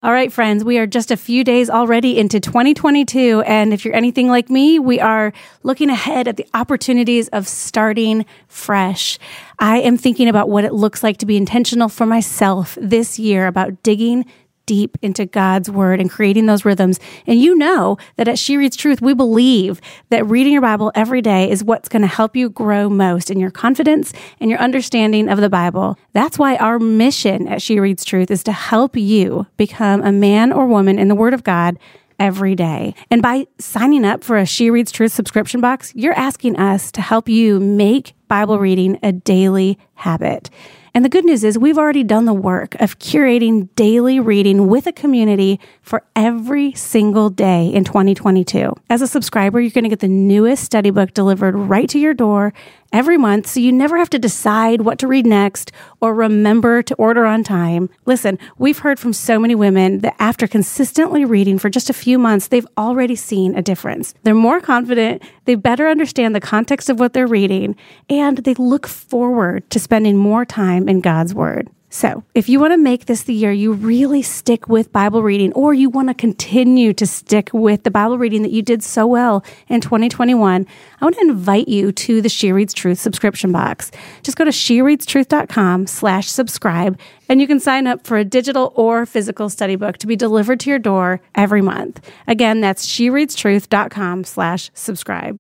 All 0.00 0.12
right, 0.12 0.32
friends, 0.32 0.62
we 0.62 0.78
are 0.78 0.86
just 0.86 1.10
a 1.10 1.16
few 1.16 1.42
days 1.42 1.68
already 1.68 2.18
into 2.18 2.38
2022. 2.38 3.42
And 3.44 3.74
if 3.74 3.84
you're 3.84 3.96
anything 3.96 4.28
like 4.28 4.48
me, 4.48 4.78
we 4.78 5.00
are 5.00 5.32
looking 5.64 5.90
ahead 5.90 6.28
at 6.28 6.36
the 6.36 6.46
opportunities 6.54 7.26
of 7.30 7.48
starting 7.48 8.24
fresh. 8.46 9.18
I 9.58 9.78
am 9.80 9.96
thinking 9.96 10.28
about 10.28 10.48
what 10.48 10.64
it 10.64 10.72
looks 10.72 11.02
like 11.02 11.16
to 11.16 11.26
be 11.26 11.36
intentional 11.36 11.88
for 11.88 12.06
myself 12.06 12.78
this 12.80 13.18
year 13.18 13.48
about 13.48 13.82
digging 13.82 14.24
deep 14.68 14.98
into 15.00 15.24
God's 15.24 15.70
word 15.70 15.98
and 15.98 16.10
creating 16.10 16.44
those 16.44 16.64
rhythms. 16.64 17.00
And 17.26 17.40
you 17.40 17.56
know 17.56 17.96
that 18.16 18.28
at 18.28 18.38
She 18.38 18.58
Reads 18.58 18.76
Truth, 18.76 19.00
we 19.00 19.14
believe 19.14 19.80
that 20.10 20.26
reading 20.26 20.52
your 20.52 20.60
Bible 20.60 20.92
every 20.94 21.22
day 21.22 21.50
is 21.50 21.64
what's 21.64 21.88
going 21.88 22.02
to 22.02 22.08
help 22.08 22.36
you 22.36 22.50
grow 22.50 22.90
most 22.90 23.30
in 23.30 23.40
your 23.40 23.50
confidence 23.50 24.12
and 24.38 24.50
your 24.50 24.60
understanding 24.60 25.30
of 25.30 25.40
the 25.40 25.48
Bible. 25.48 25.98
That's 26.12 26.38
why 26.38 26.56
our 26.56 26.78
mission 26.78 27.48
at 27.48 27.62
She 27.62 27.80
Reads 27.80 28.04
Truth 28.04 28.30
is 28.30 28.44
to 28.44 28.52
help 28.52 28.94
you 28.94 29.46
become 29.56 30.02
a 30.02 30.12
man 30.12 30.52
or 30.52 30.66
woman 30.66 30.98
in 30.98 31.08
the 31.08 31.14
Word 31.14 31.32
of 31.32 31.42
God 31.42 31.78
every 32.18 32.54
day. 32.54 32.94
And 33.10 33.22
by 33.22 33.46
signing 33.58 34.04
up 34.04 34.22
for 34.22 34.36
a 34.36 34.44
She 34.44 34.70
Reads 34.70 34.92
Truth 34.92 35.12
subscription 35.12 35.62
box, 35.62 35.94
you're 35.94 36.12
asking 36.12 36.58
us 36.58 36.92
to 36.92 37.00
help 37.00 37.26
you 37.28 37.58
make 37.58 38.12
Bible 38.28 38.58
reading 38.58 38.98
a 39.02 39.12
daily 39.12 39.78
habit. 39.94 40.50
And 40.98 41.04
the 41.04 41.08
good 41.08 41.24
news 41.24 41.44
is 41.44 41.56
we've 41.56 41.78
already 41.78 42.02
done 42.02 42.24
the 42.24 42.34
work 42.34 42.74
of 42.80 42.98
curating 42.98 43.68
daily 43.76 44.18
reading 44.18 44.66
with 44.66 44.88
a 44.88 44.92
community 44.92 45.60
for 45.80 46.02
every 46.16 46.72
single 46.72 47.30
day 47.30 47.68
in 47.68 47.84
2022. 47.84 48.74
As 48.90 49.00
a 49.00 49.06
subscriber, 49.06 49.60
you're 49.60 49.70
going 49.70 49.84
to 49.84 49.90
get 49.90 50.00
the 50.00 50.08
newest 50.08 50.64
study 50.64 50.90
book 50.90 51.14
delivered 51.14 51.54
right 51.54 51.88
to 51.90 52.00
your 52.00 52.14
door 52.14 52.52
every 52.92 53.16
month 53.18 53.46
so 53.46 53.60
you 53.60 53.72
never 53.72 53.98
have 53.98 54.10
to 54.10 54.18
decide 54.18 54.82
what 54.82 54.98
to 54.98 55.06
read 55.06 55.26
next 55.26 55.72
or 56.00 56.14
remember 56.14 56.82
to 56.82 56.94
order 56.94 57.26
on 57.26 57.44
time. 57.44 57.88
Listen, 58.06 58.38
we've 58.58 58.78
heard 58.78 58.98
from 58.98 59.12
so 59.12 59.38
many 59.38 59.54
women 59.54 60.00
that 60.00 60.16
after 60.18 60.46
consistently 60.46 61.24
reading 61.24 61.58
for 61.58 61.70
just 61.70 61.90
a 61.90 61.94
few 61.94 62.18
months, 62.18 62.48
they've 62.48 62.66
already 62.76 63.16
seen 63.16 63.56
a 63.56 63.62
difference. 63.62 64.14
They're 64.22 64.34
more 64.34 64.60
confident, 64.60 65.22
they 65.44 65.54
better 65.54 65.88
understand 65.88 66.34
the 66.34 66.40
context 66.40 66.88
of 66.88 67.00
what 67.00 67.12
they're 67.12 67.26
reading, 67.26 67.76
and 68.08 68.38
they 68.38 68.54
look 68.54 68.86
forward 68.86 69.68
to 69.70 69.78
spending 69.78 70.16
more 70.16 70.44
time 70.44 70.88
in 70.88 71.00
God's 71.00 71.34
Word. 71.34 71.68
So, 71.90 72.22
if 72.34 72.50
you 72.50 72.60
want 72.60 72.74
to 72.74 72.76
make 72.76 73.06
this 73.06 73.22
the 73.22 73.32
year 73.32 73.50
you 73.50 73.72
really 73.72 74.20
stick 74.20 74.68
with 74.68 74.92
Bible 74.92 75.22
reading, 75.22 75.52
or 75.54 75.72
you 75.72 75.88
want 75.88 76.08
to 76.08 76.14
continue 76.14 76.92
to 76.92 77.06
stick 77.06 77.50
with 77.54 77.84
the 77.84 77.90
Bible 77.90 78.18
reading 78.18 78.42
that 78.42 78.52
you 78.52 78.60
did 78.60 78.82
so 78.82 79.06
well 79.06 79.42
in 79.68 79.80
2021, 79.80 80.66
I 81.00 81.04
want 81.04 81.14
to 81.16 81.22
invite 81.22 81.66
you 81.66 81.90
to 81.92 82.20
the 82.20 82.28
She 82.28 82.52
Reads 82.52 82.74
Truth 82.74 82.98
subscription 82.98 83.52
box. 83.52 83.90
Just 84.22 84.36
go 84.36 84.44
to 84.44 84.50
shereadstruth.com 84.50 85.86
slash 85.86 86.28
subscribe, 86.28 86.98
and 87.28 87.40
you 87.40 87.46
can 87.46 87.58
sign 87.58 87.86
up 87.86 88.06
for 88.06 88.18
a 88.18 88.24
digital 88.24 88.72
or 88.76 89.06
physical 89.06 89.48
study 89.48 89.76
book 89.76 89.96
to 89.98 90.06
be 90.06 90.16
delivered 90.16 90.60
to 90.60 90.70
your 90.70 90.78
door 90.78 91.22
every 91.34 91.62
month. 91.62 92.06
Again, 92.26 92.60
that's 92.60 92.86
shereadstruth.com 92.86 94.24
slash 94.24 94.70
subscribe. 94.74 95.38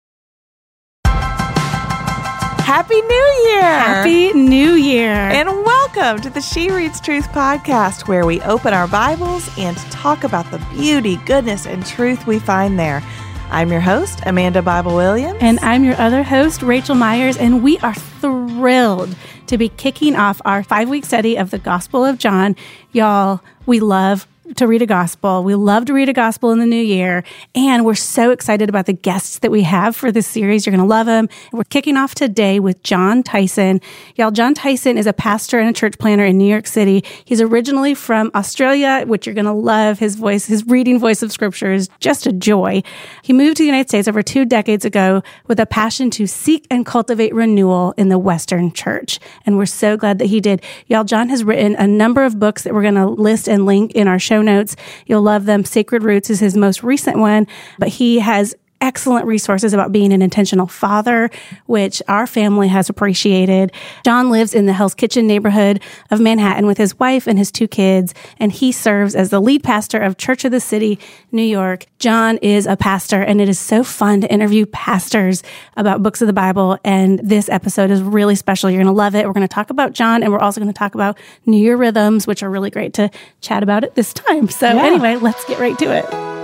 Happy 2.66 3.00
New 3.00 3.48
Year! 3.48 3.62
Happy 3.62 4.32
New 4.32 4.72
Year! 4.72 5.12
And 5.12 5.48
welcome 5.48 6.20
to 6.20 6.28
the 6.28 6.40
She 6.40 6.68
Reads 6.68 7.00
Truth 7.00 7.28
podcast, 7.28 8.08
where 8.08 8.26
we 8.26 8.40
open 8.40 8.74
our 8.74 8.88
Bibles 8.88 9.48
and 9.56 9.76
talk 9.92 10.24
about 10.24 10.50
the 10.50 10.58
beauty, 10.72 11.16
goodness, 11.26 11.64
and 11.64 11.86
truth 11.86 12.26
we 12.26 12.40
find 12.40 12.76
there. 12.76 13.04
I'm 13.50 13.70
your 13.70 13.80
host, 13.80 14.18
Amanda 14.26 14.62
Bible 14.62 14.96
Williams. 14.96 15.38
And 15.40 15.60
I'm 15.60 15.84
your 15.84 15.94
other 16.00 16.24
host, 16.24 16.60
Raechel 16.62 16.96
Myers, 16.96 17.36
and 17.36 17.62
we 17.62 17.78
are 17.78 17.94
thrilled 17.94 19.14
to 19.46 19.56
be 19.56 19.68
kicking 19.68 20.16
off 20.16 20.42
our 20.44 20.64
five 20.64 20.88
week 20.88 21.04
study 21.04 21.36
of 21.36 21.52
the 21.52 21.58
Gospel 21.58 22.04
of 22.04 22.18
John. 22.18 22.56
Y'all, 22.90 23.42
we 23.66 23.78
love 23.78 24.26
to 24.54 24.66
read 24.66 24.80
a 24.80 24.86
gospel. 24.86 25.42
We 25.42 25.54
love 25.54 25.86
to 25.86 25.92
read 25.92 26.08
a 26.08 26.12
gospel 26.12 26.52
in 26.52 26.58
the 26.60 26.66
new 26.66 26.82
year. 26.82 27.24
And 27.54 27.84
we're 27.84 27.94
so 27.94 28.30
excited 28.30 28.68
about 28.68 28.86
the 28.86 28.92
guests 28.92 29.40
that 29.40 29.50
we 29.50 29.62
have 29.62 29.96
for 29.96 30.12
this 30.12 30.26
series. 30.26 30.64
You're 30.64 30.72
going 30.74 30.86
to 30.86 30.88
love 30.88 31.06
them. 31.06 31.28
We're 31.52 31.64
kicking 31.64 31.96
off 31.96 32.14
today 32.14 32.60
with 32.60 32.82
Jon 32.82 33.22
Tyson. 33.22 33.80
Y'all, 34.14 34.30
Jon 34.30 34.54
Tyson 34.54 34.98
is 34.98 35.06
a 35.06 35.12
pastor 35.12 35.58
and 35.58 35.68
a 35.68 35.72
church 35.72 35.98
planter 35.98 36.24
in 36.24 36.38
New 36.38 36.48
York 36.48 36.66
City. 36.66 37.04
He's 37.24 37.40
originally 37.40 37.94
from 37.94 38.30
Australia, 38.34 39.04
which 39.06 39.26
you're 39.26 39.34
going 39.34 39.46
to 39.46 39.52
love. 39.52 39.98
His 39.98 40.14
voice, 40.14 40.46
his 40.46 40.66
reading 40.66 41.00
voice 41.00 41.22
of 41.22 41.32
scripture 41.32 41.72
is 41.72 41.88
just 41.98 42.26
a 42.26 42.32
joy. 42.32 42.82
He 43.22 43.32
moved 43.32 43.56
to 43.56 43.64
the 43.64 43.66
United 43.68 43.88
States 43.88 44.06
over 44.06 44.22
two 44.22 44.44
decades 44.44 44.84
ago 44.84 45.22
with 45.48 45.58
a 45.58 45.66
passion 45.66 46.10
to 46.10 46.26
seek 46.26 46.66
and 46.70 46.86
cultivate 46.86 47.34
renewal 47.34 47.94
in 47.96 48.10
the 48.10 48.18
Western 48.18 48.72
church. 48.72 49.18
And 49.44 49.56
we're 49.56 49.66
so 49.66 49.96
glad 49.96 50.18
that 50.18 50.26
he 50.26 50.40
did. 50.40 50.62
Y'all, 50.86 51.04
Jon 51.04 51.28
has 51.30 51.42
written 51.42 51.74
a 51.76 51.86
number 51.86 52.24
of 52.24 52.38
books 52.38 52.62
that 52.62 52.72
we're 52.72 52.82
going 52.82 52.94
to 52.94 53.06
list 53.06 53.48
and 53.48 53.66
link 53.66 53.92
in 53.92 54.06
our 54.06 54.18
show 54.18 54.35
notes. 54.42 54.76
You'll 55.06 55.22
love 55.22 55.46
them. 55.46 55.64
Sacred 55.64 56.02
Roots 56.02 56.30
is 56.30 56.40
his 56.40 56.56
most 56.56 56.82
recent 56.82 57.18
one, 57.18 57.46
but 57.78 57.88
he 57.88 58.18
has 58.20 58.54
excellent 58.80 59.26
resources 59.26 59.72
about 59.72 59.92
being 59.92 60.12
an 60.12 60.22
intentional 60.22 60.66
father, 60.66 61.30
which 61.66 62.02
our 62.08 62.26
family 62.26 62.68
has 62.68 62.88
appreciated. 62.88 63.72
Jon 64.04 64.30
lives 64.30 64.54
in 64.54 64.66
the 64.66 64.72
Hell's 64.72 64.94
Kitchen 64.94 65.26
neighborhood 65.26 65.80
of 66.10 66.20
Manhattan 66.20 66.66
with 66.66 66.78
his 66.78 66.98
wife 66.98 67.26
and 67.26 67.38
his 67.38 67.50
two 67.50 67.68
kids, 67.68 68.14
and 68.38 68.52
he 68.52 68.72
serves 68.72 69.14
as 69.14 69.30
the 69.30 69.40
lead 69.40 69.62
pastor 69.62 70.00
of 70.00 70.16
Church 70.16 70.44
of 70.44 70.52
the 70.52 70.60
City, 70.60 70.98
New 71.32 71.42
York. 71.42 71.86
Jon 71.98 72.38
is 72.38 72.66
a 72.66 72.76
pastor, 72.76 73.22
and 73.22 73.40
it 73.40 73.48
is 73.48 73.58
so 73.58 73.82
fun 73.82 74.20
to 74.20 74.32
interview 74.32 74.66
pastors 74.66 75.42
about 75.76 76.02
books 76.02 76.20
of 76.20 76.26
the 76.26 76.32
Bible. 76.32 76.78
And 76.84 77.18
this 77.20 77.48
episode 77.48 77.90
is 77.90 78.02
really 78.02 78.34
special. 78.34 78.70
You're 78.70 78.82
going 78.82 78.86
to 78.86 78.92
love 78.92 79.14
it. 79.14 79.26
We're 79.26 79.32
going 79.32 79.48
to 79.48 79.54
talk 79.54 79.70
about 79.70 79.92
John, 79.92 80.22
and 80.22 80.32
we're 80.32 80.38
also 80.38 80.60
going 80.60 80.72
to 80.72 80.78
talk 80.78 80.94
about 80.94 81.18
New 81.46 81.58
Year 81.58 81.76
rhythms, 81.76 82.26
which 82.26 82.42
are 82.42 82.50
really 82.50 82.70
great 82.70 82.94
to 82.94 83.10
chat 83.40 83.62
about 83.62 83.84
at 83.84 83.94
this 83.94 84.12
time. 84.12 84.48
So, 84.48 84.66
yeah. 84.66 84.84
anyway, 84.84 85.16
let's 85.16 85.44
get 85.46 85.58
right 85.58 85.78
to 85.78 85.92
it. 85.92 86.35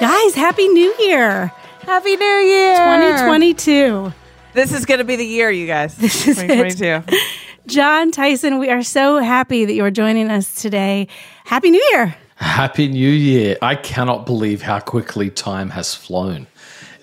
Guys, 0.00 0.34
Happy 0.34 0.66
New 0.66 0.92
Year! 0.98 1.52
Happy 1.82 2.16
New 2.16 2.24
Year! 2.24 2.76
2022. 2.76 4.12
This 4.52 4.72
is 4.72 4.86
going 4.86 4.98
to 4.98 5.04
be 5.04 5.14
the 5.14 5.24
year, 5.24 5.52
you 5.52 5.68
guys. 5.68 5.96
This 5.96 6.26
is 6.26 6.36
2022. 6.36 7.14
It. 7.14 7.22
Jon 7.68 8.10
Tyson, 8.10 8.58
we 8.58 8.70
are 8.70 8.82
so 8.82 9.18
happy 9.18 9.64
that 9.64 9.72
you 9.72 9.84
are 9.84 9.92
joining 9.92 10.30
us 10.30 10.60
today. 10.60 11.06
Happy 11.44 11.70
New 11.70 11.88
Year! 11.92 12.16
Happy 12.36 12.88
New 12.88 13.08
Year. 13.08 13.56
I 13.62 13.76
cannot 13.76 14.26
believe 14.26 14.62
how 14.62 14.80
quickly 14.80 15.30
time 15.30 15.70
has 15.70 15.94
flown. 15.94 16.48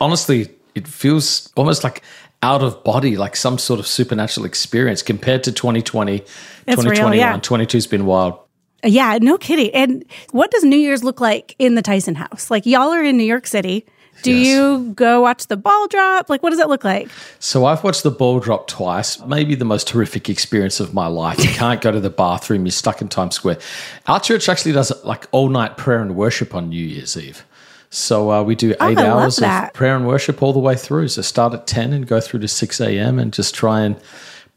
Honestly, 0.01 0.50
it 0.75 0.85
feels 0.85 1.50
almost 1.56 1.85
like 1.85 2.03
out 2.44 2.62
of 2.62 2.84
body, 2.84 3.16
like 3.16 3.38
some 3.38 3.57
sort 3.57 3.80
of 3.80 3.88
supernatural 3.88 4.46
experience 4.46 5.01
compared 5.01 5.44
to 5.46 5.53
2020, 5.53 6.18
it's 6.18 6.28
2021. 6.68 7.12
Real, 7.12 7.19
yeah. 7.19 7.38
22's 7.40 7.88
been 7.88 8.06
wild. 8.06 8.38
Yeah, 8.84 9.18
no 9.22 9.38
kidding. 9.38 9.69
And 9.72 10.06
what 10.31 10.52
does 10.52 10.64
New 10.64 10.78
Year's 10.78 11.03
look 11.03 11.22
like 11.22 11.56
in 11.59 11.75
the 11.75 11.81
Tyson 11.81 12.16
house? 12.16 12.50
Like 12.50 12.66
y'all 12.66 12.92
are 12.92 13.03
in 13.03 13.18
New 13.18 13.24
York 13.24 13.47
City. 13.47 13.86
Do 14.24 14.36
yes. 14.36 14.47
you 14.47 14.94
go 14.94 15.22
watch 15.22 15.47
the 15.47 15.58
ball 15.58 15.88
drop? 15.88 16.30
Like, 16.30 16.44
what 16.44 16.52
does 16.52 16.59
it 16.59 16.68
look 16.68 16.84
like? 16.84 17.09
So, 17.40 17.66
I've 17.66 17.84
watched 17.84 18.03
the 18.03 18.12
ball 18.12 18.40
drop 18.40 18.68
twice, 18.68 19.19
maybe 19.25 19.56
the 19.56 19.66
most 19.66 19.90
horrific 19.90 20.30
experience 20.30 20.80
of 20.80 20.94
my 20.94 21.08
life. 21.08 21.44
You 21.44 21.50
can't 21.50 21.81
go 21.81 21.92
to 21.92 22.00
the 22.00 22.09
bathroom, 22.09 22.66
you're 22.66 22.72
stuck 22.72 23.02
in 23.02 23.08
Times 23.08 23.36
Square. 23.36 23.59
Our 24.08 24.19
church 24.19 24.47
actually 24.47 24.74
does 24.74 24.92
like 25.03 25.28
all 25.31 25.50
night 25.50 25.78
prayer 25.78 26.02
and 26.02 26.16
worship 26.16 26.53
on 26.53 26.69
New 26.69 26.86
Year's 26.86 27.18
Eve. 27.18 27.46
So, 27.90 28.31
uh, 28.31 28.44
we 28.44 28.56
do 28.56 28.75
oh, 28.80 28.90
eight 28.90 29.00
oh, 29.00 29.06
hours 29.06 29.42
of 29.42 29.74
prayer 29.74 29.96
and 29.96 30.08
worship 30.08 30.44
all 30.44 30.53
the 30.53 30.59
way 30.59 30.75
through. 30.75 31.08
So, 31.08 31.22
start 31.22 31.53
at 31.53 31.66
10 31.66 31.92
and 31.92 32.06
go 32.06 32.22
through 32.22 32.42
to 32.42 32.48
6 32.48 32.81
a.m. 32.81 33.18
and 33.18 33.34
just 33.34 33.56
try 33.56 33.81
and 33.81 34.00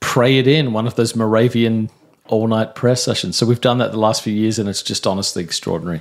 pray 0.01 0.39
it 0.39 0.47
in, 0.47 0.73
one 0.73 0.87
of 0.87 0.97
those 0.97 1.17
Moravian 1.17 1.91
all 2.29 2.47
night 2.47 2.75
prayer 2.75 2.97
sessions. 2.97 3.37
So 3.37 3.47
we've 3.47 3.61
done 3.61 3.79
that 3.79 3.93
the 3.93 3.99
last 3.99 4.23
few 4.23 4.33
years, 4.33 4.59
and 4.59 4.69
it's 4.69 4.83
just 4.83 5.07
honestly 5.07 5.43
extraordinary. 5.43 6.01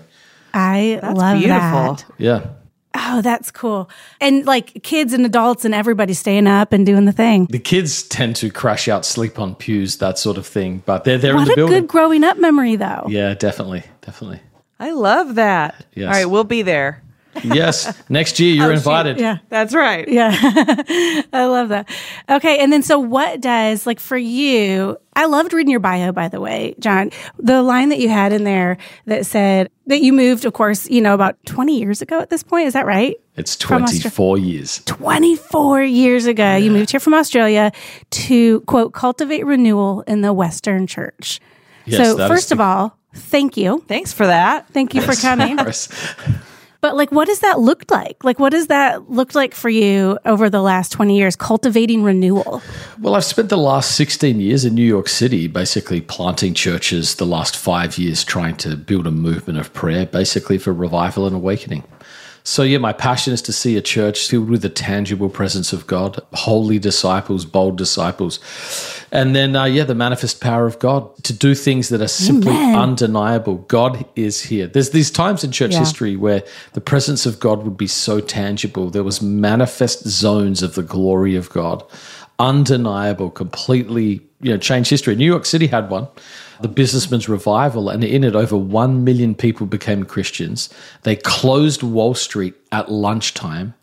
I 0.54 1.00
that's 1.02 1.18
love 1.18 1.40
beautiful. 1.40 1.60
that. 1.60 2.06
Yeah. 2.18 2.48
Oh, 2.96 3.22
that's 3.22 3.50
cool. 3.50 3.90
And 4.22 4.46
like 4.46 4.84
kids 4.84 5.14
and 5.14 5.26
adults 5.26 5.66
and 5.66 5.74
everybody 5.74 6.14
staying 6.14 6.46
up 6.46 6.74
and 6.74 6.86
doing 6.86 7.06
the 7.06 7.12
thing. 7.12 7.48
The 7.50 7.58
kids 7.58 8.04
tend 8.04 8.36
to 8.38 8.52
crash 8.52 8.88
out, 8.88 9.04
sleep 9.04 9.40
on 9.40 9.56
pews, 9.56 9.98
that 9.98 10.20
sort 10.20 10.38
of 10.38 10.46
thing. 10.46 10.84
But 10.86 11.04
they're 11.04 11.18
there 11.18 11.34
what 11.34 11.44
in 11.44 11.48
the 11.48 11.56
building. 11.56 11.74
What 11.74 11.78
a 11.78 11.82
good 11.82 11.88
growing 11.88 12.24
up 12.24 12.38
memory, 12.38 12.76
though. 12.76 13.06
Yeah, 13.10 13.34
definitely, 13.34 13.84
definitely. 14.02 14.42
I 14.80 14.92
love 14.92 15.36
that. 15.36 15.86
Yes. 15.96 16.06
All 16.06 16.12
right, 16.12 16.26
we'll 16.26 16.44
be 16.44 16.62
there 16.62 17.02
yes, 17.44 18.02
next 18.10 18.40
year 18.40 18.54
you're 18.54 18.72
oh, 18.72 18.76
invited. 18.76 19.20
Yeah, 19.20 19.38
that's 19.50 19.74
right. 19.74 20.08
Yeah, 20.08 20.32
I 21.34 21.46
love 21.46 21.70
that. 21.70 21.90
Okay, 22.30 22.60
and 22.60 22.72
then 22.72 22.84
so 22.84 23.00
what 23.00 23.42
does 23.42 23.86
like 23.86 24.00
for 24.00 24.18
you? 24.18 24.98
I 25.16 25.26
loved 25.26 25.54
reading 25.54 25.72
your 25.72 25.80
bio, 25.80 26.12
by 26.12 26.28
the 26.28 26.40
way, 26.40 26.76
Jon. 26.80 27.12
The 27.38 27.62
line 27.62 27.90
that 27.90 28.00
you 28.00 28.10
had 28.10 28.34
in 28.34 28.44
there 28.44 28.78
that 29.06 29.26
said 29.26 29.70
that 29.88 30.02
you 30.02 30.14
moved, 30.14 30.46
of 30.46 30.54
course, 30.54 30.90
you 30.90 31.02
know, 31.02 31.14
about 31.14 31.38
20 31.46 31.78
years 31.78 32.02
ago 32.02 32.20
at 32.20 32.30
this 32.30 32.44
point. 32.44 32.68
Is 32.68 32.74
that 32.74 32.86
right? 32.86 33.16
It's 33.36 33.56
24 33.56 34.38
years. 34.38 34.82
24 34.86 35.84
years 35.84 36.26
ago, 36.26 36.44
yeah. 36.44 36.58
you 36.58 36.72
moved 36.72 36.92
here 36.92 37.00
from 37.00 37.14
Australia 37.14 37.72
to 38.12 38.62
quote 38.62 38.94
cultivate 38.94 39.46
renewal 39.46 40.02
in 40.02 40.22
the 40.22 40.34
Western 40.34 40.88
Church. 40.88 41.40
Yes, 41.86 42.08
so 42.08 42.28
first 42.28 42.52
of 42.52 42.62
all, 42.62 42.98
thank 43.14 43.58
you. 43.58 43.84
Thanks 43.88 44.14
for 44.14 44.28
that. 44.28 44.70
Thank 44.70 44.94
you 44.94 45.02
yes, 45.02 45.16
for 45.16 45.22
coming. 45.22 45.58
But 46.84 46.98
like, 46.98 47.14
what 47.14 47.30
does 47.30 47.40
that 47.40 47.62
look 47.62 47.90
like? 47.90 48.26
Like, 48.26 48.40
what 48.40 48.50
does 48.50 48.68
that 48.68 49.10
look 49.10 49.34
like 49.36 49.56
for 49.56 49.70
you 49.70 50.20
over 50.26 50.50
the 50.50 50.62
last 50.62 50.92
20 50.92 51.18
years, 51.18 51.34
cultivating 51.34 52.04
renewal? 52.04 52.62
Well, 53.00 53.16
I've 53.16 53.24
spent 53.24 53.48
the 53.48 53.58
last 53.58 53.96
16 53.96 54.42
years 54.42 54.66
in 54.66 54.76
New 54.76 54.86
York 54.86 55.08
City 55.08 55.48
basically 55.48 56.02
planting 56.02 56.54
churches, 56.54 57.16
the 57.16 57.26
last 57.26 57.56
five 57.56 57.98
years 57.98 58.26
trying 58.26 58.58
to 58.58 58.76
build 58.76 59.08
a 59.08 59.12
movement 59.12 59.60
of 59.60 59.72
prayer, 59.72 60.06
basically 60.06 60.58
for 60.58 60.74
revival 60.74 61.26
and 61.26 61.34
awakening. 61.34 61.86
So, 62.46 62.64
yeah, 62.64 62.78
my 62.78 62.92
passion 62.92 63.34
is 63.34 63.42
to 63.44 63.54
see 63.54 63.78
a 63.78 63.82
church 63.82 64.28
filled 64.28 64.50
with 64.50 64.62
the 64.64 64.70
tangible 64.70 65.30
presence 65.30 65.72
of 65.72 65.88
God, 65.88 66.20
holy 66.34 66.78
disciples, 66.78 67.46
bold 67.46 67.78
disciples. 67.78 68.40
And 69.14 69.34
then, 69.34 69.56
uh, 69.56 69.64
yeah, 69.66 69.86
the 69.86 69.96
manifest 69.96 70.42
power 70.42 70.66
of 70.66 70.78
God 70.80 71.10
to 71.24 71.32
do 71.32 71.56
things 71.56 71.88
that 71.90 72.02
are 72.02 72.08
simply 72.08 72.52
Amen. 72.52 72.76
undeniable. 72.76 73.56
God 73.70 74.06
is 74.18 74.42
here. 74.42 74.68
There's 74.68 74.90
these 74.90 75.10
times 75.10 75.44
in 75.46 75.52
church 75.52 75.72
Yeah. 75.72 75.80
history 75.80 76.18
where 76.18 76.44
the 76.74 76.82
presence 76.82 77.26
of 77.26 77.40
God 77.40 77.64
would 77.64 77.78
be 77.78 77.88
so 77.88 78.20
tangible. 78.20 78.90
There 78.90 79.04
was 79.06 79.22
manifest 79.22 80.06
zones 80.08 80.62
of 80.62 80.76
the 80.76 80.84
glory 80.84 81.38
of 81.38 81.50
God, 81.50 81.82
undeniable, 82.40 83.30
completely, 83.30 84.22
you 84.42 84.52
know, 84.52 84.58
changed 84.58 84.90
history. 84.90 85.16
New 85.16 85.26
York 85.26 85.46
City 85.46 85.68
had 85.68 85.90
one 85.90 86.08
the 86.64 86.68
businessman's 86.68 87.30
revival, 87.30 87.90
and 87.90 88.04
in 88.04 88.24
it, 88.24 88.36
over 88.36 88.58
1 88.58 89.04
million 89.04 89.36
people 89.36 89.68
became 89.68 90.04
Christians. 90.06 90.70
They 91.04 91.16
closed 91.16 91.84
Wall 91.84 92.16
Street 92.16 92.56
at 92.72 92.92
lunchtime. 92.92 93.76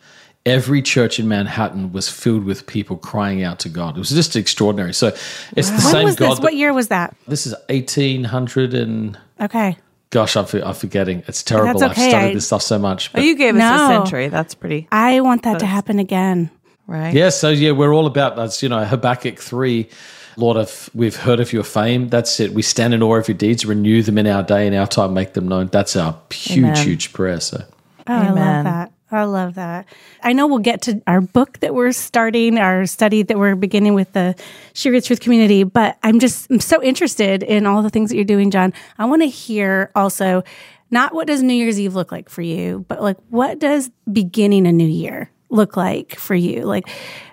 Every 0.46 0.80
church 0.82 1.20
in 1.20 1.28
Manhattan 1.28 1.92
was 1.92 2.08
filled 2.08 2.44
with 2.44 2.66
people 2.66 2.96
crying 2.96 3.44
out 3.44 3.58
to 3.60 3.68
God. 3.68 3.96
It 3.96 3.98
was 4.00 4.10
just 4.10 4.34
extraordinary. 4.34 4.94
So 4.94 5.08
it's 5.54 5.68
the 5.68 5.74
When 5.74 5.92
same 5.92 6.04
was 6.06 6.16
God. 6.16 6.30
this? 6.30 6.38
that- 6.38 6.42
What 6.42 6.54
year 6.54 6.72
was 6.72 6.88
that? 6.88 7.14
this 7.28 7.46
is 7.46 7.54
1800 7.68 8.74
and 8.74 9.18
Okay. 9.40 9.76
gosh, 10.08 10.36
I'm, 10.36 10.46
I'm 10.64 10.74
forgetting. 10.74 11.22
It's 11.28 11.42
terrible. 11.42 11.78
That's 11.80 11.98
I've 11.98 12.08
studied 12.08 12.30
I- 12.30 12.34
this 12.34 12.46
stuff 12.46 12.62
so 12.62 12.78
much. 12.78 13.10
Oh, 13.14 13.20
you 13.20 13.36
gave 13.36 13.54
us 13.54 13.58
No. 13.58 13.74
a 13.84 13.88
century. 13.88 14.28
That's 14.28 14.54
pretty 14.54 14.88
I 14.90 15.20
want 15.20 15.42
that 15.42 15.58
to 15.60 15.66
happen 15.66 15.98
again. 15.98 16.50
right. 16.86 17.12
yeah, 17.14 17.28
so 17.28 17.50
yeah, 17.50 17.72
we're 17.72 17.92
all 17.94 18.06
about 18.06 18.34
that's 18.36 18.62
you 18.62 18.68
know 18.70 18.82
Habakkuk 18.84 19.38
three. 19.38 19.88
Lord, 20.36 20.56
of 20.56 20.90
we've 20.94 21.16
heard 21.16 21.40
of 21.40 21.52
your 21.52 21.64
fame. 21.64 22.08
That's 22.08 22.40
it. 22.40 22.52
We 22.52 22.62
stand 22.62 22.94
in 22.94 23.02
awe 23.02 23.16
of 23.16 23.28
your 23.28 23.36
deeds, 23.36 23.64
renew 23.64 24.02
them 24.02 24.18
in 24.18 24.26
our 24.26 24.42
day, 24.42 24.66
in 24.66 24.74
our 24.74 24.86
time, 24.86 25.14
make 25.14 25.32
them 25.34 25.48
known. 25.48 25.68
That's 25.68 25.96
our 25.96 26.18
huge, 26.30 26.58
Amen. 26.58 26.86
huge 26.86 27.12
prayer. 27.12 27.40
So 27.40 27.64
Oh, 28.06 28.14
I 28.14 28.30
love 28.30 28.64
that. 28.64 28.92
I 29.12 29.24
love 29.24 29.54
that. 29.54 29.86
I 30.22 30.32
know 30.32 30.46
we'll 30.46 30.58
get 30.60 30.82
to 30.82 31.02
our 31.06 31.20
book 31.20 31.58
that 31.60 31.74
we're 31.74 31.92
starting, 31.92 32.58
our 32.58 32.86
study 32.86 33.22
that 33.24 33.38
we're 33.38 33.56
beginning 33.56 33.94
with 33.94 34.12
the 34.12 34.36
She 34.72 34.90
Reads 34.90 35.06
Truth 35.06 35.20
community, 35.20 35.64
but 35.64 35.98
I'm 36.02 36.20
just 36.20 36.50
I'm 36.50 36.60
so 36.60 36.82
interested 36.82 37.42
in 37.42 37.66
all 37.66 37.82
the 37.82 37.90
things 37.90 38.10
that 38.10 38.16
you're 38.16 38.24
doing, 38.24 38.50
Jon. 38.50 38.72
I 38.98 39.06
want 39.06 39.22
to 39.22 39.28
hear 39.28 39.90
also 39.94 40.44
not 40.90 41.14
what 41.14 41.26
does 41.26 41.42
New 41.42 41.54
Year's 41.54 41.80
Eve 41.80 41.94
look 41.94 42.12
like 42.12 42.28
for 42.28 42.42
you, 42.42 42.84
but 42.88 43.02
like 43.02 43.16
what 43.28 43.58
does 43.58 43.90
beginning 44.10 44.66
a 44.66 44.72
new 44.72 44.88
year 44.88 45.30
look 45.50 45.76
like 45.76 46.16
for 46.16 46.34
you? 46.34 46.62
Like 46.62 46.88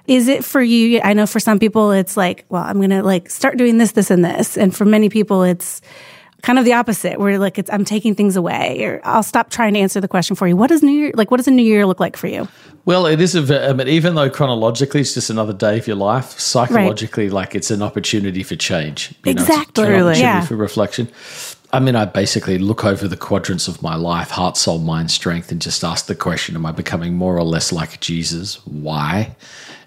is 0.08 0.28
it 0.30 0.46
for 0.46 0.62
you? 0.62 1.02
I 1.04 1.14
know 1.14 1.26
for 1.28 1.40
some 1.40 1.60
people 1.60 1.92
it's 1.92 2.16
like, 2.16 2.46
well, 2.50 2.64
I'm 2.64 2.78
going 2.78 2.92
to 2.92 3.04
like 3.04 3.30
start 3.30 3.58
doing 3.58 3.78
this, 3.78 3.92
this, 3.92 4.10
and 4.10 4.24
this. 4.24 4.58
And 4.58 4.74
for 4.76 4.86
many 4.86 5.10
people 5.10 5.44
it's 5.44 5.82
kind 6.44 6.60
of 6.60 6.66
the 6.66 6.72
opposite 6.72 7.20
where 7.20 7.40
like 7.40 7.58
it's 7.58 7.70
i'm 7.72 7.84
taking 7.84 8.14
things 8.14 8.36
away 8.36 8.84
or 8.84 9.02
i'll 9.04 9.24
stop 9.24 9.50
trying 9.50 9.74
to 9.74 9.80
answer 9.80 10.00
the 10.00 10.08
question 10.08 10.36
for 10.36 10.48
you 10.48 10.56
what 10.56 10.68
does 10.70 10.84
new 10.84 10.92
year 10.92 11.12
like 11.16 11.32
what 11.32 11.38
does 11.38 11.48
a 11.48 11.52
new 11.52 11.64
year 11.64 11.84
look 11.84 12.00
like 12.00 12.16
for 12.16 12.28
you 12.28 12.48
Well, 12.86 13.06
it 13.08 13.20
is 13.20 13.36
a. 13.36 13.70
I 13.70 13.74
mean, 13.74 13.88
uh, 13.88 13.92
even 13.92 14.16
though 14.16 14.30
chronologically 14.30 15.02
it's 15.02 15.14
just 15.16 15.30
another 15.30 15.52
day 15.52 15.78
of 15.78 15.88
your 15.88 15.98
life, 15.98 16.40
psychologically, 16.40 17.30
like 17.30 17.54
it's 17.54 17.70
an 17.70 17.82
opportunity 17.82 18.44
for 18.44 18.56
change. 18.56 19.14
You 19.26 19.34
know, 19.34 19.42
Exactly. 19.42 19.84
an 19.84 19.92
opportunity 19.94 20.20
Yeah. 20.22 20.46
for 20.46 20.56
reflection. 20.56 21.10
I 21.74 21.80
mean, 21.80 21.96
I 21.96 22.06
basically 22.06 22.58
look 22.58 22.86
over 22.86 23.08
the 23.08 23.18
quadrants 23.18 23.68
of 23.68 23.82
my 23.82 23.96
life 23.96 24.30
heart, 24.30 24.56
soul, 24.56 24.80
mind, 24.80 25.12
strength 25.12 25.52
and 25.52 25.62
just 25.62 25.84
ask 25.84 26.06
the 26.06 26.16
question 26.16 26.56
Am 26.56 26.66
I 26.66 26.72
becoming 26.72 27.16
more 27.16 27.38
or 27.38 27.44
less 27.44 27.72
like 27.72 28.00
Jesus? 28.00 28.66
Why? 28.66 29.36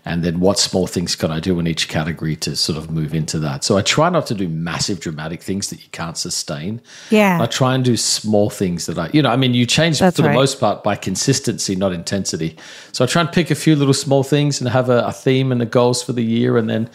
And 0.05 0.23
then 0.23 0.41
what 0.41 0.59
small 0.59 0.87
things 0.87 1.15
can 1.15 1.31
I 1.31 1.41
do 1.41 1.59
in 1.59 1.67
each 1.67 1.89
category 1.89 2.35
to 2.37 2.57
sort 2.57 2.79
of 2.79 2.91
move 2.91 3.15
into 3.15 3.39
that? 3.41 3.65
So 3.65 3.77
I 3.77 3.83
try 3.83 4.09
not 4.09 4.27
to 4.29 4.35
do 4.35 4.49
massive, 4.49 4.99
dramatic 4.99 5.43
things 5.43 5.69
that 5.69 5.83
you 5.83 5.91
can't 5.93 6.17
sustain. 6.17 6.81
Yeah. 7.11 7.39
I 7.41 7.47
try 7.47 7.75
and 7.75 7.85
do 7.85 7.99
small 7.99 8.49
things 8.49 8.87
that 8.87 8.99
I, 8.99 9.11
you 9.13 9.21
know, 9.21 9.31
I 9.31 9.37
mean, 9.37 9.53
you 9.53 9.67
change 9.67 9.99
That's 9.99 10.17
for 10.17 10.23
the 10.23 10.33
most 10.33 10.59
part 10.59 10.83
by 10.83 10.97
consistency, 10.97 11.77
not 11.77 11.93
intensity. 11.93 12.57
So 12.93 13.05
I 13.05 13.09
try 13.09 13.21
and 13.21 13.31
pick 13.31 13.51
a 13.51 13.55
few 13.55 13.77
little 13.77 13.95
small 13.95 14.23
things 14.23 14.59
and 14.59 14.71
have 14.71 14.89
a, 14.89 15.01
a 15.05 15.13
theme 15.13 15.53
and 15.53 15.61
the 15.61 15.67
goals 15.67 16.03
for 16.03 16.15
the 16.15 16.25
year, 16.25 16.57
and 16.57 16.69
then 16.69 16.89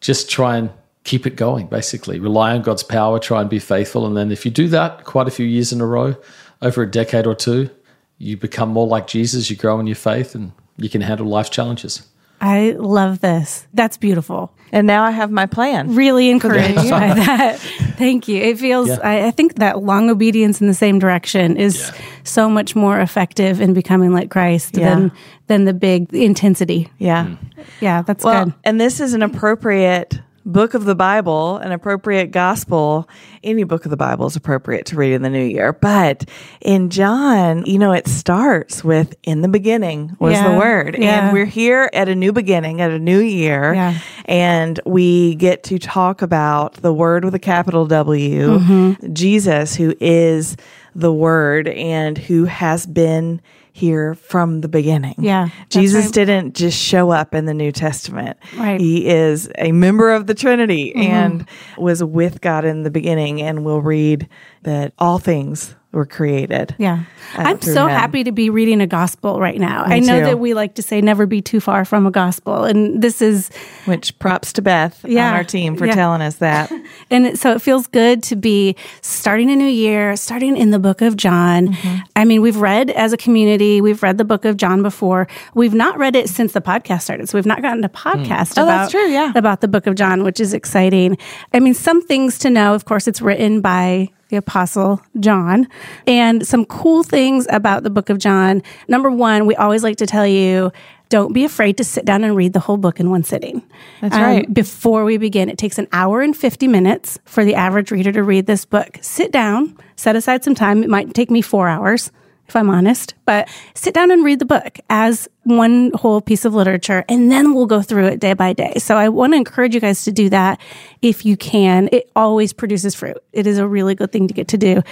just 0.00 0.28
try 0.28 0.56
and 0.56 0.70
keep 1.04 1.26
it 1.26 1.36
going. 1.36 1.66
Basically, 1.66 2.18
rely 2.20 2.54
on 2.54 2.62
God's 2.62 2.82
power, 2.82 3.18
try 3.18 3.40
and 3.40 3.50
be 3.50 3.58
faithful, 3.58 4.06
and 4.06 4.16
then 4.16 4.30
if 4.30 4.44
you 4.44 4.50
do 4.50 4.68
that 4.68 5.04
quite 5.04 5.28
a 5.28 5.30
few 5.32 5.46
years 5.46 5.72
in 5.72 5.80
a 5.80 5.86
row, 5.86 6.14
over 6.60 6.82
a 6.82 6.90
decade 6.90 7.26
or 7.26 7.34
two, 7.34 7.70
you 8.18 8.36
become 8.36 8.68
more 8.68 8.86
like 8.86 9.06
Jesus. 9.08 9.50
You 9.50 9.56
grow 9.56 9.80
in 9.80 9.86
your 9.86 9.96
faith, 9.96 10.34
and 10.34 10.52
you 10.76 10.88
can 10.88 11.00
handle 11.00 11.26
life's 11.26 11.50
challenges. 11.50 12.02
i 12.40 12.74
love 12.78 13.20
this 13.20 13.66
that's 13.74 13.96
beautiful 13.98 14.50
And 14.72 14.86
now 14.86 15.04
I 15.04 15.10
have 15.12 15.30
my 15.30 15.46
plan. 15.46 15.94
really 15.94 16.28
encouraged 16.30 16.88
by 16.90 17.14
that 17.14 17.58
thank 17.98 18.26
you 18.26 18.38
it 18.42 18.58
feels 18.58 18.88
Yeah. 18.88 18.98
I, 19.04 19.26
I 19.28 19.30
think 19.30 19.56
that 19.56 19.82
long 19.84 20.10
obedience 20.10 20.60
in 20.60 20.66
the 20.66 20.74
same 20.74 20.98
direction 20.98 21.56
is 21.56 21.74
Yeah. 21.78 22.04
so 22.24 22.48
much 22.48 22.74
more 22.74 22.98
effective 23.00 23.60
in 23.60 23.74
becoming 23.74 24.12
like 24.12 24.28
christ 24.30 24.76
Yeah. 24.76 24.88
than 24.94 25.12
than 25.46 25.64
the 25.66 25.74
big 25.74 26.12
intensity 26.14 26.88
Yeah. 26.98 27.26
Mm. 27.26 27.36
yeah 27.80 28.02
that's 28.02 28.24
Well, 28.24 28.46
good 28.46 28.54
and 28.64 28.80
this 28.80 28.98
is 29.00 29.14
an 29.14 29.22
appropriate 29.22 30.18
book 30.44 30.74
of 30.74 30.84
the 30.84 30.94
Bible, 30.94 31.56
an 31.58 31.72
appropriate 31.72 32.30
gospel. 32.30 33.08
Any 33.44 33.64
book 33.64 33.84
of 33.84 33.90
the 33.90 33.96
Bible 33.96 34.26
is 34.26 34.36
appropriate 34.36 34.86
to 34.86 34.96
read 34.96 35.12
in 35.12 35.22
the 35.22 35.30
new 35.30 35.44
year. 35.44 35.72
But 35.72 36.24
in 36.60 36.90
John, 36.90 37.64
you 37.66 37.78
know, 37.78 37.92
it 37.92 38.06
starts 38.08 38.82
with 38.82 39.14
in 39.22 39.42
the 39.42 39.48
beginning 39.48 40.16
was 40.18 40.32
Yeah. 40.34 40.52
the 40.52 40.58
word. 40.58 40.96
Yeah. 40.98 41.26
And 41.26 41.32
we're 41.32 41.44
here 41.46 41.88
at 41.92 42.08
a 42.08 42.14
new 42.14 42.32
beginning, 42.32 42.80
at 42.80 42.90
a 42.90 42.98
new 42.98 43.20
year. 43.20 43.74
Yeah. 43.74 43.98
And 44.24 44.80
we 44.84 45.34
get 45.36 45.62
to 45.64 45.78
talk 45.78 46.22
about 46.22 46.74
the 46.74 46.92
word 46.92 47.24
with 47.24 47.34
a 47.34 47.38
capital 47.40 47.86
W, 47.86 48.58
Mm-hmm. 48.58 49.12
Jesus, 49.12 49.76
who 49.76 49.94
is 50.00 50.56
the 50.94 51.12
word 51.12 51.68
and 51.68 52.18
who 52.18 52.44
has 52.44 52.84
been 52.86 53.40
here 53.72 54.14
from 54.14 54.60
the 54.60 54.68
beginning. 54.68 55.14
Yeah, 55.18 55.48
Jesus 55.70 56.06
right. 56.06 56.14
didn't 56.14 56.54
just 56.54 56.78
show 56.78 57.10
up 57.10 57.34
in 57.34 57.46
the 57.46 57.54
New 57.54 57.72
Testament. 57.72 58.38
Right. 58.56 58.80
He 58.80 59.06
is 59.06 59.50
a 59.58 59.72
member 59.72 60.12
of 60.12 60.26
the 60.26 60.34
Trinity 60.34 60.92
Mm-hmm. 60.94 61.00
and 61.12 61.48
was 61.78 62.04
with 62.04 62.40
God 62.40 62.64
in 62.64 62.82
the 62.82 62.90
beginning. 62.90 63.40
And 63.40 63.64
we'll 63.64 63.80
read 63.80 64.28
that 64.62 64.92
all 64.98 65.18
things 65.18 65.74
were 65.92 66.06
created. 66.06 66.74
Yeah. 66.78 67.04
uh, 67.36 67.42
I'm 67.42 67.60
so 67.60 67.84
him. 67.86 67.90
happy 67.90 68.24
to 68.24 68.32
be 68.32 68.48
reading 68.50 68.80
a 68.80 68.86
gospel 68.86 69.40
right 69.40 69.58
now. 69.60 69.84
Me 69.86 69.96
I 69.96 69.98
know 70.00 70.20
too. 70.20 70.24
that 70.26 70.38
we 70.38 70.54
like 70.54 70.74
to 70.76 70.82
say 70.82 71.00
never 71.02 71.26
be 71.26 71.42
too 71.42 71.60
far 71.60 71.84
from 71.84 72.06
a 72.06 72.10
gospel. 72.10 72.64
And 72.64 73.02
this 73.02 73.20
is, 73.20 73.50
Which 73.84 74.18
props 74.18 74.52
to 74.54 74.62
Beth 74.62 75.04
Yeah. 75.06 75.28
on 75.28 75.34
our 75.34 75.44
team 75.44 75.76
for 75.76 75.84
Yeah. 75.86 75.94
telling 75.94 76.22
us 76.22 76.36
that. 76.36 76.72
and 77.10 77.38
so 77.38 77.52
it 77.52 77.60
feels 77.60 77.86
good 77.88 78.22
to 78.24 78.36
be 78.36 78.74
starting 79.02 79.50
a 79.50 79.56
new 79.56 79.66
year, 79.68 80.16
starting 80.16 80.56
in 80.56 80.70
the 80.70 80.78
book 80.78 81.02
of 81.02 81.16
John. 81.16 81.68
Mm-hmm. 81.68 81.98
I 82.16 82.24
mean, 82.24 82.40
we've 82.40 82.56
read 82.56 82.90
as 82.90 83.12
a 83.12 83.16
community, 83.18 83.80
we've 83.82 84.02
read 84.02 84.16
the 84.18 84.24
book 84.24 84.44
of 84.46 84.56
John 84.56 84.82
before. 84.82 85.28
We've 85.54 85.74
not 85.74 85.98
read 85.98 86.16
it 86.16 86.28
since 86.30 86.52
the 86.52 86.62
podcast 86.62 87.02
started. 87.02 87.28
So 87.28 87.36
we've 87.36 87.46
not 87.46 87.60
gotten 87.60 87.84
a 87.84 87.88
podcast 87.90 88.58
Oh, 88.58 88.62
about, 88.62 88.66
that's 88.66 88.90
true, 88.92 89.08
yeah. 89.08 89.32
about 89.34 89.60
the 89.60 89.68
book 89.68 89.86
of 89.86 89.94
John, 89.94 90.24
which 90.24 90.40
is 90.40 90.54
exciting. 90.54 91.18
I 91.52 91.60
mean, 91.60 91.74
some 91.74 92.00
things 92.00 92.38
to 92.40 92.50
know. 92.50 92.74
Of 92.74 92.86
course, 92.86 93.06
it's 93.06 93.20
written 93.20 93.60
by 93.60 94.08
the 94.32 94.38
apostle 94.38 95.00
John 95.20 95.68
and 96.06 96.46
some 96.46 96.64
cool 96.64 97.02
things 97.02 97.46
about 97.50 97.82
the 97.82 97.90
book 97.90 98.08
of 98.08 98.16
John. 98.18 98.62
Number 98.88 99.10
one, 99.10 99.46
we 99.46 99.54
always 99.54 99.82
like 99.84 99.98
to 99.98 100.06
tell 100.06 100.26
you, 100.26 100.72
don't 101.10 101.34
be 101.34 101.44
afraid 101.44 101.76
to 101.76 101.84
sit 101.84 102.06
down 102.06 102.24
and 102.24 102.34
read 102.34 102.54
the 102.54 102.58
whole 102.60 102.78
book 102.78 102.98
in 102.98 103.10
one 103.10 103.24
sitting. 103.24 103.56
Um, 103.56 103.62
That's 104.00 104.16
right. 104.16 104.54
Before 104.54 105.04
we 105.04 105.18
begin, 105.18 105.50
it 105.50 105.58
takes 105.58 105.78
an 105.78 105.86
hour 105.92 106.22
and 106.22 106.34
50 106.34 106.66
minutes 106.66 107.18
for 107.26 107.44
the 107.44 107.54
average 107.54 107.90
reader 107.90 108.10
to 108.10 108.22
read 108.22 108.46
this 108.46 108.64
book. 108.64 108.98
Sit 109.02 109.32
down, 109.32 109.76
set 109.96 110.16
aside 110.16 110.42
some 110.42 110.54
time. 110.54 110.82
It 110.82 110.88
might 110.88 111.12
take 111.12 111.30
me 111.30 111.42
four 111.42 111.68
hours 111.68 112.10
if 112.52 112.56
I'm 112.56 112.68
honest, 112.68 113.14
but 113.24 113.48
sit 113.74 113.94
down 113.94 114.10
and 114.10 114.22
read 114.22 114.38
the 114.38 114.44
book 114.44 114.78
as 114.90 115.26
one 115.44 115.90
whole 115.94 116.20
piece 116.20 116.44
of 116.44 116.52
literature, 116.52 117.02
and 117.08 117.32
then 117.32 117.54
we'll 117.54 117.64
go 117.64 117.80
through 117.80 118.08
it 118.08 118.20
day 118.20 118.34
by 118.34 118.52
day. 118.52 118.74
So 118.76 118.98
I 118.98 119.08
want 119.08 119.32
to 119.32 119.38
encourage 119.38 119.74
you 119.74 119.80
guys 119.80 120.04
to 120.04 120.12
do 120.12 120.28
that 120.28 120.60
if 121.00 121.24
you 121.24 121.34
can. 121.38 121.88
It 121.92 122.10
always 122.14 122.52
produces 122.52 122.94
fruit. 122.94 123.16
It 123.32 123.46
is 123.46 123.56
a 123.56 123.66
really 123.66 123.94
good 123.94 124.12
thing 124.12 124.28
to 124.28 124.34
get 124.34 124.48
to 124.48 124.58
do. 124.58 124.82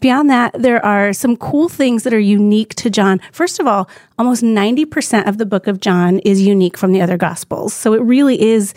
Beyond 0.00 0.30
that, 0.30 0.54
there 0.56 0.84
are 0.86 1.12
some 1.12 1.36
cool 1.36 1.68
things 1.68 2.04
that 2.04 2.14
are 2.14 2.20
unique 2.20 2.76
to 2.76 2.88
John. 2.88 3.20
First 3.32 3.58
of 3.58 3.66
all, 3.66 3.90
almost 4.16 4.44
90% 4.44 5.26
of 5.26 5.38
the 5.38 5.46
book 5.46 5.66
of 5.66 5.80
John 5.80 6.20
is 6.20 6.40
unique 6.40 6.78
from 6.78 6.92
the 6.92 7.02
other 7.02 7.16
gospels. 7.16 7.74
So 7.74 7.94
it 7.94 8.02
really 8.02 8.40
is 8.40 8.74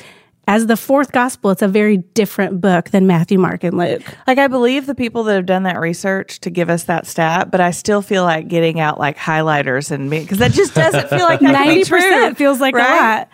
as 0.47 0.65
the 0.67 0.75
fourth 0.75 1.11
gospel, 1.11 1.51
it's 1.51 1.61
a 1.61 1.67
very 1.67 1.97
different 1.97 2.59
book 2.61 2.89
than 2.89 3.07
Matthew, 3.07 3.37
Mark, 3.39 3.63
and 3.63 3.77
Luke. 3.77 4.01
Like 4.27 4.37
I 4.37 4.47
believe 4.47 4.85
the 4.85 4.95
people 4.95 5.23
that 5.25 5.35
have 5.35 5.45
done 5.45 5.63
that 5.63 5.79
research 5.79 6.39
to 6.41 6.49
give 6.49 6.69
us 6.69 6.83
that 6.85 7.05
stat, 7.07 7.51
but 7.51 7.61
I 7.61 7.71
still 7.71 8.01
feel 8.01 8.23
like 8.23 8.47
getting 8.47 8.79
out 8.79 8.99
like 8.99 9.17
highlighters 9.17 9.91
and 9.91 10.09
me 10.09 10.21
because 10.21 10.39
that 10.39 10.51
just 10.51 10.73
doesn't 10.73 11.09
feel 11.09 11.19
like 11.25 11.39
that 11.41 11.51
Ninety 11.51 11.69
ninety 11.69 11.89
percent 11.89 12.37
feels 12.37 12.59
like 12.59 12.75
right? 12.75 13.27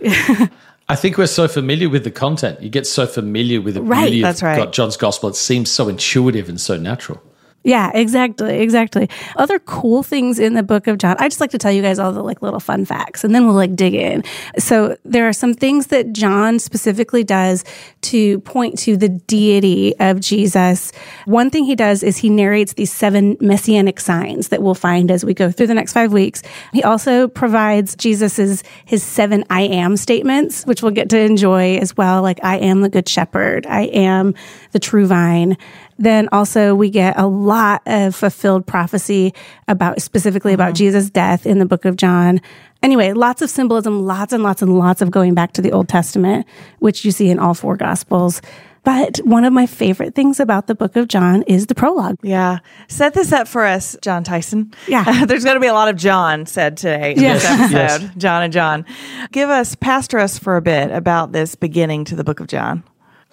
a 0.00 0.42
lot. 0.42 0.50
I 0.88 0.96
think 0.96 1.16
we're 1.16 1.26
so 1.26 1.48
familiar 1.48 1.88
with 1.88 2.04
the 2.04 2.10
content. 2.10 2.60
You 2.60 2.68
get 2.68 2.86
so 2.86 3.06
familiar 3.06 3.60
with 3.60 3.74
the 3.74 3.82
Right, 3.82 4.02
beauty 4.04 4.22
that's 4.22 4.42
right. 4.42 4.56
God, 4.58 4.72
John's 4.72 4.96
gospel. 4.98 5.30
It 5.30 5.36
seems 5.36 5.70
so 5.70 5.88
intuitive 5.88 6.48
and 6.48 6.60
so 6.60 6.76
natural. 6.76 7.22
Yeah, 7.64 7.90
exactly, 7.94 8.58
exactly. 8.58 9.08
Other 9.36 9.58
cool 9.58 10.02
things 10.02 10.38
in 10.38 10.52
the 10.52 10.62
book 10.62 10.86
of 10.86 10.98
John. 10.98 11.16
I 11.18 11.28
just 11.28 11.40
like 11.40 11.50
to 11.52 11.58
tell 11.58 11.72
you 11.72 11.80
guys 11.80 11.98
all 11.98 12.12
the 12.12 12.22
like 12.22 12.42
little 12.42 12.60
fun 12.60 12.84
facts 12.84 13.24
and 13.24 13.34
then 13.34 13.46
we'll 13.46 13.54
like 13.54 13.74
dig 13.74 13.94
in. 13.94 14.22
So 14.58 14.98
there 15.06 15.26
are 15.26 15.32
some 15.32 15.54
things 15.54 15.86
that 15.86 16.12
John 16.12 16.58
specifically 16.58 17.24
does 17.24 17.64
to 18.02 18.40
point 18.40 18.78
to 18.80 18.98
the 18.98 19.08
deity 19.08 19.98
of 19.98 20.20
Jesus. 20.20 20.92
One 21.24 21.48
thing 21.48 21.64
he 21.64 21.74
does 21.74 22.02
is 22.02 22.18
he 22.18 22.28
narrates 22.28 22.74
these 22.74 22.92
seven 22.92 23.38
messianic 23.40 23.98
signs 23.98 24.48
that 24.48 24.62
we'll 24.62 24.74
find 24.74 25.10
as 25.10 25.24
we 25.24 25.32
go 25.32 25.50
through 25.50 25.68
the 25.68 25.74
next 25.74 25.94
5 25.94 26.12
weeks. 26.12 26.42
He 26.74 26.82
also 26.82 27.28
provides 27.28 27.96
Jesus's 27.96 28.62
his 28.84 29.02
seven 29.02 29.42
I 29.48 29.62
am 29.62 29.96
statements, 29.96 30.64
which 30.64 30.82
we'll 30.82 30.92
get 30.92 31.08
to 31.10 31.18
enjoy 31.18 31.78
as 31.78 31.96
well, 31.96 32.20
like 32.20 32.44
I 32.44 32.58
am 32.58 32.82
the 32.82 32.90
good 32.90 33.08
shepherd, 33.08 33.66
I 33.66 33.84
am 33.84 34.34
the 34.72 34.78
true 34.78 35.06
vine 35.06 35.56
then 35.98 36.28
also 36.32 36.74
we 36.74 36.90
get 36.90 37.18
a 37.18 37.26
lot 37.26 37.82
of 37.86 38.14
fulfilled 38.14 38.66
prophecy 38.66 39.32
about 39.68 40.00
specifically 40.00 40.52
about 40.52 40.68
mm-hmm. 40.68 40.74
Jesus' 40.74 41.10
death 41.10 41.46
in 41.46 41.58
the 41.58 41.66
book 41.66 41.84
of 41.84 41.96
John. 41.96 42.40
Anyway, 42.82 43.12
lots 43.12 43.40
of 43.40 43.48
symbolism, 43.48 44.04
lots 44.04 44.32
and 44.32 44.42
lots 44.42 44.60
and 44.60 44.78
lots 44.78 45.00
of 45.00 45.10
going 45.10 45.34
back 45.34 45.52
to 45.52 45.62
the 45.62 45.72
Old 45.72 45.88
Testament, 45.88 46.46
which 46.80 47.04
you 47.04 47.10
see 47.10 47.30
in 47.30 47.38
all 47.38 47.54
four 47.54 47.76
gospels. 47.76 48.42
But 48.84 49.16
one 49.24 49.44
of 49.44 49.52
my 49.52 49.66
favorite 49.66 50.14
things 50.14 50.38
about 50.38 50.66
the 50.66 50.74
book 50.74 50.94
of 50.94 51.08
John 51.08 51.42
is 51.44 51.66
the 51.66 51.74
prologue. 51.74 52.18
Yeah. 52.22 52.58
Set 52.86 53.14
this 53.14 53.32
up 53.32 53.48
for 53.48 53.64
us, 53.64 53.96
Jon 54.02 54.22
Tyson. 54.22 54.74
Yeah. 54.86 55.24
There's 55.26 55.42
going 55.42 55.56
to 55.56 55.60
be 55.60 55.66
a 55.66 55.72
lot 55.72 55.88
of 55.88 55.96
John 55.96 56.44
said 56.44 56.76
today 56.76 57.12
in 57.12 57.20
yes. 57.22 57.42
this 57.42 57.50
episode. 57.50 58.02
yes. 58.02 58.14
John 58.18 58.42
and 58.42 58.52
John. 58.52 58.84
Give 59.32 59.48
us, 59.48 59.74
pastor 59.74 60.18
us 60.18 60.38
for 60.38 60.56
a 60.56 60.62
bit 60.62 60.90
about 60.90 61.32
this 61.32 61.54
beginning 61.54 62.04
to 62.06 62.16
the 62.16 62.24
book 62.24 62.40
of 62.40 62.46
John. 62.46 62.84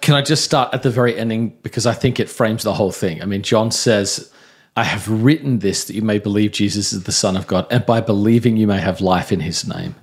Can 0.02 0.14
I 0.14 0.20
just 0.20 0.44
start 0.44 0.74
at 0.74 0.82
the 0.82 0.90
very 0.90 1.16
ending 1.16 1.56
because 1.62 1.86
I 1.86 1.94
think 1.94 2.20
it 2.20 2.28
frames 2.28 2.64
the 2.64 2.74
whole 2.74 2.92
thing? 2.92 3.22
I 3.22 3.24
mean, 3.24 3.42
John 3.42 3.70
says, 3.70 4.30
I 4.76 4.84
have 4.84 5.08
written 5.08 5.60
this 5.60 5.84
that 5.84 5.94
you 5.94 6.02
may 6.02 6.18
believe 6.18 6.50
Jesus 6.52 6.92
is 6.92 7.04
the 7.04 7.12
Son 7.12 7.36
of 7.36 7.46
God, 7.46 7.66
and 7.70 7.86
by 7.86 8.00
believing 8.00 8.56
you 8.56 8.66
may 8.66 8.80
have 8.80 9.00
life 9.00 9.30
in 9.30 9.40
his 9.40 9.66
name. 9.66 9.94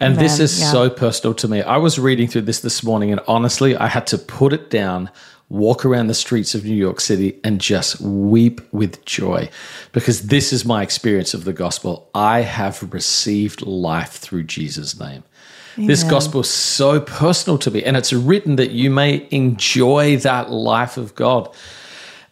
And 0.00 0.16
this 0.16 0.38
is 0.38 0.60
yeah. 0.60 0.70
so 0.70 0.90
personal 0.90 1.34
to 1.34 1.48
me. 1.48 1.62
I 1.62 1.76
was 1.76 1.98
reading 1.98 2.26
through 2.28 2.42
this 2.42 2.60
this 2.60 2.82
morning, 2.82 3.12
and 3.12 3.20
honestly, 3.28 3.76
I 3.76 3.86
had 3.86 4.06
to 4.08 4.18
put 4.18 4.52
it 4.52 4.68
down, 4.68 5.10
walk 5.48 5.84
around 5.84 6.08
the 6.08 6.14
streets 6.14 6.54
of 6.54 6.64
New 6.64 6.74
York 6.74 7.00
City, 7.00 7.38
and 7.44 7.60
just 7.60 8.00
weep 8.00 8.60
with 8.72 9.04
joy 9.04 9.48
because 9.92 10.22
this 10.22 10.52
is 10.52 10.64
my 10.64 10.82
experience 10.82 11.34
of 11.34 11.44
the 11.44 11.52
gospel. 11.52 12.10
I 12.14 12.40
have 12.40 12.92
received 12.92 13.62
life 13.62 14.12
through 14.12 14.44
Jesus' 14.44 14.98
name. 14.98 15.22
Amen. 15.76 15.86
This 15.86 16.04
gospel 16.04 16.40
is 16.40 16.50
so 16.50 17.00
personal 17.00 17.58
to 17.58 17.70
me, 17.70 17.82
and 17.82 17.96
it's 17.96 18.12
written 18.12 18.56
that 18.56 18.70
you 18.72 18.90
may 18.90 19.26
enjoy 19.30 20.16
that 20.18 20.50
life 20.50 20.96
of 20.96 21.14
God. 21.14 21.54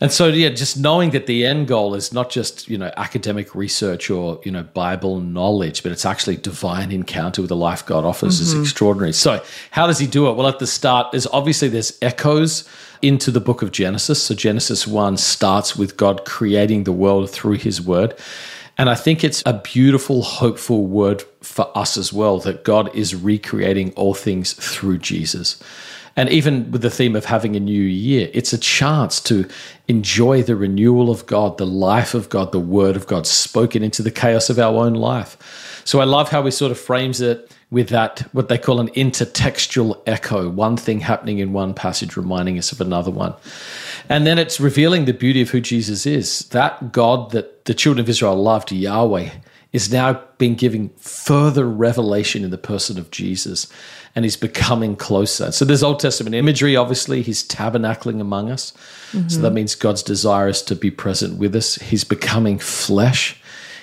And 0.02 0.10
so, 0.10 0.28
yeah, 0.28 0.48
just 0.48 0.78
knowing 0.78 1.10
that 1.10 1.26
the 1.26 1.44
end 1.44 1.68
goal 1.68 1.94
is 1.94 2.12
not 2.12 2.30
just 2.30 2.68
you 2.68 2.78
know 2.78 2.90
academic 2.96 3.54
research 3.54 4.10
or 4.10 4.40
you 4.44 4.50
know 4.50 4.62
Bible 4.62 5.20
knowledge, 5.20 5.82
but 5.82 5.92
it's 5.92 6.06
actually 6.06 6.36
divine 6.36 6.90
encounter 6.90 7.42
with 7.42 7.50
the 7.50 7.56
life 7.56 7.84
God 7.84 8.04
offers 8.04 8.40
mm-hmm. 8.40 8.60
is 8.60 8.68
extraordinary. 8.68 9.12
So, 9.12 9.42
how 9.70 9.86
does 9.86 9.98
He 9.98 10.06
do 10.06 10.28
it? 10.28 10.36
Well, 10.36 10.48
at 10.48 10.58
the 10.58 10.66
start, 10.66 11.12
there's 11.12 11.26
obviously 11.26 11.68
there's 11.68 11.98
echoes 12.00 12.68
into 13.02 13.30
the 13.30 13.40
book 13.40 13.62
of 13.62 13.72
Genesis. 13.72 14.22
So 14.22 14.34
Genesis 14.34 14.86
one 14.86 15.16
starts 15.16 15.76
with 15.76 15.96
God 15.96 16.24
creating 16.24 16.84
the 16.84 16.92
world 16.92 17.30
through 17.30 17.56
His 17.56 17.80
Word. 17.80 18.14
And 18.80 18.88
I 18.88 18.94
think 18.94 19.22
it's 19.22 19.42
a 19.44 19.52
beautiful, 19.52 20.22
hopeful 20.22 20.86
word 20.86 21.22
for 21.42 21.70
us 21.76 21.98
as 21.98 22.14
well 22.14 22.38
that 22.38 22.64
God 22.64 22.88
is 22.96 23.14
recreating 23.14 23.92
all 23.92 24.14
things 24.14 24.54
through 24.54 24.96
Jesus. 24.96 25.62
And 26.16 26.30
even 26.30 26.70
with 26.70 26.80
the 26.80 26.88
theme 26.88 27.14
of 27.14 27.26
having 27.26 27.54
a 27.56 27.60
new 27.60 27.82
year, 27.82 28.30
it's 28.32 28.54
a 28.54 28.58
chance 28.58 29.20
to 29.24 29.46
enjoy 29.88 30.42
the 30.42 30.56
renewal 30.56 31.10
of 31.10 31.26
God, 31.26 31.58
the 31.58 31.66
life 31.66 32.14
of 32.14 32.30
God, 32.30 32.52
the 32.52 32.58
word 32.58 32.96
of 32.96 33.06
God 33.06 33.26
spoken 33.26 33.82
into 33.82 34.02
the 34.02 34.10
chaos 34.10 34.48
of 34.48 34.58
our 34.58 34.74
own 34.74 34.94
life. 34.94 35.82
So 35.84 36.00
I 36.00 36.04
love 36.04 36.30
how 36.30 36.42
he 36.44 36.50
sort 36.50 36.72
of 36.72 36.80
frames 36.80 37.20
it 37.20 37.54
with 37.70 37.90
that, 37.90 38.20
what 38.32 38.48
they 38.48 38.56
call 38.56 38.80
an 38.80 38.88
intertextual 38.88 40.00
echo, 40.06 40.48
one 40.48 40.78
thing 40.78 41.00
happening 41.00 41.38
in 41.38 41.52
one 41.52 41.74
passage 41.74 42.16
reminding 42.16 42.58
us 42.58 42.72
of 42.72 42.80
another 42.80 43.10
one. 43.10 43.34
And 44.10 44.26
then 44.26 44.38
it's 44.38 44.60
revealing 44.60 45.04
the 45.06 45.14
beauty 45.14 45.40
of 45.40 45.50
who 45.50 45.60
Jesus 45.60 46.04
is. 46.04 46.40
That 46.50 46.92
God 46.92 47.30
that 47.30 47.64
the 47.64 47.74
children 47.74 48.00
of 48.04 48.08
Israel 48.08 48.36
loved, 48.36 48.72
Yahweh, 48.72 49.30
is 49.72 49.92
now 49.92 50.20
being 50.36 50.56
given 50.56 50.90
further 50.96 51.66
revelation 51.66 52.42
in 52.44 52.50
the 52.50 52.58
person 52.58 52.98
of 52.98 53.10
Jesus 53.10 53.68
and 54.16 54.24
he's 54.24 54.36
becoming 54.36 54.96
closer. 54.96 55.52
So 55.52 55.64
there's 55.64 55.82
Old 55.82 56.00
Testament 56.00 56.34
imagery, 56.34 56.74
obviously, 56.74 57.22
he's 57.22 57.46
tabernacling 57.46 58.20
among 58.20 58.50
us. 58.50 58.72
Mm-hmm. 59.12 59.28
So 59.28 59.40
that 59.42 59.52
means 59.52 59.74
God's 59.76 60.02
desire 60.02 60.48
is 60.48 60.62
to 60.62 60.74
be 60.74 60.90
present 60.90 61.38
with 61.38 61.54
us. 61.54 61.76
He's 61.76 62.04
becoming 62.04 62.58
flesh 62.58 63.39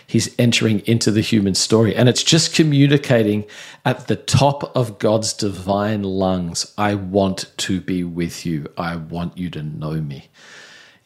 he's 0.07 0.33
entering 0.39 0.79
into 0.87 1.11
the 1.11 1.21
human 1.21 1.53
story. 1.53 1.93
And 1.93 2.09
it's 2.09 2.23
just 2.23 2.55
communicating 2.55 3.45
at 3.85 4.07
the 4.07 4.15
top 4.15 4.75
of 4.75 4.97
God's 4.97 5.33
divine 5.33 6.03
lungs 6.03 6.73
I 6.77 6.95
want 6.95 7.51
to 7.57 7.81
be 7.81 8.03
with 8.03 8.45
you. 8.45 8.71
I 8.77 8.95
want 8.95 9.37
you 9.37 9.49
to 9.51 9.61
know 9.61 10.01
me. 10.01 10.29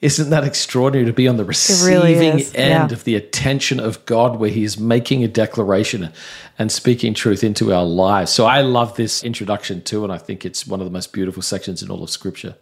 Isn't 0.01 0.31
that 0.31 0.43
extraordinary 0.43 1.05
to 1.05 1.13
be 1.13 1.27
on 1.27 1.37
the 1.37 1.45
receiving 1.45 2.01
really 2.01 2.15
end 2.31 2.53
yeah. 2.55 2.91
of 2.91 3.03
the 3.03 3.15
attention 3.15 3.79
of 3.79 4.03
God 4.07 4.39
where 4.39 4.49
He 4.49 4.63
is 4.63 4.79
making 4.79 5.23
a 5.23 5.27
declaration 5.27 6.11
and 6.57 6.71
speaking 6.71 7.13
truth 7.13 7.43
into 7.43 7.71
our 7.71 7.85
lives? 7.85 8.31
So 8.31 8.45
I 8.47 8.61
love 8.61 8.95
this 8.95 9.23
introduction 9.23 9.83
too, 9.83 10.03
and 10.03 10.11
I 10.11 10.17
think 10.17 10.43
it's 10.43 10.65
one 10.65 10.79
of 10.79 10.85
the 10.85 10.91
most 10.91 11.13
beautiful 11.13 11.43
sections 11.43 11.83
in 11.83 11.91
all 11.91 12.01
of 12.01 12.09
Scripture. 12.09 12.55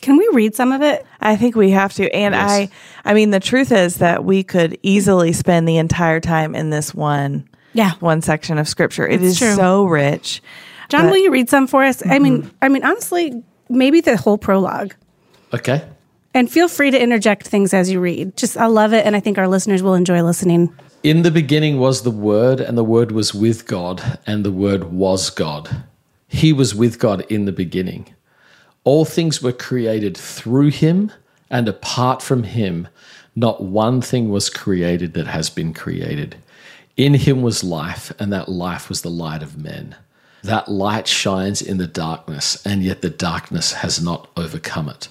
Can 0.00 0.16
we 0.16 0.28
read 0.32 0.54
some 0.54 0.72
of 0.72 0.82
it? 0.82 1.06
I 1.20 1.36
think 1.36 1.56
we 1.56 1.70
have 1.70 1.92
to. 1.94 2.10
And 2.14 2.34
yes. 2.34 2.50
I 2.50 2.70
I 3.04 3.14
mean 3.14 3.30
the 3.30 3.40
truth 3.40 3.72
is 3.72 3.96
that 3.96 4.24
we 4.24 4.42
could 4.42 4.78
easily 4.82 5.32
spend 5.32 5.68
the 5.68 5.76
entire 5.78 6.20
time 6.20 6.54
in 6.54 6.70
this 6.70 6.94
one 6.94 7.48
yeah. 7.72 7.92
one 8.00 8.22
section 8.22 8.58
of 8.58 8.68
scripture. 8.68 9.06
It 9.06 9.22
is 9.22 9.38
true. 9.38 9.54
so 9.54 9.84
rich. 9.84 10.42
Jon, 10.88 11.02
but, 11.02 11.10
will 11.10 11.18
you 11.18 11.30
read 11.30 11.48
some 11.48 11.66
for 11.66 11.84
us? 11.84 12.00
Mm-hmm. 12.00 12.12
I 12.12 12.18
mean 12.18 12.42
mm-hmm. 12.42 12.56
I 12.62 12.68
mean 12.68 12.84
honestly, 12.84 13.42
maybe 13.68 14.00
the 14.00 14.16
whole 14.16 14.38
prologue. 14.38 14.94
Okay. 15.52 15.86
And 16.34 16.50
feel 16.50 16.68
free 16.68 16.90
to 16.90 17.02
interject 17.02 17.46
things 17.46 17.72
as 17.72 17.90
you 17.90 18.00
read. 18.00 18.36
Just 18.36 18.56
I 18.56 18.66
love 18.66 18.92
it 18.92 19.06
and 19.06 19.16
I 19.16 19.20
think 19.20 19.38
our 19.38 19.48
listeners 19.48 19.82
will 19.82 19.94
enjoy 19.94 20.22
listening. 20.22 20.74
In 21.02 21.22
the 21.22 21.30
beginning 21.30 21.78
was 21.78 22.02
the 22.02 22.10
word 22.10 22.60
and 22.60 22.76
the 22.76 22.84
word 22.84 23.12
was 23.12 23.32
with 23.32 23.66
God 23.66 24.18
and 24.26 24.44
the 24.44 24.52
word 24.52 24.92
was 24.92 25.30
God. 25.30 25.84
He 26.28 26.52
was 26.52 26.74
with 26.74 26.98
God 26.98 27.24
in 27.30 27.44
the 27.44 27.52
beginning. 27.52 28.14
All 28.86 29.04
things 29.04 29.42
were 29.42 29.52
created 29.52 30.16
through 30.16 30.70
him, 30.70 31.10
and 31.50 31.68
apart 31.68 32.22
from 32.22 32.44
him, 32.44 32.86
not 33.34 33.60
one 33.60 34.00
thing 34.00 34.30
was 34.30 34.48
created 34.48 35.12
that 35.14 35.26
has 35.26 35.50
been 35.50 35.74
created. 35.74 36.36
In 36.96 37.14
him 37.14 37.42
was 37.42 37.64
life, 37.64 38.12
and 38.20 38.32
that 38.32 38.48
life 38.48 38.88
was 38.88 39.02
the 39.02 39.10
light 39.10 39.42
of 39.42 39.58
men. 39.58 39.96
That 40.44 40.68
light 40.68 41.08
shines 41.08 41.60
in 41.60 41.78
the 41.78 41.88
darkness, 41.88 42.64
and 42.64 42.84
yet 42.84 43.02
the 43.02 43.10
darkness 43.10 43.72
has 43.72 44.00
not 44.00 44.30
overcome 44.36 44.88
it. 44.88 45.08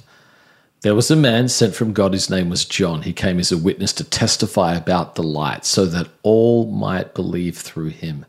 There 0.80 0.96
was 0.96 1.12
a 1.12 1.18
man 1.18 1.50
sent 1.50 1.76
from 1.76 1.92
God, 1.92 2.14
whose 2.14 2.30
name 2.30 2.48
was 2.48 2.64
John. 2.64 3.02
He 3.02 3.12
came 3.12 3.40
as 3.40 3.52
a 3.52 3.58
witness 3.58 3.92
to 3.96 4.06
testify 4.06 4.76
about 4.76 5.16
the 5.16 5.24
light, 5.24 5.66
so 5.66 5.86
that 5.88 6.08
all 6.24 6.72
might 6.72 7.14
believe 7.14 7.58
through 7.58 7.90
him. 7.90 8.26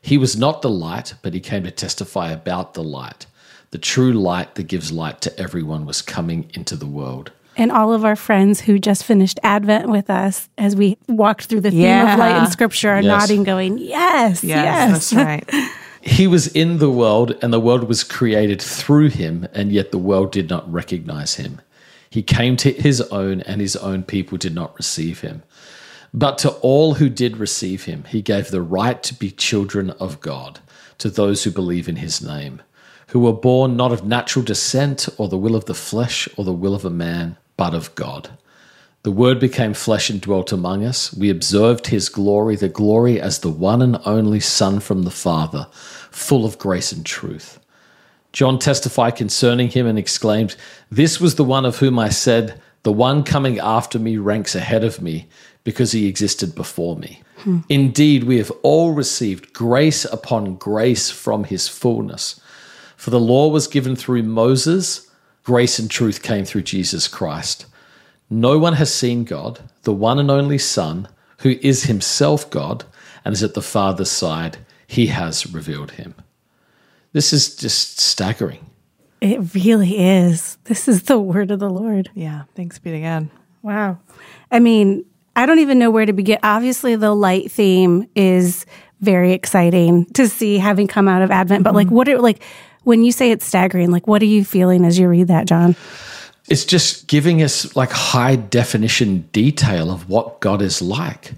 He 0.00 0.16
was 0.16 0.34
not 0.34 0.62
the 0.62 0.70
light, 0.70 1.12
but 1.20 1.34
he 1.34 1.40
came 1.40 1.64
to 1.64 1.70
testify 1.70 2.30
about 2.30 2.72
the 2.72 2.82
light 2.82 3.26
the 3.70 3.78
true 3.78 4.12
light 4.12 4.54
that 4.54 4.64
gives 4.64 4.92
light 4.92 5.20
to 5.22 5.38
everyone 5.38 5.84
was 5.84 6.02
coming 6.02 6.50
into 6.54 6.76
the 6.76 6.86
world. 6.86 7.32
And 7.56 7.72
all 7.72 7.92
of 7.92 8.04
our 8.04 8.16
friends 8.16 8.60
who 8.60 8.78
just 8.78 9.04
finished 9.04 9.40
Advent 9.42 9.88
with 9.88 10.08
us 10.08 10.48
as 10.56 10.76
we 10.76 10.96
walked 11.08 11.46
through 11.46 11.62
the 11.62 11.72
theme 11.72 11.80
yeah. 11.80 12.12
of 12.12 12.18
light 12.18 12.40
in 12.40 12.50
Scripture 12.50 12.90
are 12.90 13.02
yes. 13.02 13.04
nodding, 13.04 13.42
going, 13.42 13.78
Yes, 13.78 14.44
yes. 14.44 14.44
yes. 14.44 15.10
That's 15.10 15.12
right. 15.12 15.50
he 16.00 16.28
was 16.28 16.46
in 16.46 16.78
the 16.78 16.90
world, 16.90 17.36
and 17.42 17.52
the 17.52 17.60
world 17.60 17.84
was 17.84 18.04
created 18.04 18.62
through 18.62 19.08
him, 19.08 19.48
and 19.52 19.72
yet 19.72 19.90
the 19.90 19.98
world 19.98 20.30
did 20.30 20.48
not 20.48 20.72
recognize 20.72 21.34
him. 21.34 21.60
He 22.08 22.22
came 22.22 22.56
to 22.58 22.72
his 22.72 23.00
own, 23.00 23.40
and 23.42 23.60
his 23.60 23.74
own 23.74 24.04
people 24.04 24.38
did 24.38 24.54
not 24.54 24.76
receive 24.76 25.20
him. 25.20 25.42
But 26.14 26.38
to 26.38 26.50
all 26.60 26.94
who 26.94 27.08
did 27.08 27.36
receive 27.36 27.84
him, 27.84 28.04
he 28.04 28.22
gave 28.22 28.50
the 28.50 28.62
right 28.62 29.02
to 29.02 29.14
be 29.14 29.32
children 29.32 29.90
of 29.90 30.20
God, 30.20 30.60
to 30.98 31.10
those 31.10 31.42
who 31.42 31.50
believe 31.50 31.88
in 31.88 31.96
his 31.96 32.22
name 32.22 32.62
who 33.08 33.20
were 33.20 33.32
born 33.32 33.76
not 33.76 33.92
of 33.92 34.04
natural 34.04 34.44
descent 34.44 35.08
or 35.16 35.28
the 35.28 35.38
will 35.38 35.56
of 35.56 35.64
the 35.66 35.74
flesh 35.74 36.28
or 36.36 36.44
the 36.44 36.52
will 36.52 36.74
of 36.74 36.84
a 36.84 36.90
man, 36.90 37.36
but 37.56 37.74
of 37.74 37.94
God. 37.94 38.30
The 39.02 39.12
Word 39.12 39.40
became 39.40 39.74
flesh 39.74 40.10
and 40.10 40.20
dwelt 40.20 40.52
among 40.52 40.84
us. 40.84 41.14
We 41.14 41.30
observed 41.30 41.86
his 41.86 42.08
glory, 42.08 42.56
the 42.56 42.68
glory 42.68 43.20
as 43.20 43.38
the 43.38 43.50
one 43.50 43.80
and 43.80 43.98
only 44.04 44.40
Son 44.40 44.80
from 44.80 45.04
the 45.04 45.10
Father, 45.10 45.68
full 46.10 46.44
of 46.44 46.58
grace 46.58 46.92
and 46.92 47.06
truth. 47.06 47.58
John 48.32 48.58
testified 48.58 49.16
concerning 49.16 49.68
him 49.68 49.86
and 49.86 49.98
exclaimed, 49.98 50.56
This 50.90 51.20
was 51.20 51.36
the 51.36 51.44
one 51.44 51.64
of 51.64 51.78
whom 51.78 51.98
I 51.98 52.10
said, 52.10 52.60
The 52.82 52.92
one 52.92 53.22
coming 53.22 53.58
after 53.58 53.98
me 53.98 54.18
ranks 54.18 54.54
ahead 54.54 54.84
of 54.84 55.00
me, 55.00 55.28
because 55.64 55.92
he 55.92 56.06
existed 56.06 56.54
before 56.54 56.96
me. 56.96 57.22
Hmm. 57.38 57.60
Indeed, 57.68 58.24
we 58.24 58.36
have 58.38 58.50
all 58.62 58.92
received 58.92 59.52
grace 59.52 60.04
upon 60.04 60.56
grace 60.56 61.10
from 61.10 61.44
his 61.44 61.68
fullness. 61.68 62.40
For 62.98 63.10
the 63.10 63.20
law 63.20 63.46
was 63.46 63.68
given 63.68 63.94
through 63.94 64.24
Moses, 64.24 65.08
grace 65.44 65.78
and 65.78 65.88
truth 65.88 66.20
came 66.20 66.44
through 66.44 66.62
Jesus 66.62 67.06
Christ. 67.06 67.64
No 68.28 68.58
one 68.58 68.72
has 68.72 68.92
seen 68.92 69.22
God, 69.22 69.60
the 69.84 69.92
one 69.92 70.18
and 70.18 70.32
only 70.32 70.58
Son, 70.58 71.06
who 71.38 71.50
is 71.62 71.84
himself 71.84 72.50
God 72.50 72.84
and 73.24 73.32
is 73.32 73.44
at 73.44 73.54
the 73.54 73.62
Father's 73.62 74.10
side. 74.10 74.58
He 74.88 75.06
has 75.06 75.46
revealed 75.46 75.92
him. 75.92 76.16
This 77.12 77.32
is 77.32 77.54
just 77.54 78.00
staggering. 78.00 78.66
It 79.20 79.54
really 79.54 79.96
is. 79.96 80.58
This 80.64 80.88
is 80.88 81.04
the 81.04 81.20
word 81.20 81.52
of 81.52 81.60
the 81.60 81.70
Lord. 81.70 82.10
Yeah. 82.14 82.42
Thanks 82.56 82.80
be 82.80 82.90
to 82.90 83.00
God. 83.00 83.30
Wow. 83.62 84.00
I 84.50 84.58
mean, 84.58 85.04
I 85.36 85.46
don't 85.46 85.60
even 85.60 85.78
know 85.78 85.92
where 85.92 86.04
to 86.04 86.12
begin. 86.12 86.40
Obviously, 86.42 86.96
the 86.96 87.14
light 87.14 87.52
theme 87.52 88.08
is 88.16 88.66
very 89.00 89.34
exciting 89.34 90.06
to 90.14 90.28
see 90.28 90.58
having 90.58 90.88
come 90.88 91.06
out 91.06 91.22
of 91.22 91.30
Advent. 91.30 91.62
But 91.62 91.76
like, 91.76 91.86
mm-hmm. 91.86 91.94
what 91.94 92.08
are 92.08 92.18
like 92.18 92.42
when 92.88 93.04
you 93.04 93.12
say 93.12 93.30
it's 93.30 93.44
staggering? 93.44 93.90
Like, 93.90 94.06
what 94.06 94.22
are 94.22 94.26
you 94.26 94.42
feeling 94.46 94.86
as 94.86 94.98
you 94.98 95.08
read 95.08 95.28
that, 95.28 95.46
Jon? 95.46 95.76
It's 96.48 96.64
just 96.64 97.06
giving 97.06 97.42
us 97.42 97.76
like 97.76 97.90
high 97.90 98.36
definition 98.36 99.28
detail 99.32 99.90
of 99.90 100.08
what 100.08 100.40
God 100.40 100.62
is 100.62 100.80
like. 100.80 101.34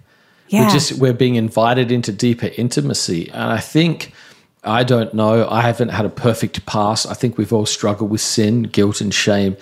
Yeah. 0.47 0.66
We're 0.66 0.71
just 0.71 0.92
we're 0.92 1.12
being 1.12 1.35
invited 1.35 1.90
into 1.90 2.12
deeper 2.12 2.50
intimacy. 2.57 3.30
And 3.30 3.50
I 3.50 3.59
think 3.59 4.12
I 4.62 4.85
don't 4.85 5.12
know. 5.12 5.49
I 5.49 5.62
haven't 5.62 5.88
had 5.88 6.04
a 6.04 6.11
perfect 6.11 6.64
past. 6.66 7.07
I 7.09 7.14
think 7.14 7.37
we've 7.37 7.52
all 7.52 7.66
struggled 7.66 8.11
with 8.11 8.21
sin, 8.21 8.62
guilt, 8.62 9.00
and 9.00 9.12
shame. 9.12 9.57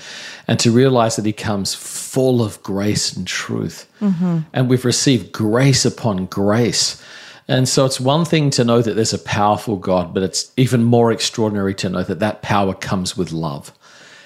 And 0.47 0.61
to 0.61 0.71
realize 0.71 1.17
that 1.17 1.25
He 1.25 1.33
comes 1.33 1.75
full 1.75 2.43
of 2.43 2.63
grace 2.63 3.17
and 3.17 3.27
truth. 3.27 3.91
Mm-hmm. 4.03 4.41
And 4.53 4.69
we've 4.69 4.85
received 4.85 5.33
grace 5.33 5.87
upon 5.87 6.27
grace. 6.27 7.03
And 7.49 7.69
so 7.69 7.87
it's 7.87 7.99
one 7.99 8.25
thing 8.27 8.51
to 8.51 8.65
know 8.65 8.83
that 8.83 8.95
there's 8.95 9.15
a 9.15 9.19
powerful 9.19 9.77
God, 9.77 10.13
but 10.13 10.23
it's 10.23 10.53
even 10.57 10.85
more 10.85 11.11
extraordinary 11.11 11.75
to 11.77 11.89
know 11.89 12.03
that 12.03 12.19
that 12.21 12.43
power 12.43 12.75
comes 12.75 13.17
with 13.17 13.33
love. 13.33 13.73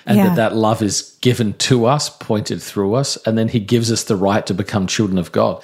And 0.05 0.19
Yeah. 0.19 0.31
that 0.31 0.37
that 0.37 0.57
love 0.57 0.83
is 0.83 1.17
given 1.21 1.53
to 1.55 1.87
us, 1.87 2.11
pointed 2.11 2.61
through 2.61 2.95
us, 2.95 3.17
and 3.25 3.39
then 3.39 3.49
He 3.49 3.61
gives 3.61 3.93
us 3.93 4.03
the 4.03 4.17
right 4.17 4.45
to 4.47 4.55
become 4.55 4.89
children 4.89 5.19
of 5.19 5.31
God. 5.31 5.63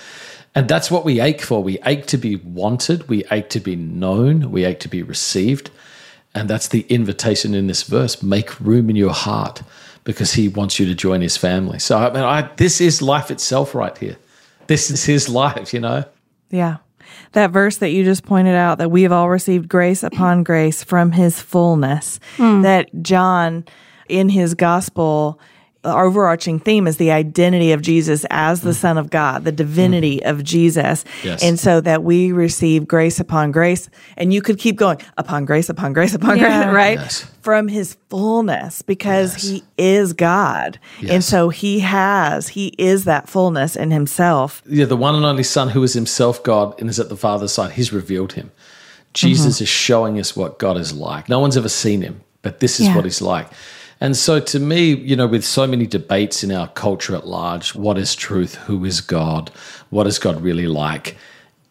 And 0.54 0.68
that's 0.68 0.90
what 0.90 1.04
we 1.04 1.20
ache 1.20 1.42
for. 1.42 1.62
We 1.62 1.78
ache 1.84 2.06
to 2.06 2.16
be 2.16 2.36
wanted. 2.36 3.08
We 3.08 3.24
ache 3.30 3.48
to 3.50 3.60
be 3.60 3.74
known. 3.74 4.52
We 4.52 4.64
ache 4.64 4.80
to 4.80 4.88
be 4.88 5.02
received. 5.02 5.70
And 6.34 6.48
that's 6.48 6.68
the 6.68 6.82
invitation 6.88 7.54
in 7.54 7.66
this 7.66 7.82
verse 7.82 8.22
make 8.22 8.58
room 8.60 8.88
in 8.90 8.96
your 8.96 9.12
heart 9.12 9.62
because 10.04 10.34
he 10.34 10.48
wants 10.48 10.78
you 10.78 10.86
to 10.86 10.94
join 10.94 11.20
his 11.20 11.36
family. 11.36 11.78
So, 11.80 11.98
I 11.98 12.10
mean, 12.12 12.22
I, 12.22 12.48
this 12.56 12.80
is 12.80 13.02
life 13.02 13.30
itself 13.30 13.74
right 13.74 13.96
here. 13.98 14.16
This 14.68 14.90
is 14.90 15.04
his 15.04 15.28
life, 15.28 15.74
you 15.74 15.80
know? 15.80 16.04
Yeah. 16.50 16.76
That 17.32 17.50
verse 17.50 17.76
that 17.78 17.90
you 17.90 18.04
just 18.04 18.24
pointed 18.24 18.54
out 18.54 18.78
that 18.78 18.90
we 18.90 19.02
have 19.02 19.12
all 19.12 19.28
received 19.28 19.68
grace 19.68 20.02
upon 20.02 20.42
grace 20.42 20.82
from 20.82 21.12
his 21.12 21.40
fullness. 21.40 22.20
Hmm. 22.36 22.62
That 22.62 22.90
John 23.02 23.64
in 24.08 24.28
his 24.28 24.54
gospel 24.54 25.40
overarching 25.96 26.58
theme 26.58 26.86
is 26.86 26.96
the 26.96 27.10
identity 27.10 27.72
of 27.72 27.82
Jesus 27.82 28.24
as 28.30 28.62
the 28.62 28.70
mm. 28.70 28.74
son 28.74 28.98
of 28.98 29.10
God, 29.10 29.44
the 29.44 29.52
divinity 29.52 30.18
mm. 30.18 30.30
of 30.30 30.44
Jesus. 30.44 31.04
Yes. 31.22 31.42
And 31.42 31.58
so 31.58 31.80
that 31.80 32.02
we 32.02 32.32
receive 32.32 32.86
grace 32.86 33.20
upon 33.20 33.52
grace 33.52 33.88
and 34.16 34.32
you 34.32 34.42
could 34.42 34.58
keep 34.58 34.76
going 34.76 34.98
upon 35.16 35.44
grace 35.44 35.68
upon 35.68 35.92
grace 35.92 36.14
upon 36.14 36.38
Yeah. 36.38 36.64
grace, 36.64 36.74
right? 36.74 36.98
Yes. 36.98 37.26
From 37.40 37.68
his 37.68 37.96
fullness 38.10 38.82
because 38.82 39.34
he 39.34 39.62
is 39.78 40.12
God. 40.12 40.78
And 41.08 41.24
so 41.24 41.48
he 41.48 41.80
has, 41.80 42.48
he 42.48 42.74
is 42.78 43.04
that 43.04 43.28
fullness 43.28 43.74
in 43.76 43.90
himself. 43.90 44.62
Yeah, 44.66 44.84
the 44.84 44.96
one 44.96 45.14
and 45.14 45.24
only 45.24 45.42
Son 45.42 45.70
who 45.70 45.82
is 45.82 45.94
himself 45.94 46.42
God 46.42 46.78
and 46.80 46.90
is 46.90 47.00
at 47.00 47.08
the 47.08 47.16
Father's 47.16 47.52
side, 47.52 47.72
he's 47.72 47.92
revealed 47.92 48.34
him. 48.34 48.50
Jesus 49.14 49.56
mm-hmm. 49.56 49.64
is 49.64 49.68
showing 49.68 50.20
us 50.20 50.36
what 50.36 50.58
God 50.58 50.76
is 50.76 50.92
like. 50.92 51.28
No 51.28 51.38
one's 51.40 51.56
ever 51.56 51.68
seen 51.68 52.02
him, 52.02 52.20
but 52.42 52.60
this 52.60 52.80
is 52.80 52.86
Yeah. 52.86 52.96
what 52.96 53.04
he's 53.04 53.22
like. 53.22 53.48
And 54.00 54.16
so 54.16 54.38
to 54.40 54.60
me, 54.60 54.94
you 54.94 55.16
know, 55.16 55.26
with 55.26 55.44
so 55.44 55.66
many 55.66 55.86
debates 55.86 56.44
in 56.44 56.52
our 56.52 56.68
culture 56.68 57.16
at 57.16 57.26
large, 57.26 57.74
what 57.74 57.98
is 57.98 58.14
truth? 58.14 58.54
Who 58.66 58.84
is 58.84 59.00
God? 59.00 59.50
What 59.90 60.06
is 60.06 60.18
God 60.18 60.40
really 60.40 60.66
like? 60.68 61.16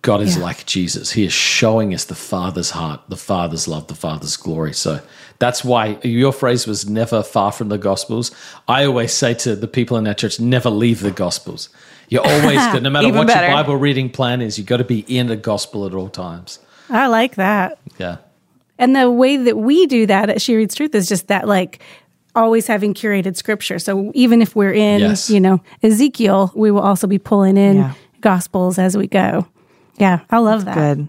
God 0.02 0.22
is 0.22 0.36
Yeah. 0.38 0.44
like 0.44 0.66
Jesus. 0.66 1.12
He 1.12 1.24
is 1.26 1.34
showing 1.34 1.94
us 1.94 2.04
the 2.06 2.16
Father's 2.16 2.72
heart, 2.72 3.02
the 3.10 3.16
Father's 3.18 3.68
love, 3.68 3.88
the 3.88 3.96
Father's 3.96 4.36
glory. 4.38 4.74
So 4.74 5.00
that's 5.40 5.64
why 5.64 5.98
your 6.04 6.32
phrase 6.34 6.68
was 6.68 6.88
never 6.90 7.24
far 7.24 7.52
from 7.52 7.70
the 7.70 7.78
Gospels. 7.78 8.32
I 8.68 8.86
always 8.86 9.14
say 9.14 9.34
to 9.36 9.56
the 9.56 9.68
people 9.68 9.98
in 9.98 10.06
our 10.08 10.14
church, 10.14 10.40
never 10.40 10.70
leave 10.70 11.00
the 11.02 11.12
Gospels. 11.12 11.70
You're 12.10 12.26
always 12.26 12.66
good, 12.72 12.84
no 12.84 12.90
matter 12.90 13.12
what 13.12 13.28
better. 13.28 13.48
your 13.48 13.56
Bible 13.56 13.76
reading 13.78 14.10
plan 14.10 14.42
is, 14.42 14.58
you've 14.58 14.68
got 14.68 14.78
to 14.78 14.84
be 14.86 15.00
in 15.08 15.28
the 15.28 15.36
Gospel 15.38 15.86
at 15.86 15.94
all 15.94 16.10
times. 16.10 16.60
I 16.90 17.08
like 17.08 17.36
that. 17.36 17.78
Yeah. 17.98 18.18
And 18.80 18.96
the 18.96 19.10
way 19.12 19.36
that 19.38 19.58
we 19.58 19.88
do 19.88 20.06
that 20.06 20.30
at 20.30 20.42
She 20.42 20.56
Reads 20.56 20.76
Truth 20.76 20.94
is 20.96 21.10
just 21.10 21.28
that, 21.28 21.48
like, 21.48 21.80
always 22.38 22.67
having 22.67 22.93
curated 22.93 23.36
scripture. 23.36 23.80
So 23.80 24.12
even 24.13 24.41
if 24.41 24.56
we're 24.56 24.73
in, 24.73 25.00
Yes. 25.02 25.30
you 25.30 25.39
know, 25.39 25.62
Ezekiel, 25.84 26.52
we 26.56 26.71
will 26.71 26.82
also 26.82 27.08
be 27.08 27.17
pulling 27.19 27.58
in 27.58 27.78
Yeah. 27.78 27.93
gospels 28.21 28.78
as 28.80 28.95
we 28.95 29.08
go. 29.08 29.45
Yeah, 29.97 30.19
I 30.30 30.38
love 30.38 30.65
that. 30.65 30.76
Good. 30.76 31.08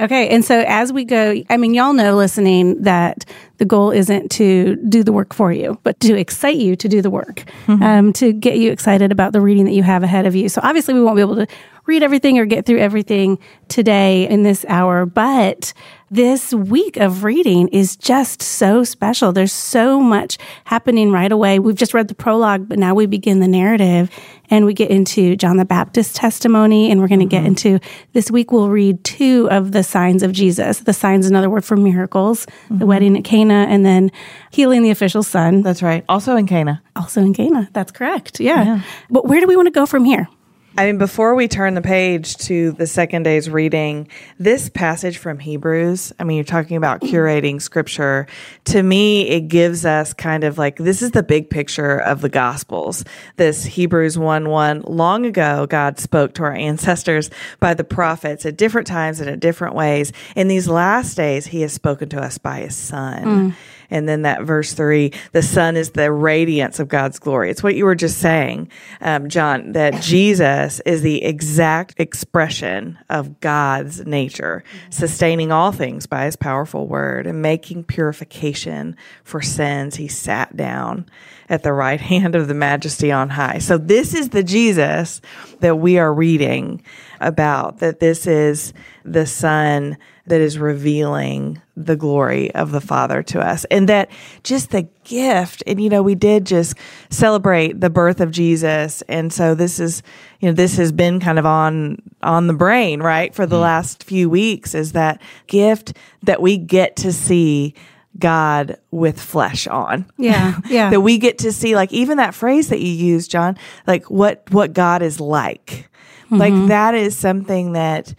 Okay. 0.00 0.28
And 0.28 0.44
so 0.44 0.64
as 0.66 0.92
we 0.92 1.04
go, 1.04 1.40
I 1.48 1.56
mean, 1.56 1.72
y'all 1.72 1.92
know 1.92 2.16
listening 2.16 2.82
that 2.82 3.24
the 3.58 3.64
goal 3.64 3.92
isn't 3.92 4.28
to 4.32 4.74
do 4.88 5.04
the 5.04 5.12
work 5.12 5.32
for 5.32 5.52
you, 5.52 5.78
but 5.84 6.00
to 6.00 6.18
excite 6.18 6.56
you 6.56 6.74
to 6.74 6.88
do 6.88 7.00
the 7.00 7.10
work, 7.10 7.44
um, 7.68 8.12
to 8.14 8.32
get 8.32 8.58
you 8.58 8.72
excited 8.72 9.12
about 9.12 9.32
the 9.32 9.40
reading 9.40 9.64
that 9.66 9.72
you 9.72 9.84
have 9.84 10.02
ahead 10.02 10.26
of 10.26 10.34
you. 10.34 10.48
So 10.48 10.60
obviously, 10.64 10.94
we 10.94 11.00
won't 11.04 11.14
be 11.14 11.20
able 11.22 11.36
to 11.36 11.46
read 11.86 12.02
everything 12.02 12.38
or 12.38 12.46
get 12.46 12.66
through 12.66 12.78
everything 12.78 13.38
today 13.68 14.28
in 14.28 14.42
this 14.42 14.64
hour, 14.68 15.04
but 15.04 15.72
this 16.10 16.54
week 16.54 16.96
of 16.96 17.24
reading 17.24 17.66
is 17.68 17.96
just 17.96 18.40
so 18.40 18.84
special. 18.84 19.32
There's 19.32 19.52
so 19.52 20.00
much 20.00 20.38
happening 20.64 21.10
right 21.10 21.32
away. 21.32 21.58
We've 21.58 21.74
just 21.74 21.92
read 21.92 22.08
the 22.08 22.14
prologue, 22.14 22.68
but 22.68 22.78
now 22.78 22.94
we 22.94 23.06
begin 23.06 23.40
the 23.40 23.48
narrative 23.48 24.10
and 24.48 24.64
we 24.64 24.74
get 24.74 24.90
into 24.90 25.34
John 25.34 25.56
the 25.56 25.64
Baptist's 25.64 26.12
testimony 26.12 26.90
and 26.90 27.00
we're 27.00 27.08
going 27.08 27.20
to 27.20 27.26
get 27.26 27.40
mm-hmm. 27.40 27.46
into 27.48 27.80
this 28.12 28.30
week 28.30 28.52
we'll 28.52 28.68
read 28.68 29.02
two 29.02 29.48
of 29.50 29.72
the 29.72 29.82
signs 29.82 30.22
of 30.22 30.32
Jesus. 30.32 30.80
The 30.80 30.92
signs 30.92 31.26
another 31.26 31.50
word 31.50 31.64
for 31.64 31.76
miracles, 31.76 32.46
the 32.46 32.74
mm-hmm. 32.74 32.86
wedding 32.86 33.16
at 33.18 33.24
Cana 33.24 33.66
and 33.68 33.84
then 33.84 34.12
healing 34.50 34.82
the 34.82 34.90
official 34.90 35.22
son, 35.22 35.62
That's 35.62 35.82
right. 35.82 36.04
Also 36.08 36.36
in 36.36 36.46
Cana. 36.46 36.82
also 36.94 37.22
in 37.22 37.34
Cana. 37.34 37.68
That's 37.72 37.90
correct. 37.90 38.40
Yeah. 38.40 38.82
But 39.10 39.26
where 39.26 39.40
do 39.40 39.46
we 39.46 39.56
want 39.56 39.66
to 39.66 39.72
go 39.72 39.84
from 39.84 40.04
here? 40.04 40.28
I 40.76 40.86
mean, 40.86 40.98
before 40.98 41.36
we 41.36 41.46
turn 41.46 41.74
the 41.74 41.82
page 41.82 42.36
to 42.38 42.72
the 42.72 42.86
second 42.86 43.22
day's 43.22 43.48
reading, 43.48 44.08
this 44.40 44.68
passage 44.68 45.18
from 45.18 45.38
Hebrews, 45.38 46.12
I 46.18 46.24
mean, 46.24 46.36
you're 46.36 46.44
talking 46.44 46.76
about 46.76 47.00
curating 47.02 47.62
scripture. 47.62 48.26
To 48.66 48.82
me, 48.82 49.28
it 49.28 49.42
gives 49.42 49.86
us 49.86 50.12
kind 50.12 50.42
of 50.42 50.58
like 50.58 50.76
this 50.76 51.00
is 51.00 51.12
the 51.12 51.22
big 51.22 51.48
picture 51.48 51.98
of 51.98 52.22
the 52.22 52.28
Gospels. 52.28 53.04
This 53.36 53.64
Hebrews 53.64 54.18
1 54.18 54.48
1. 54.48 54.82
Long 54.82 55.26
ago, 55.26 55.66
God 55.66 56.00
spoke 56.00 56.34
to 56.34 56.42
our 56.42 56.54
ancestors 56.54 57.30
by 57.60 57.74
the 57.74 57.84
prophets 57.84 58.44
at 58.44 58.56
different 58.56 58.88
times 58.88 59.20
and 59.20 59.30
at 59.30 59.38
different 59.38 59.76
ways. 59.76 60.12
In 60.34 60.48
these 60.48 60.66
last 60.66 61.14
days, 61.14 61.46
He 61.46 61.60
has 61.60 61.72
spoken 61.72 62.08
to 62.08 62.20
us 62.20 62.38
by 62.38 62.60
His 62.60 62.74
Son. 62.74 63.24
Mm. 63.24 63.54
And 63.94 64.08
then 64.08 64.22
that 64.22 64.42
verse 64.42 64.72
three, 64.72 65.12
the 65.30 65.40
Son 65.40 65.76
is 65.76 65.92
the 65.92 66.10
radiance 66.10 66.80
of 66.80 66.88
God's 66.88 67.20
glory. 67.20 67.48
It's 67.48 67.62
what 67.62 67.76
you 67.76 67.84
were 67.84 67.94
just 67.94 68.18
saying, 68.18 68.68
um, 69.00 69.28
Jon, 69.28 69.70
that 69.70 70.02
Jesus 70.02 70.80
is 70.80 71.02
the 71.02 71.22
exact 71.22 72.00
expression 72.00 72.98
of 73.08 73.38
God's 73.38 74.04
nature, 74.04 74.64
sustaining 74.90 75.52
all 75.52 75.70
things 75.70 76.06
by 76.06 76.24
his 76.24 76.34
powerful 76.34 76.88
word 76.88 77.28
and 77.28 77.40
making 77.40 77.84
purification 77.84 78.96
for 79.22 79.40
sins. 79.40 79.94
He 79.94 80.08
sat 80.08 80.56
down 80.56 81.06
at 81.48 81.62
the 81.62 81.72
right 81.72 82.00
hand 82.10 82.34
of 82.34 82.48
the 82.48 82.54
majesty 82.54 83.12
on 83.12 83.28
high. 83.28 83.58
So 83.58 83.78
this 83.78 84.12
is 84.12 84.30
the 84.30 84.42
Jesus 84.42 85.20
that 85.60 85.76
we 85.76 85.98
are 85.98 86.12
reading 86.12 86.82
about, 87.20 87.78
that 87.78 88.00
this 88.00 88.26
is 88.26 88.72
the 89.04 89.24
son 89.24 89.98
that 90.26 90.40
is 90.40 90.58
revealing 90.58 91.60
the 91.76 91.96
glory 91.96 92.54
of 92.54 92.70
the 92.70 92.80
Father 92.80 93.22
to 93.22 93.40
us. 93.40 93.64
And 93.66 93.88
that 93.88 94.10
just 94.42 94.70
the 94.70 94.88
gift, 95.04 95.62
and 95.66 95.82
you 95.82 95.90
know, 95.90 96.02
we 96.02 96.14
did 96.14 96.46
just 96.46 96.76
celebrate 97.10 97.80
the 97.80 97.90
birth 97.90 98.20
of 98.20 98.30
Jesus. 98.30 99.02
And 99.02 99.32
so 99.32 99.54
this 99.54 99.78
is, 99.78 100.02
you 100.40 100.48
know, 100.48 100.54
this 100.54 100.76
has 100.76 100.92
been 100.92 101.20
kind 101.20 101.38
of 101.38 101.44
on, 101.44 102.00
on 102.22 102.46
the 102.46 102.54
brain, 102.54 103.02
right? 103.02 103.34
For 103.34 103.44
the 103.44 103.56
mm. 103.56 103.62
last 103.62 104.04
few 104.04 104.30
weeks 104.30 104.74
is 104.74 104.92
that 104.92 105.20
gift 105.46 105.94
that 106.22 106.40
we 106.40 106.56
get 106.56 106.96
to 106.96 107.12
see 107.12 107.74
God 108.18 108.78
with 108.90 109.20
flesh 109.20 109.66
on. 109.66 110.06
Yeah. 110.16 110.60
Yeah. 110.68 110.90
that 110.90 111.00
we 111.00 111.18
get 111.18 111.38
to 111.38 111.52
see 111.52 111.76
like 111.76 111.92
even 111.92 112.16
that 112.16 112.34
phrase 112.34 112.68
that 112.68 112.80
you 112.80 112.90
use, 112.90 113.28
Jon, 113.28 113.58
like 113.86 114.10
what, 114.10 114.50
what 114.50 114.72
God 114.72 115.02
is 115.02 115.20
like. 115.20 115.90
Like 116.30 116.54
mm-hmm. 116.54 116.68
that 116.68 116.94
is 116.94 117.16
something 117.16 117.72
that, 117.72 118.14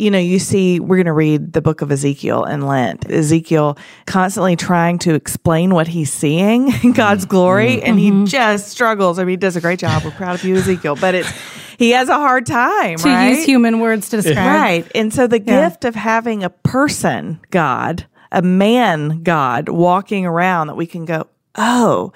you 0.00 0.10
know, 0.10 0.18
you 0.18 0.38
see, 0.38 0.80
we're 0.80 0.96
going 0.96 1.06
to 1.06 1.12
read 1.12 1.52
the 1.52 1.60
book 1.60 1.82
of 1.82 1.92
Ezekiel 1.92 2.44
in 2.44 2.62
Lent. 2.62 3.10
Ezekiel 3.10 3.76
constantly 4.06 4.56
trying 4.56 4.98
to 5.00 5.14
explain 5.14 5.74
what 5.74 5.86
he's 5.86 6.10
seeing 6.12 6.72
in 6.82 6.92
God's 6.92 7.24
mm-hmm. 7.24 7.30
glory, 7.30 7.76
mm-hmm. 7.76 7.86
and 7.86 7.98
he 7.98 8.10
mm-hmm. 8.10 8.24
just 8.24 8.68
struggles. 8.68 9.18
I 9.18 9.24
mean, 9.24 9.34
he 9.34 9.36
does 9.36 9.56
a 9.56 9.60
great 9.60 9.78
job. 9.78 10.02
We're 10.02 10.10
proud 10.12 10.36
of 10.36 10.44
you, 10.44 10.56
Ezekiel, 10.56 10.96
but 10.96 11.14
it's, 11.14 11.30
he 11.78 11.90
has 11.90 12.08
a 12.08 12.14
hard 12.14 12.46
time, 12.46 12.96
to 12.98 13.08
right? 13.08 13.28
use 13.30 13.44
human 13.44 13.80
words 13.80 14.08
to 14.10 14.16
describe. 14.16 14.36
Right. 14.38 14.90
And 14.94 15.12
so 15.12 15.26
the 15.26 15.40
Yeah. 15.40 15.68
gift 15.68 15.84
of 15.84 15.94
having 15.94 16.42
a 16.42 16.50
person 16.50 17.40
God, 17.50 18.06
a 18.32 18.42
man 18.42 19.22
God 19.22 19.68
walking 19.68 20.24
around 20.24 20.68
that 20.68 20.76
we 20.76 20.86
can 20.86 21.04
go, 21.04 21.26
oh, 21.56 22.12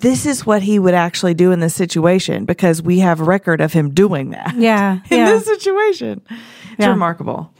this 0.00 0.26
is 0.26 0.44
what 0.44 0.62
he 0.62 0.78
would 0.78 0.94
actually 0.94 1.34
do 1.34 1.50
in 1.50 1.60
this 1.60 1.74
situation 1.74 2.44
because 2.44 2.82
we 2.82 2.98
have 2.98 3.20
record 3.20 3.60
of 3.60 3.72
him 3.72 3.90
doing 3.90 4.30
that. 4.30 4.54
Yeah, 4.56 5.00
in 5.10 5.18
yeah. 5.18 5.30
this 5.30 5.46
situation. 5.46 6.20
It's 6.74 6.80
Yeah. 6.80 6.90
remarkable. 6.90 7.50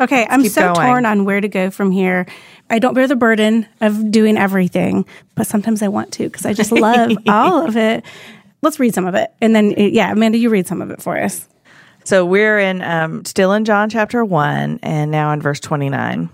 Okay, 0.00 0.26
I'm 0.30 0.42
keep 0.42 0.52
so 0.52 0.72
going. 0.72 0.86
torn 0.86 1.06
on 1.06 1.24
where 1.24 1.40
to 1.40 1.48
go 1.48 1.70
from 1.70 1.90
here. 1.90 2.24
I 2.70 2.78
don't 2.78 2.94
bear 2.94 3.08
the 3.08 3.16
burden 3.16 3.66
of 3.80 4.12
doing 4.12 4.36
everything, 4.38 5.04
but 5.34 5.46
sometimes 5.48 5.82
I 5.82 5.88
want 5.88 6.12
to 6.12 6.24
because 6.24 6.46
I 6.46 6.52
just 6.52 6.70
love 6.88 7.12
all 7.26 7.66
of 7.66 7.76
it. 7.76 8.04
Let's 8.62 8.78
read 8.78 8.94
some 8.94 9.06
of 9.06 9.16
it. 9.16 9.32
And 9.40 9.54
then, 9.56 9.74
uh, 9.76 9.82
yeah, 9.82 10.12
Amanda, 10.12 10.38
you 10.38 10.50
read 10.50 10.68
some 10.68 10.80
of 10.80 10.90
it 10.90 11.02
for 11.02 11.18
us. 11.18 11.48
So 12.04 12.24
we're 12.24 12.60
in 12.60 12.80
um, 12.82 13.24
still 13.24 13.52
in 13.52 13.64
John 13.64 13.90
chapter 13.90 14.24
one, 14.24 14.78
and 14.84 15.10
now 15.10 15.32
in 15.32 15.40
verse 15.42 15.58
twenty 15.60 15.88
nine. 15.88 16.28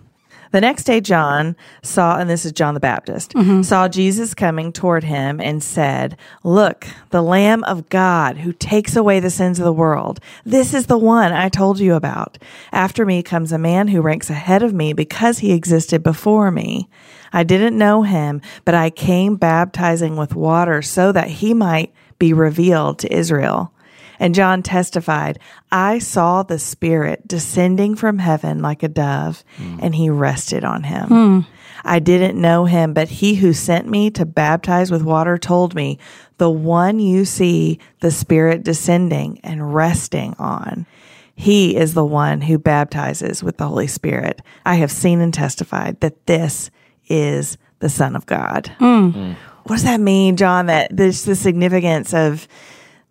The 0.52 0.60
next 0.60 0.84
day, 0.84 1.00
John 1.00 1.56
saw, 1.82 2.18
and 2.18 2.30
this 2.30 2.44
is 2.44 2.52
John 2.52 2.74
the 2.74 2.80
Baptist, 2.80 3.32
mm-hmm. 3.32 3.62
saw 3.62 3.88
Jesus 3.88 4.34
coming 4.34 4.72
toward 4.72 5.04
him 5.04 5.40
and 5.40 5.62
said, 5.62 6.16
Look, 6.44 6.86
the 7.10 7.22
Lamb 7.22 7.64
of 7.64 7.88
God 7.88 8.38
who 8.38 8.52
takes 8.52 8.96
away 8.96 9.20
the 9.20 9.30
sins 9.30 9.58
of 9.58 9.64
the 9.64 9.72
world. 9.72 10.20
This 10.44 10.74
is 10.74 10.86
the 10.86 10.98
one 10.98 11.32
I 11.32 11.48
told 11.48 11.80
you 11.80 11.94
about. 11.94 12.38
After 12.72 13.04
me 13.04 13.22
comes 13.22 13.52
a 13.52 13.58
man 13.58 13.88
who 13.88 14.00
ranks 14.00 14.30
ahead 14.30 14.62
of 14.62 14.72
me 14.72 14.92
because 14.92 15.38
he 15.38 15.52
existed 15.52 16.02
before 16.02 16.50
me. 16.50 16.88
I 17.32 17.42
didn't 17.42 17.76
know 17.76 18.02
him, 18.02 18.40
but 18.64 18.74
I 18.74 18.90
came 18.90 19.36
baptizing 19.36 20.16
with 20.16 20.34
water 20.34 20.80
so 20.82 21.12
that 21.12 21.28
he 21.28 21.54
might 21.54 21.92
be 22.18 22.32
revealed 22.32 22.98
to 23.00 23.12
Israel. 23.12 23.72
And 24.18 24.34
Jon 24.34 24.62
testified, 24.62 25.38
I 25.70 25.98
saw 25.98 26.42
the 26.42 26.58
Spirit 26.58 27.26
descending 27.26 27.96
from 27.96 28.18
heaven 28.18 28.60
like 28.60 28.82
a 28.82 28.88
dove, 28.88 29.44
hmm. 29.56 29.78
and 29.80 29.94
he 29.94 30.10
rested 30.10 30.64
on 30.64 30.84
him. 30.84 31.08
Hmm. 31.08 31.40
I 31.84 31.98
didn't 32.00 32.40
know 32.40 32.64
him, 32.64 32.94
but 32.94 33.08
he 33.08 33.36
who 33.36 33.52
sent 33.52 33.88
me 33.88 34.10
to 34.10 34.26
baptize 34.26 34.90
with 34.90 35.02
water 35.02 35.38
told 35.38 35.74
me, 35.74 35.98
The 36.38 36.50
one 36.50 36.98
you 36.98 37.24
see 37.24 37.78
the 38.00 38.10
Spirit 38.10 38.64
descending 38.64 39.40
and 39.44 39.74
resting 39.74 40.34
on. 40.38 40.86
He 41.34 41.76
is 41.76 41.92
the 41.94 42.04
one 42.04 42.40
who 42.40 42.58
baptizes 42.58 43.42
with 43.42 43.58
the 43.58 43.68
Holy 43.68 43.86
Spirit. 43.86 44.40
I 44.64 44.76
have 44.76 44.90
seen 44.90 45.20
and 45.20 45.32
testified 45.32 46.00
that 46.00 46.26
this 46.26 46.70
is 47.08 47.58
the 47.78 47.90
Son 47.90 48.16
of 48.16 48.26
God. 48.26 48.72
Hmm. 48.78 49.32
What 49.64 49.76
does 49.76 49.84
that 49.84 50.00
mean, 50.00 50.36
John? 50.36 50.66
That 50.66 50.96
there's 50.96 51.24
the 51.24 51.34
significance 51.34 52.14
of 52.14 52.48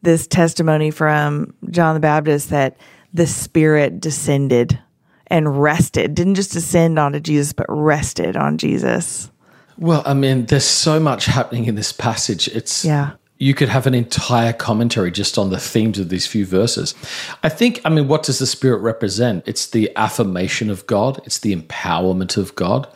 this 0.05 0.25
testimony 0.27 0.91
from 0.91 1.53
John 1.69 1.95
the 1.95 1.99
Baptist 1.99 2.49
that 2.51 2.77
the 3.13 3.27
Spirit 3.27 3.99
descended 3.99 4.79
and 5.27 5.61
rested, 5.61 6.15
didn't 6.15 6.35
just 6.35 6.53
descend 6.53 6.97
onto 6.97 7.19
Jesus, 7.19 7.51
but 7.51 7.65
rested 7.67 8.37
on 8.37 8.57
Jesus. 8.57 9.31
Well, 9.77 10.03
I 10.05 10.13
mean, 10.13 10.45
there's 10.45 10.65
so 10.65 10.99
much 10.99 11.25
happening 11.25 11.65
in 11.65 11.75
this 11.75 11.91
passage. 11.91 12.47
It's 12.47 12.85
Yeah. 12.85 13.11
You 13.37 13.53
could 13.53 13.67
have 13.67 13.85
an 13.85 13.93
entire 13.93 14.53
commentary 14.53 15.11
just 15.11 15.37
on 15.37 15.49
the 15.49 15.59
themes 15.59 15.99
of 15.99 16.07
these 16.07 16.25
few 16.25 16.45
verses. 16.45 16.95
I 17.43 17.49
think, 17.49 17.81
I 17.83 17.89
mean, 17.89 18.07
what 18.07 18.23
does 18.23 18.39
the 18.39 18.45
Spirit 18.45 18.77
represent? 18.77 19.43
It's 19.45 19.67
the 19.67 19.91
affirmation 19.97 20.69
of 20.69 20.87
God, 20.87 21.19
it's 21.25 21.39
the 21.39 21.53
empowerment 21.53 22.37
of 22.37 22.55
God, 22.55 22.87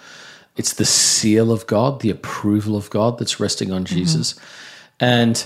it's 0.55 0.73
the 0.75 0.85
seal 0.85 1.51
of 1.51 1.67
God, 1.67 1.99
the 1.99 2.09
approval 2.09 2.77
of 2.77 2.89
God 2.89 3.19
that's 3.19 3.41
resting 3.41 3.73
on 3.73 3.83
mm-hmm. 3.83 3.95
Jesus. 3.95 4.35
And 5.01 5.45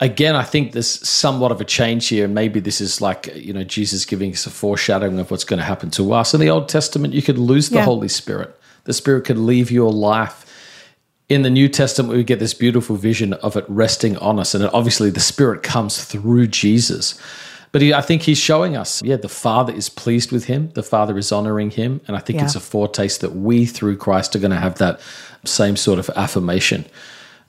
again, 0.00 0.34
I 0.34 0.42
think 0.42 0.72
there's 0.72 1.06
somewhat 1.08 1.52
of 1.52 1.60
a 1.60 1.64
change 1.64 2.08
here. 2.08 2.24
And 2.24 2.34
maybe 2.34 2.60
this 2.60 2.80
is 2.80 3.00
like, 3.00 3.34
you 3.34 3.52
know, 3.52 3.64
Jesus 3.64 4.04
giving 4.04 4.32
us 4.32 4.46
a 4.46 4.50
foreshadowing 4.50 5.18
of 5.18 5.30
what's 5.30 5.44
going 5.44 5.58
to 5.58 5.64
happen 5.64 5.90
to 5.92 6.12
us. 6.12 6.34
In 6.34 6.40
the 6.40 6.50
Old 6.50 6.68
Testament, 6.68 7.14
you 7.14 7.22
could 7.22 7.38
lose 7.38 7.68
the 7.68 7.76
Yeah. 7.76 7.84
Holy 7.84 8.08
Spirit, 8.08 8.58
the 8.84 8.92
Spirit 8.92 9.24
could 9.24 9.38
leave 9.38 9.70
your 9.70 9.92
life 9.92 10.46
in 11.30 11.42
the 11.42 11.50
New 11.50 11.68
Testament, 11.68 12.12
we 12.12 12.24
get 12.24 12.40
this 12.40 12.54
beautiful 12.54 12.96
vision 12.96 13.34
of 13.34 13.56
it 13.56 13.64
resting 13.68 14.16
on 14.16 14.40
us. 14.40 14.52
And 14.52 14.64
obviously, 14.72 15.10
the 15.10 15.20
Spirit 15.20 15.62
comes 15.62 16.04
through 16.04 16.48
Jesus. 16.48 17.16
But 17.70 17.82
he, 17.82 17.94
I 17.94 18.00
think 18.02 18.22
he's 18.22 18.36
showing 18.36 18.76
us, 18.76 19.00
yeah, 19.04 19.14
the 19.14 19.28
Father 19.28 19.72
is 19.72 19.88
pleased 19.88 20.32
with 20.32 20.46
him, 20.46 20.70
the 20.74 20.82
Father 20.82 21.16
is 21.16 21.30
honoring 21.30 21.70
him. 21.70 22.00
And 22.08 22.16
I 22.16 22.20
think 22.20 22.40
Yeah. 22.40 22.46
it's 22.46 22.56
a 22.56 22.60
foretaste 22.60 23.20
that 23.20 23.36
we, 23.36 23.64
through 23.64 23.96
Christ, 23.98 24.34
are 24.34 24.40
going 24.40 24.50
to 24.50 24.56
have 24.56 24.78
that 24.78 24.98
same 25.44 25.76
sort 25.76 26.00
of 26.00 26.10
affirmation. 26.16 26.84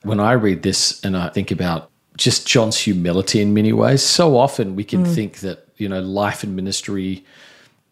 When 0.03 0.19
I 0.19 0.33
read 0.33 0.61
this 0.61 1.03
and 1.03 1.17
I 1.17 1.29
think 1.29 1.49
about 1.49 1.89
just 2.17 2.47
John's 2.47 2.77
humility 2.77 3.41
in 3.41 3.53
many 3.53 3.73
ways, 3.73 4.01
so 4.01 4.37
often 4.37 4.75
we 4.75 4.83
can 4.83 5.05
mm. 5.05 5.15
think 5.15 5.39
that, 5.39 5.67
you 5.77 5.87
know, 5.87 6.01
life 6.01 6.43
and 6.43 6.55
ministry, 6.55 7.25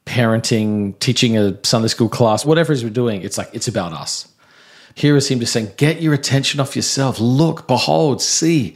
parenting, 0.05 0.97
teaching 0.99 1.37
a 1.37 1.57
Sunday 1.63 1.87
school 1.87 2.09
class, 2.09 2.45
whatever 2.45 2.71
it 2.73 2.77
is 2.77 2.83
we're 2.83 2.89
doing, 2.89 3.21
it's 3.21 3.37
like, 3.37 3.49
it's 3.53 3.67
about 3.67 3.93
us. 3.93 4.27
Here 4.95 5.15
is 5.15 5.29
him 5.29 5.39
just 5.39 5.53
saying, 5.53 5.71
Get 5.77 6.01
your 6.01 6.13
attention 6.13 6.59
off 6.59 6.75
yourself. 6.75 7.19
Look, 7.19 7.67
behold, 7.67 8.21
see. 8.21 8.75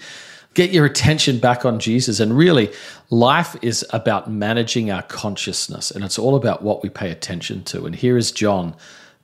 Get 0.54 0.72
your 0.72 0.86
attention 0.86 1.40
back 1.40 1.66
on 1.66 1.80
Jesus. 1.80 2.20
And 2.20 2.38
really, 2.38 2.72
life 3.10 3.56
is 3.62 3.86
about 3.90 4.30
managing 4.30 4.92
our 4.92 5.02
consciousness, 5.02 5.90
and 5.90 6.04
it's 6.04 6.20
all 6.20 6.36
about 6.36 6.62
what 6.62 6.84
we 6.84 6.90
pay 6.90 7.10
attention 7.10 7.64
to. 7.66 7.86
And 7.86 7.96
here 7.96 8.18
is 8.18 8.32
John, 8.32 8.76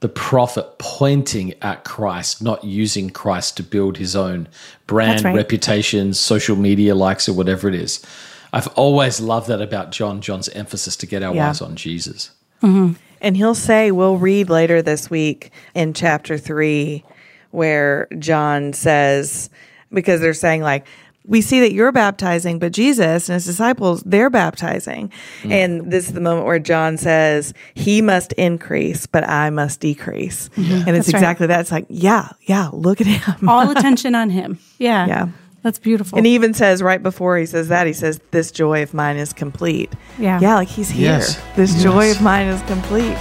the 0.02 0.10
prophet, 0.10 0.78
pointing 0.78 1.54
at 1.62 1.84
Christ, 1.84 2.42
not 2.42 2.64
using 2.64 3.10
Christ 3.10 3.58
to 3.58 3.64
build 3.64 3.98
his 3.98 4.16
own 4.16 4.48
brand, 4.88 5.26
right. 5.26 5.36
reputation, 5.36 6.14
social 6.14 6.56
media 6.56 6.96
likes, 6.96 7.28
or 7.28 7.34
whatever 7.34 7.68
it 7.68 7.76
is. 7.76 8.06
I've 8.54 8.68
always 8.70 9.20
loved 9.20 9.48
that 9.50 9.62
about 9.62 9.92
John, 9.92 10.22
John's 10.22 10.50
emphasis 10.50 10.96
to 10.98 11.06
get 11.06 11.22
our 11.22 11.36
Yeah. 11.36 11.50
eyes 11.50 11.62
on 11.62 11.76
Jesus. 11.76 12.32
Mm-hmm. 12.64 12.94
And 13.22 13.36
he'll 13.36 13.56
say, 13.56 13.92
we'll 13.92 14.18
read 14.18 14.50
later 14.50 14.82
this 14.82 15.10
week 15.10 15.52
in 15.76 15.94
chapter 15.94 16.38
three, 16.38 17.04
where 17.52 18.08
John 18.18 18.72
says, 18.74 19.50
because 19.92 20.22
they're 20.22 20.34
saying, 20.34 20.62
like, 20.62 20.86
we 21.30 21.42
see 21.42 21.60
that 21.60 21.74
you're 21.74 21.92
baptizing, 21.92 22.58
but 22.58 22.72
Jesus 22.72 23.30
and 23.30 23.36
his 23.36 23.46
disciples, 23.46 24.02
they're 24.04 24.32
baptizing. 24.32 25.12
Mm. 25.44 25.52
And 25.52 25.92
this 25.92 26.08
is 26.08 26.14
the 26.14 26.20
moment 26.20 26.48
where 26.48 26.58
John 26.58 26.98
says, 26.98 27.54
He 27.76 28.02
must 28.02 28.34
increase, 28.34 29.06
but 29.06 29.24
I 29.30 29.52
must 29.52 29.80
decrease. 29.80 30.50
Mm-hmm. 30.50 30.88
And 30.88 30.98
it's 30.98 31.06
That's 31.06 31.14
right. 31.14 31.20
exactly 31.20 31.48
that. 31.48 31.62
It's 31.62 31.72
like, 31.72 31.86
yeah, 31.88 32.30
yeah, 32.42 32.70
look 32.74 33.00
at 33.00 33.08
him. 33.08 33.48
All 33.48 33.70
attention 33.78 34.16
on 34.16 34.32
him. 34.32 34.58
Yeah. 34.80 35.06
Yeah. 35.06 35.28
That's 35.62 35.78
beautiful. 35.78 36.18
And 36.18 36.26
he 36.26 36.34
even 36.36 36.54
says 36.54 36.82
right 36.82 37.04
before 37.04 37.38
he 37.38 37.46
says 37.46 37.68
that, 37.68 37.86
he 37.86 37.94
says, 37.94 38.20
This 38.32 38.52
joy 38.52 38.82
of 38.82 38.96
mine 38.96 39.18
is 39.18 39.32
complete. 39.32 39.94
Yeah. 40.18 40.40
Yeah, 40.42 40.56
like 40.56 40.68
he's 40.68 40.90
here. 40.90 41.20
Yes. 41.20 41.40
This 41.56 41.84
joy 41.84 42.10
of 42.10 42.22
mine 42.22 42.48
is 42.48 42.62
complete. 42.64 43.18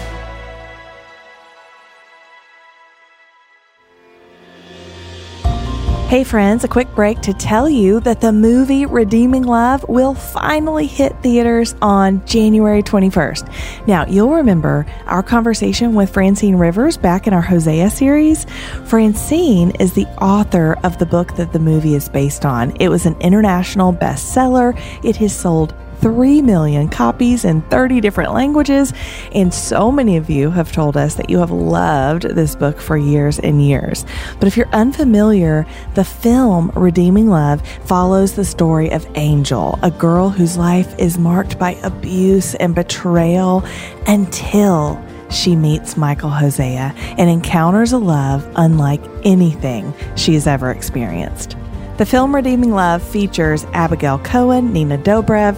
Hey, 6.09 6.25
friends, 6.25 6.65
a 6.65 6.69
quick 6.69 6.95
break 6.95 7.21
to 7.21 7.35
tell 7.35 7.69
you 7.69 8.01
that 8.01 8.23
the 8.23 8.33
movie 8.33 8.87
Redeeming 8.87 9.43
Love 9.43 9.87
will 9.91 10.15
finally 10.15 10.87
hit 10.87 11.15
theaters 11.23 11.75
on 11.83 12.25
January 12.25 12.83
21st. 12.83 13.87
Now, 13.87 14.07
you'll 14.07 14.33
remember 14.33 14.87
our 15.05 15.23
conversation 15.23 15.93
with 15.93 16.09
Francine 16.09 16.57
Rivers 16.57 16.97
back 16.97 17.27
in 17.27 17.35
our 17.35 17.43
Hosea 17.43 17.91
series. 17.91 18.47
Francine 18.87 19.73
is 19.73 19.93
the 19.93 20.07
author 20.19 20.79
of 20.83 20.97
the 20.97 21.05
book 21.05 21.37
that 21.37 21.53
the 21.53 21.59
movie 21.59 21.95
is 21.95 22.09
based 22.09 22.47
on. 22.47 22.75
It 22.81 22.89
was 22.89 23.05
an 23.05 23.21
international 23.21 23.93
bestseller, 23.93 24.81
it 25.05 25.17
has 25.17 25.37
sold 25.37 25.75
3 26.01 26.43
million 26.43 26.89
copies 26.89 27.45
in 27.45 27.63
30 27.63 28.01
different 28.01 28.33
languages. 28.33 28.93
And 29.33 29.53
so 29.53 29.91
many 29.91 30.17
of 30.17 30.31
you 30.31 30.51
have 30.51 30.73
told 30.73 30.97
us 30.97 31.15
that 31.17 31.31
you 31.31 31.39
have 31.39 31.51
loved 31.51 32.23
this 32.23 32.57
book 32.57 32.81
for 32.81 32.97
years 32.97 33.39
and 33.39 33.65
years. 33.65 34.05
But 34.39 34.49
if 34.49 34.57
you're 34.57 34.69
unfamiliar, 34.69 35.67
the 35.95 36.05
film 36.05 36.71
Redeeming 36.75 37.29
Love 37.29 37.67
follows 37.85 38.35
the 38.35 38.45
story 38.45 38.91
of 38.91 39.07
Angel, 39.17 39.79
a 39.83 39.91
girl 39.91 40.29
whose 40.29 40.57
life 40.57 40.99
is 40.99 41.19
marked 41.19 41.59
by 41.59 41.73
abuse 41.83 42.55
and 42.57 42.75
betrayal 42.75 43.65
until 44.07 45.03
she 45.31 45.55
meets 45.55 45.97
Michael 45.97 46.31
Hosea 46.31 46.95
and 46.97 47.29
encounters 47.29 47.93
a 47.93 47.99
love 47.99 48.51
unlike 48.57 49.03
anything 49.25 49.93
she 50.17 50.35
has 50.35 50.47
ever 50.47 50.71
experienced. 50.71 51.57
The 51.99 52.07
film 52.07 52.33
Redeeming 52.35 52.71
Love 52.71 53.03
features 53.03 53.65
Abigail 53.73 54.21
Cowen, 54.21 54.73
Nina 54.73 54.99
Dobrev, 54.99 55.57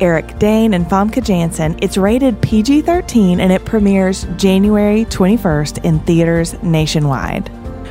Eric 0.00 0.38
Dane, 0.38 0.74
and 0.74 0.86
Famke 0.86 1.22
Janssen. 1.22 1.78
It's 1.82 1.96
rated 1.96 2.42
PG 2.42 2.82
13 2.82 3.40
and 3.40 3.52
it 3.52 3.64
premieres 3.64 4.26
January 4.36 5.04
21st 5.06 5.84
in 5.84 6.00
theaters 6.00 6.60
nationwide. 6.62 7.50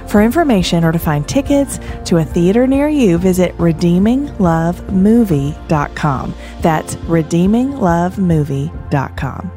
For 0.10 0.22
information 0.24 0.84
or 0.84 0.91
to 0.91 1.00
find 1.00 1.28
tickets 1.28 1.80
to 2.06 2.17
a 2.17 2.26
theater 2.26 2.65
near 2.65 2.89
you, 2.89 3.19
visit 3.19 3.56
redeeminglovemovie.com. 3.58 6.34
That's 6.62 6.95
redeeminglovemovie.com. 6.95 9.52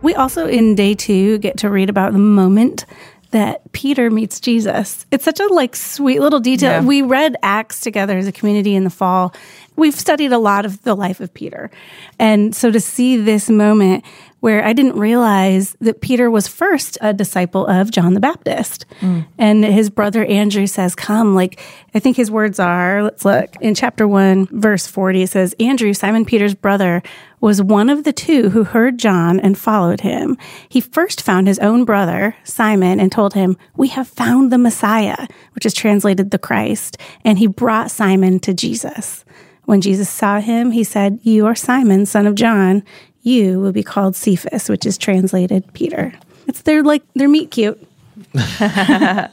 We 0.00 0.14
also, 0.14 0.46
in 0.46 0.74
day 0.74 0.94
two, 0.94 1.38
get 1.38 1.58
to 1.58 1.68
read 1.70 1.90
about 1.90 2.12
the 2.12 2.18
moment 2.18 2.84
that 3.30 3.72
Peter 3.72 4.10
meets 4.10 4.40
Jesus. 4.40 5.06
It's 5.10 5.24
such 5.24 5.40
a 5.40 5.46
like 5.48 5.76
sweet 5.76 6.20
little 6.20 6.40
detail. 6.40 6.70
Yeah. 6.70 6.82
We 6.82 7.02
read 7.02 7.36
Acts 7.42 7.80
together 7.80 8.16
as 8.16 8.26
a 8.26 8.32
community 8.32 8.74
in 8.74 8.84
the 8.84 8.90
fall. 8.90 9.34
We've 9.78 9.94
studied 9.94 10.32
a 10.32 10.38
lot 10.38 10.66
of 10.66 10.82
the 10.82 10.94
life 10.94 11.20
of 11.20 11.32
Peter. 11.32 11.70
And 12.18 12.54
so 12.54 12.70
to 12.70 12.80
see 12.80 13.16
this 13.16 13.48
moment 13.48 14.04
where 14.40 14.64
I 14.64 14.72
didn't 14.72 14.98
realize 14.98 15.76
that 15.80 16.00
Peter 16.00 16.30
was 16.30 16.46
first 16.46 16.96
a 17.00 17.12
disciple 17.12 17.66
of 17.66 17.90
John 17.90 18.14
the 18.14 18.20
Baptist. 18.20 18.86
Mm. 19.00 19.26
And 19.36 19.64
his 19.64 19.90
brother 19.90 20.24
Andrew 20.24 20.66
says, 20.66 20.94
Come, 20.94 21.34
like, 21.34 21.60
I 21.94 21.98
think 21.98 22.16
his 22.16 22.30
words 22.30 22.60
are, 22.60 23.02
let's 23.02 23.24
look 23.24 23.56
in 23.60 23.74
chapter 23.74 24.06
1, 24.06 24.46
verse 24.52 24.86
40, 24.86 25.22
it 25.22 25.30
says, 25.30 25.54
Andrew, 25.58 25.92
Simon 25.92 26.24
Peter's 26.24 26.54
brother, 26.54 27.02
was 27.40 27.62
one 27.62 27.88
of 27.88 28.04
the 28.04 28.12
two 28.12 28.50
who 28.50 28.64
heard 28.64 28.98
John 28.98 29.40
and 29.40 29.58
followed 29.58 30.00
him. 30.00 30.36
He 30.68 30.80
first 30.80 31.22
found 31.22 31.46
his 31.46 31.58
own 31.60 31.84
brother, 31.84 32.36
Simon, 32.44 33.00
and 33.00 33.10
told 33.10 33.34
him, 33.34 33.56
We 33.76 33.88
have 33.88 34.08
found 34.08 34.52
the 34.52 34.58
Messiah, 34.58 35.26
which 35.54 35.66
is 35.66 35.74
translated 35.74 36.30
the 36.30 36.38
Christ. 36.38 36.96
And 37.24 37.38
he 37.38 37.46
brought 37.46 37.90
Simon 37.90 38.38
to 38.40 38.54
Jesus. 38.54 39.24
When 39.68 39.82
Jesus 39.82 40.08
saw 40.08 40.40
him, 40.40 40.70
he 40.70 40.82
said, 40.82 41.20
You 41.22 41.44
are 41.46 41.54
Simon, 41.54 42.06
son 42.06 42.26
of 42.26 42.34
John 42.34 42.82
you 43.28 43.60
will 43.60 43.72
be 43.72 43.82
called 43.82 44.16
Cephas, 44.16 44.68
which 44.68 44.86
is 44.86 44.96
translated 44.96 45.70
Peter. 45.74 46.12
It's 46.46 46.62
their 46.62 46.82
like 46.82 47.02
their 47.14 47.28
meet 47.28 47.50
cute. 47.50 47.78
I 48.34 49.28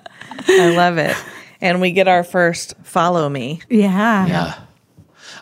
love 0.75 0.97
it. 0.97 1.15
And 1.61 1.81
we 1.81 1.91
get 1.91 2.07
our 2.07 2.23
first 2.23 2.75
follow 2.83 3.29
me. 3.29 3.61
Yeah. 3.69 4.27
Yeah. 4.27 4.59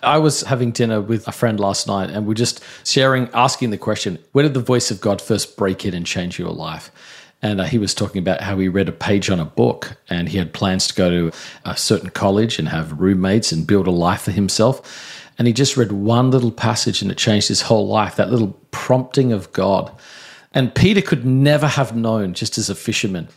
I 0.03 0.17
was 0.17 0.41
having 0.41 0.71
dinner 0.71 1.01
with 1.01 1.27
a 1.27 1.31
friend 1.31 1.59
last 1.59 1.87
night 1.87 2.09
and 2.09 2.27
we're 2.27 2.33
just 2.33 2.63
sharing, 2.85 3.29
asking 3.33 3.69
the 3.71 3.77
question, 3.77 4.19
where 4.33 4.43
did 4.43 4.53
the 4.53 4.59
voice 4.59 4.91
of 4.91 5.01
God 5.01 5.21
first 5.21 5.57
break 5.57 5.85
in 5.85 5.93
and 5.93 6.05
change 6.05 6.37
your 6.37 6.51
life? 6.51 6.91
And 7.43 7.59
uh, 7.59 7.65
he 7.65 7.77
was 7.77 7.93
talking 7.93 8.19
about 8.19 8.41
how 8.41 8.57
he 8.57 8.69
read 8.69 8.87
a 8.87 8.93
page 8.93 9.29
on 9.29 9.39
a 9.39 9.45
book 9.45 9.97
and 10.09 10.29
he 10.29 10.37
had 10.37 10.53
plans 10.53 10.87
to 10.87 10.93
go 10.95 11.09
to 11.09 11.31
a 11.65 11.75
certain 11.75 12.09
college 12.09 12.57
and 12.57 12.69
have 12.69 12.99
roommates 12.99 13.51
and 13.51 13.67
build 13.67 13.85
a 13.85 13.91
life 13.91 14.21
for 14.21 14.31
himself. 14.31 15.21
And 15.37 15.45
he 15.45 15.53
just 15.53 15.75
read 15.75 15.91
one 15.91 16.31
little 16.31 16.51
passage 16.51 17.01
and 17.01 17.11
it 17.11 17.17
changed 17.17 17.49
his 17.49 17.63
whole 17.63 17.87
life, 17.87 18.15
that 18.15 18.31
little 18.31 18.57
prompting 18.71 19.33
of 19.33 19.51
God. 19.51 19.91
And 20.53 20.73
Peter 20.73 21.01
could 21.01 21.25
never 21.25 21.67
have 21.67 21.95
known, 21.95 22.33
just 22.33 22.57
as 22.57 22.69
a 22.69 22.75
fisherman, 22.75 23.27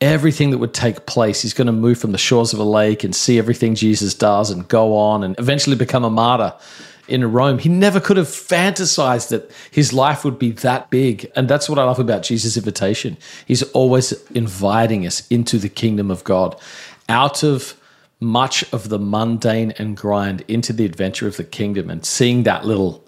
everything 0.00 0.50
that 0.50 0.58
would 0.58 0.72
take 0.72 1.04
place. 1.04 1.42
He's 1.42 1.52
going 1.52 1.66
to 1.66 1.72
move 1.72 1.98
from 1.98 2.12
the 2.12 2.18
shores 2.18 2.54
of 2.54 2.58
a 2.58 2.64
lake 2.64 3.04
and 3.04 3.14
see 3.14 3.38
everything 3.38 3.74
Jesus 3.74 4.14
does 4.14 4.50
and 4.50 4.66
go 4.66 4.96
on 4.96 5.22
and 5.22 5.38
eventually 5.38 5.76
become 5.76 6.04
a 6.04 6.10
martyr 6.10 6.54
in 7.08 7.30
Rome. 7.30 7.58
He 7.58 7.68
never 7.68 8.00
could 8.00 8.16
have 8.16 8.28
fantasized 8.28 9.28
that 9.28 9.50
his 9.70 9.92
life 9.92 10.24
would 10.24 10.38
be 10.38 10.52
that 10.52 10.90
big. 10.90 11.30
And 11.36 11.48
that's 11.48 11.68
what 11.68 11.78
I 11.78 11.84
love 11.84 11.98
about 11.98 12.22
Jesus' 12.22 12.56
invitation. 12.56 13.16
He's 13.46 13.62
always 13.72 14.12
inviting 14.30 15.06
us 15.06 15.26
into 15.28 15.58
the 15.58 15.68
kingdom 15.68 16.10
of 16.10 16.24
God 16.24 16.58
out 17.08 17.42
of 17.42 17.74
much 18.20 18.64
of 18.72 18.88
the 18.88 18.98
mundane 18.98 19.72
and 19.78 19.96
grind 19.96 20.44
into 20.46 20.72
the 20.72 20.84
adventure 20.84 21.26
of 21.26 21.36
the 21.36 21.44
kingdom 21.44 21.90
and 21.90 22.06
seeing 22.06 22.44
that 22.44 22.64
little 22.64 23.04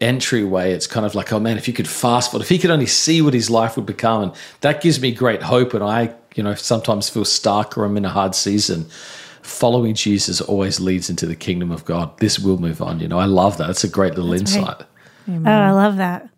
entryway, 0.00 0.72
it's 0.72 0.86
kind 0.86 1.06
of 1.06 1.14
like, 1.14 1.32
oh 1.32 1.40
man, 1.40 1.56
if 1.56 1.66
you 1.66 1.74
could 1.74 1.88
fast 1.88 2.30
forward, 2.30 2.44
if 2.44 2.48
he 2.48 2.58
could 2.58 2.70
only 2.70 2.86
see 2.86 3.22
what 3.22 3.34
his 3.34 3.50
life 3.50 3.76
would 3.76 3.86
become. 3.86 4.22
And 4.22 4.32
that 4.60 4.80
gives 4.80 5.00
me 5.00 5.10
great 5.12 5.42
hope. 5.42 5.74
And 5.74 5.82
I, 5.82 6.14
you 6.34 6.42
know, 6.42 6.54
sometimes 6.54 7.08
feel 7.08 7.24
stuck 7.24 7.76
or 7.76 7.84
I'm 7.84 7.96
in 7.96 8.04
a 8.04 8.10
hard 8.10 8.34
season. 8.34 8.86
Following 9.48 9.94
Jesus 9.94 10.40
always 10.40 10.78
leads 10.78 11.08
into 11.08 11.26
the 11.26 11.34
kingdom 11.34 11.70
of 11.70 11.84
God. 11.84 12.16
This 12.18 12.38
will 12.38 12.58
move 12.58 12.82
on. 12.82 13.00
You 13.00 13.08
know, 13.08 13.18
I 13.18 13.24
love 13.24 13.58
that. 13.58 13.70
It's 13.70 13.82
a 13.82 13.88
great 13.88 14.14
little 14.14 14.30
That's 14.30 14.54
insight. 14.54 14.82
Right. 15.26 15.40
Oh, 15.46 15.50
I 15.50 15.70
love 15.72 15.96
that. 15.96 16.28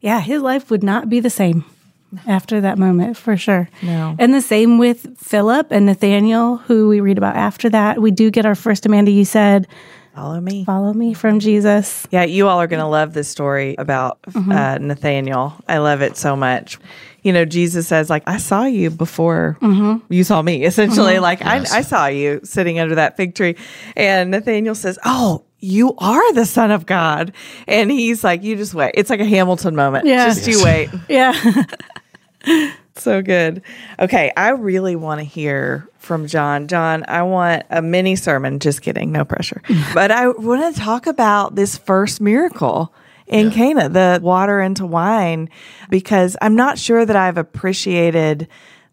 Yeah, 0.00 0.20
his 0.20 0.40
life 0.40 0.70
would 0.70 0.82
not 0.82 1.08
be 1.08 1.20
the 1.20 1.30
same 1.30 1.64
after 2.26 2.60
that 2.60 2.78
moment 2.78 3.16
for 3.16 3.36
sure. 3.36 3.68
No. 3.82 4.16
And 4.18 4.32
the 4.32 4.40
same 4.40 4.78
with 4.78 5.18
Philip 5.18 5.68
and 5.70 5.86
Nathaniel, 5.86 6.56
who 6.56 6.88
we 6.88 7.00
read 7.00 7.18
about 7.18 7.36
after 7.36 7.68
that. 7.70 8.00
We 8.00 8.10
do 8.10 8.30
get 8.30 8.46
our 8.46 8.54
first 8.54 8.86
Amanda, 8.86 9.10
you 9.10 9.24
said, 9.24 9.66
Follow 10.14 10.40
me. 10.40 10.64
Follow 10.64 10.92
me 10.92 11.14
from 11.14 11.38
Jesus. 11.38 12.06
Yeah, 12.10 12.24
you 12.24 12.48
all 12.48 12.60
are 12.60 12.66
going 12.66 12.80
to 12.82 12.86
love 12.86 13.14
this 13.14 13.28
story 13.28 13.76
about 13.78 14.20
mm-hmm. 14.22 14.50
uh, 14.50 14.78
Nathaniel. 14.78 15.54
I 15.68 15.78
love 15.78 16.02
it 16.02 16.16
so 16.16 16.34
much. 16.34 16.78
You 17.22 17.32
know, 17.32 17.44
Jesus 17.44 17.86
says, 17.86 18.08
like, 18.08 18.22
I 18.26 18.38
saw 18.38 18.64
you 18.64 18.90
before 18.90 19.58
mm-hmm. 19.60 20.12
you 20.12 20.24
saw 20.24 20.42
me, 20.42 20.64
essentially. 20.70 21.14
Mm-hmm. 21.14 21.22
Like, 21.22 21.40
yes. 21.40 21.72
I, 21.72 21.78
I 21.78 21.80
saw 21.82 22.06
you 22.06 22.40
sitting 22.44 22.78
under 22.78 22.94
that 22.96 23.16
fig 23.16 23.34
tree. 23.34 23.56
And 23.96 24.30
Nathaniel 24.30 24.74
says, 24.74 24.98
Oh, 25.04 25.44
you 25.60 25.94
are 25.98 26.32
the 26.32 26.46
son 26.46 26.70
of 26.70 26.86
God. 26.86 27.32
And 27.68 27.90
he's 27.90 28.24
like, 28.24 28.42
you 28.42 28.56
just 28.56 28.74
wait. 28.74 28.92
It's 28.94 29.10
like 29.10 29.20
a 29.20 29.26
Hamilton 29.26 29.76
moment. 29.76 30.06
Yeah. 30.06 30.26
Just 30.26 30.46
yes. 30.46 30.58
you 30.58 30.64
wait. 30.64 30.90
yeah. 31.08 32.72
so 32.96 33.22
good. 33.22 33.62
Okay. 33.98 34.32
I 34.36 34.50
really 34.50 34.96
want 34.96 35.20
to 35.20 35.24
hear 35.24 35.88
from 35.98 36.26
Jon. 36.26 36.66
Jon, 36.66 37.04
I 37.08 37.22
want 37.22 37.64
a 37.70 37.82
mini 37.82 38.16
sermon. 38.16 38.58
Just 38.58 38.82
kidding. 38.82 39.12
No 39.12 39.24
pressure. 39.24 39.62
but 39.94 40.10
I 40.10 40.28
want 40.28 40.74
to 40.74 40.80
talk 40.80 41.06
about 41.06 41.54
this 41.54 41.76
first 41.76 42.20
miracle 42.20 42.92
in 43.30 43.46
yeah. 43.46 43.52
Cana, 43.52 43.88
the 43.88 44.20
water 44.22 44.60
into 44.60 44.84
wine, 44.84 45.48
because 45.88 46.36
I'm 46.42 46.56
not 46.56 46.78
sure 46.78 47.06
that 47.06 47.16
I've 47.16 47.38
appreciated 47.38 48.48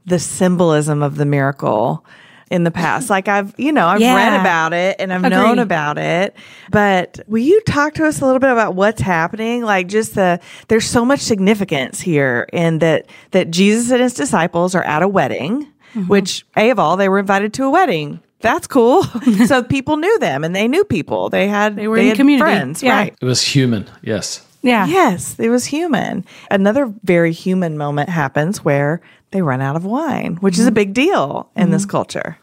the 0.06 0.20
symbolism 0.20 1.04
of 1.04 1.18
the 1.18 1.26
miracle 1.26 2.06
in 2.50 2.64
the 2.64 2.72
past. 2.72 3.10
Like 3.18 3.28
I've, 3.28 3.54
you 3.58 3.72
know, 3.72 3.88
I've 3.88 4.00
yeah. 4.00 4.16
read 4.16 4.40
about 4.40 4.74
it 4.74 4.98
and 5.00 5.12
I've 5.12 5.24
Agreed. 5.24 5.32
known 5.32 5.60
about 5.60 5.98
it. 5.98 6.36
But 6.72 7.20
will 7.28 7.42
you 7.42 7.60
talk 7.62 7.96
to 7.96 8.06
us 8.06 8.22
a 8.22 8.26
little 8.26 8.40
bit 8.40 8.52
about 8.52 8.76
what's 8.76 9.02
happening? 9.02 9.64
Like 9.64 9.88
just 9.88 10.14
the 10.14 10.40
there's 10.68 10.86
so 10.86 11.04
much 11.04 11.20
significance 11.20 12.00
here 12.00 12.48
in 12.54 12.80
that 12.80 13.08
that 13.32 13.50
Jesus 13.50 13.92
and 13.92 14.02
his 14.02 14.14
disciples 14.14 14.76
are 14.76 14.84
at 14.84 15.02
a 15.02 15.08
wedding, 15.08 15.64
mm-hmm. 15.64 16.08
which 16.08 16.46
A 16.56 16.70
of 16.70 16.78
all, 16.78 16.96
they 16.96 17.10
were 17.10 17.20
invited 17.20 17.54
to 17.56 17.64
a 17.64 17.70
wedding. 17.72 18.22
That's 18.42 18.68
cool. 18.68 19.04
so 19.48 19.64
people 19.64 19.98
knew 19.98 20.20
them 20.20 20.44
and 20.44 20.56
they 20.56 20.68
knew 20.68 20.84
people. 20.84 21.30
They 21.30 21.48
had 21.48 21.76
they 21.76 21.88
were 21.88 21.98
they 21.98 22.12
in 22.12 22.16
community. 22.16 22.42
friends, 22.42 22.84
yeah. 22.84 22.96
right? 22.96 23.16
It 23.20 23.26
was 23.26 23.42
human, 23.42 23.90
yes. 24.02 24.46
Yeah. 24.62 24.86
Yes, 24.88 25.40
it 25.40 25.50
was 25.50 25.66
human. 25.66 26.26
Another 26.52 26.94
very 27.04 27.32
human 27.32 27.78
moment 27.78 28.10
happens 28.10 28.66
where 28.66 29.02
they 29.32 29.42
run 29.42 29.62
out 29.62 29.76
of 29.76 29.86
wine, 29.86 30.36
which 30.38 30.56
mm-hmm. 30.56 30.62
is 30.62 30.68
a 30.68 30.70
mm-hmm. 30.70 30.76
big 30.76 30.94
deal 30.94 31.50
in 31.56 31.64
mm-hmm. 31.64 31.72
this 31.72 31.86
culture. 31.86 32.38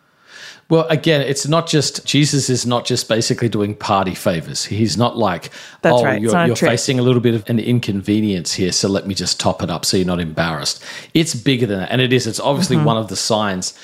Well, 0.70 0.86
again, 0.88 1.20
it's 1.20 1.46
not 1.46 1.66
just 1.66 2.06
Jesus 2.06 2.48
is 2.48 2.64
not 2.64 2.86
just 2.86 3.08
basically 3.08 3.50
doing 3.50 3.74
party 3.74 4.14
favors. 4.14 4.64
He's 4.64 4.96
not 4.96 5.16
like, 5.16 5.50
That's 5.82 6.00
oh, 6.00 6.04
right. 6.04 6.20
you're, 6.20 6.46
you're 6.46 6.56
facing 6.56 6.98
a 6.98 7.02
little 7.02 7.20
bit 7.20 7.34
of 7.34 7.48
an 7.50 7.58
inconvenience 7.58 8.54
here, 8.54 8.72
so 8.72 8.88
let 8.88 9.06
me 9.06 9.14
just 9.14 9.38
top 9.38 9.62
it 9.62 9.68
up 9.68 9.84
so 9.84 9.98
you're 9.98 10.06
not 10.06 10.20
embarrassed. 10.20 10.82
It's 11.12 11.34
bigger 11.34 11.66
than 11.66 11.80
that, 11.80 11.90
and 11.90 12.00
it 12.00 12.12
is. 12.12 12.26
It's 12.26 12.40
obviously 12.40 12.76
mm-hmm. 12.76 12.86
one 12.86 12.96
of 12.96 13.08
the 13.08 13.16
signs. 13.16 13.74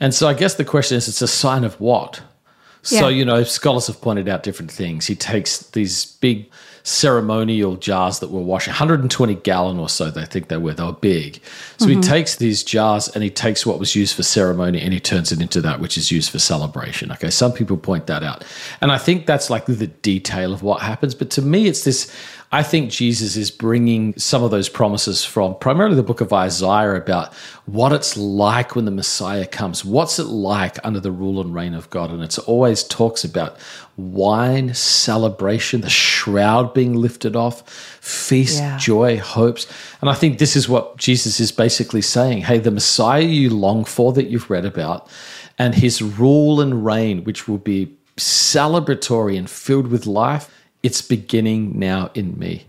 And 0.00 0.14
so 0.14 0.26
I 0.28 0.34
guess 0.34 0.54
the 0.54 0.64
question 0.64 0.96
is, 0.96 1.08
it's 1.08 1.22
a 1.22 1.28
sign 1.28 1.62
of 1.64 1.78
what? 1.80 2.22
So, 2.82 3.08
yeah. 3.08 3.18
you 3.18 3.24
know, 3.24 3.42
scholars 3.44 3.86
have 3.88 4.00
pointed 4.00 4.28
out 4.28 4.42
different 4.42 4.70
things. 4.70 5.06
He 5.06 5.14
takes 5.14 5.58
these 5.70 6.06
big 6.06 6.50
ceremonial 6.82 7.76
jars 7.76 8.20
that 8.20 8.30
were 8.30 8.40
washing 8.40 8.70
120 8.72 9.34
gallon 9.36 9.78
or 9.78 9.88
so 9.88 10.10
they 10.10 10.24
think 10.24 10.48
they 10.48 10.56
were 10.56 10.72
they 10.72 10.82
were 10.82 10.92
big 10.92 11.40
so 11.76 11.86
mm-hmm. 11.86 12.00
he 12.00 12.08
takes 12.08 12.36
these 12.36 12.64
jars 12.64 13.08
and 13.08 13.22
he 13.22 13.28
takes 13.28 13.66
what 13.66 13.78
was 13.78 13.94
used 13.94 14.16
for 14.16 14.22
ceremony 14.22 14.80
and 14.80 14.94
he 14.94 14.98
turns 14.98 15.30
it 15.30 15.42
into 15.42 15.60
that 15.60 15.78
which 15.78 15.98
is 15.98 16.10
used 16.10 16.30
for 16.30 16.38
celebration 16.38 17.12
okay 17.12 17.28
some 17.28 17.52
people 17.52 17.76
point 17.76 18.06
that 18.06 18.22
out 18.22 18.44
and 18.80 18.90
i 18.90 18.96
think 18.96 19.26
that's 19.26 19.50
like 19.50 19.66
the 19.66 19.86
detail 19.86 20.54
of 20.54 20.62
what 20.62 20.80
happens 20.80 21.14
but 21.14 21.28
to 21.28 21.42
me 21.42 21.66
it's 21.66 21.84
this 21.84 22.10
I 22.52 22.64
think 22.64 22.90
Jesus 22.90 23.36
is 23.36 23.48
bringing 23.48 24.18
some 24.18 24.42
of 24.42 24.50
those 24.50 24.68
promises 24.68 25.24
from 25.24 25.54
primarily 25.54 25.94
the 25.94 26.02
book 26.02 26.20
of 26.20 26.32
Isaiah 26.32 26.96
about 26.96 27.32
what 27.66 27.92
it's 27.92 28.16
like 28.16 28.74
when 28.74 28.86
the 28.86 28.90
Messiah 28.90 29.46
comes. 29.46 29.84
What's 29.84 30.18
it 30.18 30.24
like 30.24 30.76
under 30.84 30.98
the 30.98 31.12
rule 31.12 31.40
and 31.40 31.54
reign 31.54 31.74
of 31.74 31.88
God? 31.90 32.10
And 32.10 32.24
it's 32.24 32.38
always 32.38 32.82
talks 32.82 33.22
about 33.22 33.56
wine, 33.96 34.74
celebration, 34.74 35.82
the 35.82 35.90
shroud 35.90 36.74
being 36.74 36.94
lifted 36.96 37.36
off, 37.36 37.70
feast, 37.70 38.58
yeah. 38.58 38.76
joy, 38.78 39.20
hopes. 39.20 39.68
And 40.00 40.10
I 40.10 40.14
think 40.14 40.38
this 40.38 40.56
is 40.56 40.68
what 40.68 40.96
Jesus 40.96 41.38
is 41.38 41.52
basically 41.52 42.02
saying. 42.02 42.42
Hey, 42.42 42.58
the 42.58 42.72
Messiah 42.72 43.22
you 43.22 43.50
long 43.50 43.84
for 43.84 44.12
that 44.14 44.28
you've 44.28 44.50
read 44.50 44.64
about, 44.64 45.08
and 45.56 45.72
his 45.72 46.02
rule 46.02 46.60
and 46.60 46.84
reign, 46.84 47.22
which 47.22 47.46
will 47.46 47.58
be 47.58 47.96
celebratory 48.16 49.38
and 49.38 49.48
filled 49.48 49.86
with 49.86 50.04
life 50.04 50.52
it's 50.82 51.02
beginning 51.02 51.78
now 51.78 52.10
in 52.14 52.38
me. 52.38 52.66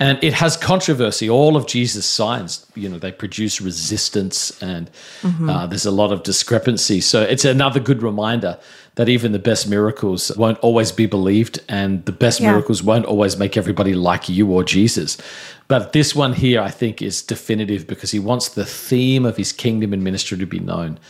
And 0.00 0.22
it 0.22 0.32
has 0.34 0.56
controversy. 0.56 1.28
All 1.28 1.56
of 1.56 1.66
Jesus' 1.66 2.06
signs, 2.06 2.64
you 2.76 2.88
know, 2.88 2.98
they 2.98 3.10
produce 3.10 3.60
resistance 3.60 4.62
and 4.62 4.88
mm-hmm. 5.22 5.50
uh, 5.50 5.66
there's 5.66 5.86
a 5.86 5.90
lot 5.90 6.12
of 6.12 6.22
discrepancy. 6.22 7.00
So 7.00 7.22
it's 7.22 7.44
another 7.44 7.80
good 7.80 8.00
reminder 8.00 8.60
that 8.94 9.08
even 9.08 9.32
the 9.32 9.40
best 9.40 9.68
miracles 9.68 10.36
won't 10.36 10.58
always 10.58 10.92
be 10.92 11.06
believed 11.06 11.60
and 11.68 12.04
the 12.04 12.12
best 12.12 12.38
yeah. 12.40 12.50
miracles 12.50 12.80
won't 12.80 13.06
always 13.06 13.36
make 13.36 13.56
everybody 13.56 13.94
like 13.94 14.28
you 14.28 14.52
or 14.52 14.62
Jesus. 14.62 15.18
But 15.66 15.92
this 15.92 16.14
one 16.14 16.32
here, 16.32 16.60
I 16.60 16.70
think, 16.70 17.02
is 17.02 17.20
definitive 17.20 17.88
because 17.88 18.12
he 18.12 18.20
wants 18.20 18.50
the 18.50 18.64
theme 18.64 19.26
of 19.26 19.36
his 19.36 19.52
kingdom 19.52 19.92
and 19.92 20.04
ministry 20.04 20.38
to 20.38 20.46
be 20.46 20.60
known. 20.60 21.00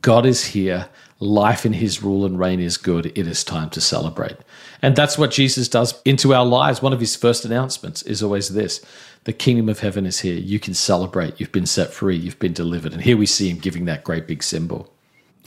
God 0.00 0.24
is 0.24 0.44
here. 0.44 0.88
Life 1.18 1.64
in 1.64 1.72
his 1.72 2.02
rule 2.02 2.26
and 2.26 2.38
reign 2.38 2.60
is 2.60 2.76
good. 2.76 3.06
It 3.06 3.26
is 3.26 3.42
time 3.42 3.70
to 3.70 3.80
celebrate. 3.80 4.36
And 4.82 4.94
that's 4.94 5.16
what 5.16 5.30
Jesus 5.30 5.68
does 5.68 6.00
into 6.04 6.34
our 6.34 6.44
lives. 6.44 6.82
One 6.82 6.92
of 6.92 7.00
his 7.00 7.16
first 7.16 7.44
announcements 7.44 8.02
is 8.02 8.22
always 8.22 8.50
this 8.50 8.84
the 9.24 9.32
kingdom 9.32 9.68
of 9.68 9.80
heaven 9.80 10.06
is 10.06 10.20
here. 10.20 10.36
You 10.36 10.60
can 10.60 10.72
celebrate. 10.74 11.40
You've 11.40 11.52
been 11.52 11.66
set 11.66 11.92
free. 11.92 12.16
You've 12.16 12.38
been 12.38 12.52
delivered. 12.52 12.92
And 12.92 13.02
here 13.02 13.16
we 13.16 13.26
see 13.26 13.48
him 13.50 13.58
giving 13.58 13.86
that 13.86 14.04
great 14.04 14.26
big 14.26 14.42
symbol. 14.42 14.92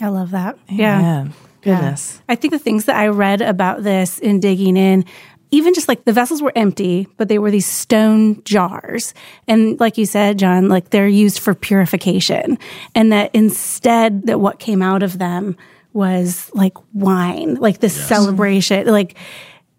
I 0.01 0.10
love 0.10 0.32
that. 0.32 0.58
Amen. 0.69 0.77
Yeah. 0.82 1.27
Goodness. 1.62 2.21
I 2.27 2.36
think 2.36 2.51
the 2.51 2.60
things 2.60 2.86
that 2.86 2.95
I 2.95 3.08
read 3.08 3.41
about 3.41 3.84
this 3.84 4.19
in 4.19 4.39
digging 4.39 4.75
in, 4.75 5.05
even 5.51 5.73
just 5.73 5.88
like 5.88 6.05
the 6.05 6.13
vessels 6.13 6.41
were 6.41 6.51
empty, 6.55 7.07
but 7.17 7.27
they 7.27 7.39
were 7.39 7.49
these 7.51 7.65
stone 7.65 8.43
jars. 8.43 9.13
And 9.47 9.79
like 9.79 9.97
you 9.97 10.05
said, 10.05 10.38
Jon, 10.38 10.69
like 10.69 10.91
they're 10.91 11.07
used 11.07 11.39
for 11.39 11.55
purification. 11.55 12.57
And 12.93 13.12
that 13.12 13.33
instead 13.33 14.27
that 14.27 14.39
what 14.39 14.59
came 14.59 14.81
out 14.81 15.01
of 15.03 15.17
them 15.17 15.57
was 15.93 16.51
like 16.53 16.73
wine, 16.93 17.55
like 17.55 17.79
this 17.79 17.93
celebration, 18.07 18.85
like 18.88 19.15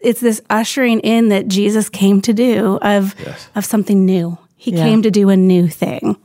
it's 0.01 0.21
this 0.21 0.41
ushering 0.51 1.01
in 1.01 1.29
that 1.29 1.47
Jesus 1.47 1.89
came 1.89 2.21
to 2.23 2.33
do 2.33 2.79
of 2.83 3.15
Yes. 3.25 3.49
of 3.55 3.65
something 3.65 4.05
new. 4.05 4.39
He 4.57 4.73
Yeah. 4.73 4.83
came 4.85 5.03
to 5.03 5.11
do 5.11 5.29
a 5.29 5.37
new 5.37 5.69
thing. 5.69 6.17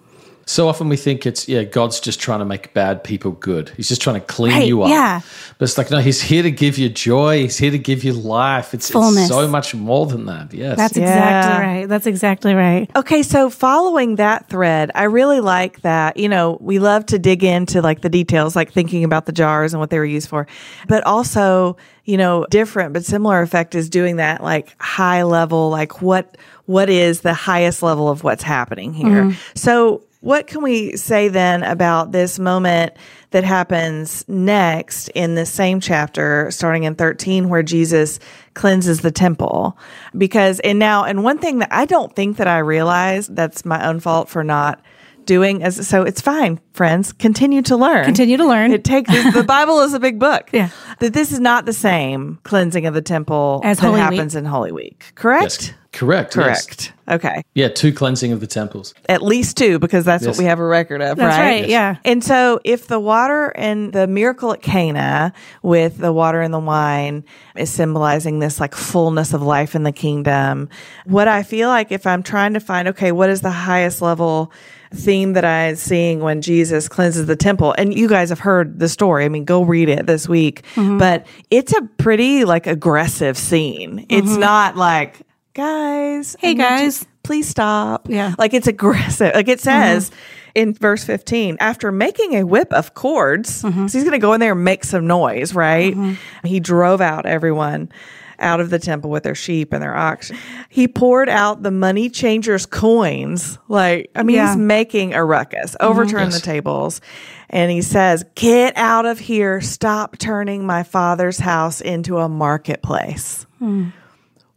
So 0.47 0.67
often 0.67 0.89
we 0.89 0.95
think 0.97 1.25
it's 1.25 1.47
yeah, 1.47 1.63
God's 1.63 1.99
just 1.99 2.19
trying 2.19 2.39
to 2.39 2.45
make 2.45 2.73
bad 2.73 3.03
people 3.03 3.31
good. 3.31 3.69
He's 3.75 3.89
just 3.89 4.01
trying 4.01 4.19
to 4.21 4.25
clean 4.27 4.53
Right, 4.53 4.67
you 4.67 4.83
up. 4.83 4.89
yeah. 4.89 5.21
But 5.57 5.63
it's 5.63 5.77
like 5.77 5.89
no, 5.89 5.99
he's 5.99 6.21
here 6.21 6.43
to 6.43 6.51
give 6.51 6.77
you 6.77 6.87
joy. 6.89 7.39
He's 7.43 7.57
here 7.57 7.71
to 7.71 7.79
give 7.79 8.03
you 8.03 8.13
life. 8.13 8.73
It's, 8.75 8.91
it's 8.91 9.27
so 9.27 9.47
much 9.47 9.73
more 9.73 10.05
than 10.05 10.25
that. 10.27 10.53
Yes. 10.53 10.77
That's 10.77 10.95
Yeah. 10.97 11.03
exactly 11.05 11.65
right. 11.65 11.89
That's 11.89 12.05
exactly 12.05 12.53
right. 12.53 12.89
Okay, 12.95 13.23
so 13.23 13.49
following 13.49 14.15
that 14.17 14.47
thread, 14.47 14.91
I 14.93 15.03
really 15.05 15.39
like 15.39 15.81
that. 15.81 16.17
You 16.17 16.29
know, 16.29 16.57
we 16.61 16.77
love 16.77 17.07
to 17.07 17.17
dig 17.17 17.43
into 17.43 17.81
like 17.81 18.01
the 18.01 18.09
details, 18.09 18.55
like 18.55 18.71
thinking 18.71 19.03
about 19.03 19.25
the 19.25 19.31
jars 19.31 19.73
and 19.73 19.79
what 19.79 19.89
they 19.89 19.97
were 19.97 20.05
used 20.05 20.29
for, 20.29 20.45
but 20.87 21.03
also, 21.05 21.75
you 22.03 22.17
know, 22.17 22.45
different 22.51 22.93
but 22.93 23.03
similar 23.03 23.41
effect 23.41 23.73
is 23.73 23.89
doing 23.89 24.17
that 24.17 24.43
like 24.43 24.75
high 24.79 25.23
level, 25.23 25.71
like 25.71 26.03
what 26.03 26.37
what 26.67 26.89
is 26.89 27.21
the 27.21 27.33
highest 27.33 27.81
level 27.81 28.09
of 28.09 28.23
what's 28.23 28.43
happening 28.43 28.93
here. 28.93 29.23
Mm-hmm. 29.23 29.39
So 29.55 30.03
what 30.25 30.47
can 30.47 30.63
we 30.63 30.97
say 30.97 31.27
then 31.27 31.61
about 31.63 32.11
this 32.11 32.39
moment 32.39 32.93
that 33.29 33.43
happens 33.43 34.25
next 34.27 35.09
in 35.09 35.35
the 35.35 35.45
same 35.45 35.79
chapter, 35.79 36.49
starting 36.49 36.83
in 36.83 36.95
13, 36.95 37.47
where 37.47 37.61
Jesus 37.61 38.19
cleanses 38.55 39.01
the 39.01 39.11
temple? 39.11 39.77
Because, 40.17 40.59
and 40.61 40.79
now, 40.79 41.03
and 41.03 41.23
one 41.23 41.37
thing 41.37 41.59
that 41.59 41.69
I 41.71 41.85
don't 41.85 42.15
think 42.15 42.37
that 42.37 42.47
I 42.47 42.57
realized 42.57 43.35
that's 43.35 43.65
my 43.65 43.85
own 43.87 43.99
fault 43.99 44.27
for 44.27 44.43
not 44.43 44.81
doing 45.25 45.63
as 45.63 45.87
so 45.87 46.03
it's 46.03 46.21
fine 46.21 46.59
friends 46.73 47.11
continue 47.11 47.63
to 47.63 47.75
learn 47.75 48.05
Continue 48.05 48.37
to 48.37 48.45
learn. 48.45 48.71
it 48.71 48.83
takes 48.83 49.09
the 49.33 49.43
bible 49.43 49.79
is 49.81 49.95
a 49.95 49.99
big 49.99 50.19
book 50.19 50.49
Yeah. 50.53 50.69
that 50.99 51.13
this 51.13 51.31
is 51.31 51.39
not 51.39 51.65
the 51.65 51.73
same 51.73 52.37
cleansing 52.43 52.85
of 52.85 52.93
the 52.93 53.01
temple 53.01 53.59
As 53.63 53.79
that 53.79 53.87
Holy 53.87 53.93
Week. 54.01 54.03
happens 54.03 54.35
in 54.35 54.45
holy 54.45 54.71
week 54.71 55.13
correct 55.15 55.43
Yes. 55.69 55.73
Correct. 55.95 56.35
yes. 56.35 56.65
correct 56.65 56.93
okay 57.09 57.43
Yeah, 57.53 57.67
two 57.69 57.93
cleansing 57.93 58.31
of 58.31 58.39
the 58.39 58.47
temples. 58.47 58.93
at 59.07 59.21
least 59.21 59.57
two 59.57 59.79
because 59.79 60.05
that's 60.05 60.23
Yes. 60.23 60.37
what 60.37 60.43
we 60.43 60.45
have 60.45 60.59
a 60.59 60.65
record 60.65 61.01
of 61.01 61.17
That's 61.17 61.37
right 61.37 61.45
right. 61.45 61.61
Yes. 61.61 61.69
Yeah. 61.69 61.95
and 62.03 62.23
so, 62.23 62.59
if 62.63 62.87
the 62.87 62.99
water 62.99 63.47
and 63.55 63.93
the 63.93 64.07
miracle 64.07 64.51
at 64.53 64.61
Cana 64.61 65.33
with 65.61 65.97
the 65.97 66.11
water 66.11 66.41
and 66.41 66.53
the 66.53 66.59
wine 66.59 67.23
is 67.55 67.69
symbolizing 67.69 68.39
this 68.39 68.59
like 68.59 68.73
fullness 68.75 69.33
of 69.33 69.41
life 69.41 69.75
in 69.75 69.83
the 69.83 69.91
kingdom, 69.91 70.69
what 71.05 71.27
I 71.27 71.43
feel 71.43 71.69
like 71.69 71.91
if 71.91 72.07
I'm 72.07 72.23
trying 72.23 72.53
to 72.53 72.59
find, 72.59 72.87
okay, 72.89 73.11
what 73.11 73.29
is 73.29 73.41
the 73.41 73.51
highest 73.51 74.01
level 74.01 74.51
theme 74.93 75.33
that 75.33 75.45
I'm 75.45 75.75
seeing 75.75 76.19
when 76.21 76.41
Jesus 76.41 76.87
cleanses 76.87 77.25
the 77.27 77.35
temple? 77.35 77.75
And 77.77 77.93
you 77.97 78.07
guys 78.07 78.29
have 78.29 78.39
heard 78.39 78.79
the 78.79 78.89
story. 78.89 79.25
I 79.25 79.29
mean, 79.29 79.45
go 79.45 79.61
read 79.63 79.89
it 79.89 80.07
this 80.07 80.27
week, 80.27 80.63
mm-hmm. 80.75 80.97
but 80.97 81.27
it's 81.51 81.73
a 81.73 81.81
pretty 81.97 82.45
like 82.45 82.65
aggressive 82.67 83.37
scene. 83.37 84.05
It's 84.09 84.27
mm-hmm. 84.27 84.39
not 84.39 84.75
like, 84.77 85.21
guys, 85.55 86.35
Hey, 86.39 86.49
I 86.49 86.53
need 86.53 86.57
you- 86.59 86.63
guys. 86.63 87.05
please 87.23 87.47
stop. 87.47 88.07
Yeah. 88.09 88.35
Like 88.37 88.53
it's 88.53 88.67
aggressive. 88.67 89.33
Like 89.33 89.47
it 89.47 89.65
uh-huh. 89.65 89.99
says 89.99 90.11
in 90.53 90.73
verse 90.73 91.03
15, 91.03 91.57
after 91.59 91.91
making 91.91 92.35
a 92.35 92.43
whip 92.43 92.71
of 92.71 92.93
cords, 92.93 93.63
mm-hmm. 93.63 93.87
so 93.87 93.97
he's 93.97 94.03
going 94.03 94.19
to 94.19 94.19
go 94.19 94.33
in 94.33 94.39
there 94.39 94.51
and 94.51 94.63
make 94.63 94.83
some 94.83 95.07
noise, 95.07 95.55
right? 95.55 95.93
Mm-hmm. 95.95 96.47
He 96.47 96.59
drove 96.59 97.01
out 97.01 97.25
everyone 97.25 97.91
out 98.37 98.59
of 98.59 98.69
the 98.69 98.79
temple 98.79 99.09
with 99.09 99.23
their 99.23 99.33
sheep 99.33 99.71
and 99.71 99.81
their 99.81 99.95
ox. 99.95 100.29
He 100.69 100.89
poured 100.89 101.29
out 101.29 101.63
the 101.63 101.71
money 101.71 102.09
changers' 102.09 102.65
coins. 102.65 103.57
Like, 103.69 104.11
I 104.13 104.23
mean, 104.23 104.35
Yeah. 104.35 104.49
he's 104.49 104.57
making 104.57 105.13
a 105.13 105.23
ruckus, 105.23 105.71
mm-hmm. 105.71 105.85
overturn 105.85 106.25
Yes. 106.25 106.35
the 106.35 106.41
tables. 106.41 107.01
And 107.49 107.71
he 107.71 107.81
says, 107.81 108.25
Get 108.35 108.75
out 108.75 109.05
of 109.05 109.19
here. 109.19 109.61
Stop 109.61 110.17
turning 110.17 110.65
my 110.65 110.83
father's 110.83 111.39
house 111.39 111.79
into 111.79 112.17
a 112.17 112.27
marketplace. 112.27 113.45
Hmm. 113.59 113.89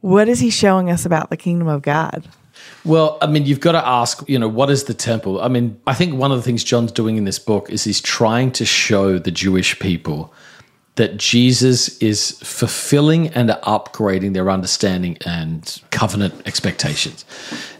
What 0.01 0.29
is 0.29 0.41
he 0.41 0.51
showing 0.51 0.91
us 0.91 1.05
about 1.05 1.31
the 1.31 1.37
kingdom 1.37 1.69
of 1.69 1.83
God? 1.83 2.29
Well, 2.85 3.19
I 3.21 3.27
mean, 3.27 3.47
you've 3.47 3.61
got 3.61 3.73
to 3.73 3.87
ask, 3.87 4.29
you 4.29 4.39
know, 4.39 4.49
what 4.49 4.71
is 4.71 4.85
the 4.85 4.95
temple? 4.95 5.41
I 5.41 5.49
mean, 5.49 5.81
I 5.87 5.95
think 5.95 6.15
one 6.15 6.31
of 6.31 6.39
the 6.39 6.43
things 6.43 6.65
John's 6.65 6.93
doing 6.93 7.17
in 7.17 7.25
this 7.25 7.39
book 7.39 7.71
is 7.71 7.85
he's 7.85 8.01
trying 8.01 8.53
to 8.53 8.65
show 8.65 9.19
the 9.19 9.31
Jewish 9.31 9.79
people 9.79 10.33
that 10.99 11.17
Jesus 11.17 11.97
is 11.99 12.33
fulfilling 12.43 13.29
and 13.29 13.51
upgrading 13.51 14.35
their 14.35 14.51
understanding 14.51 15.17
and 15.25 15.81
covenant 15.93 16.35
expectations. 16.45 17.25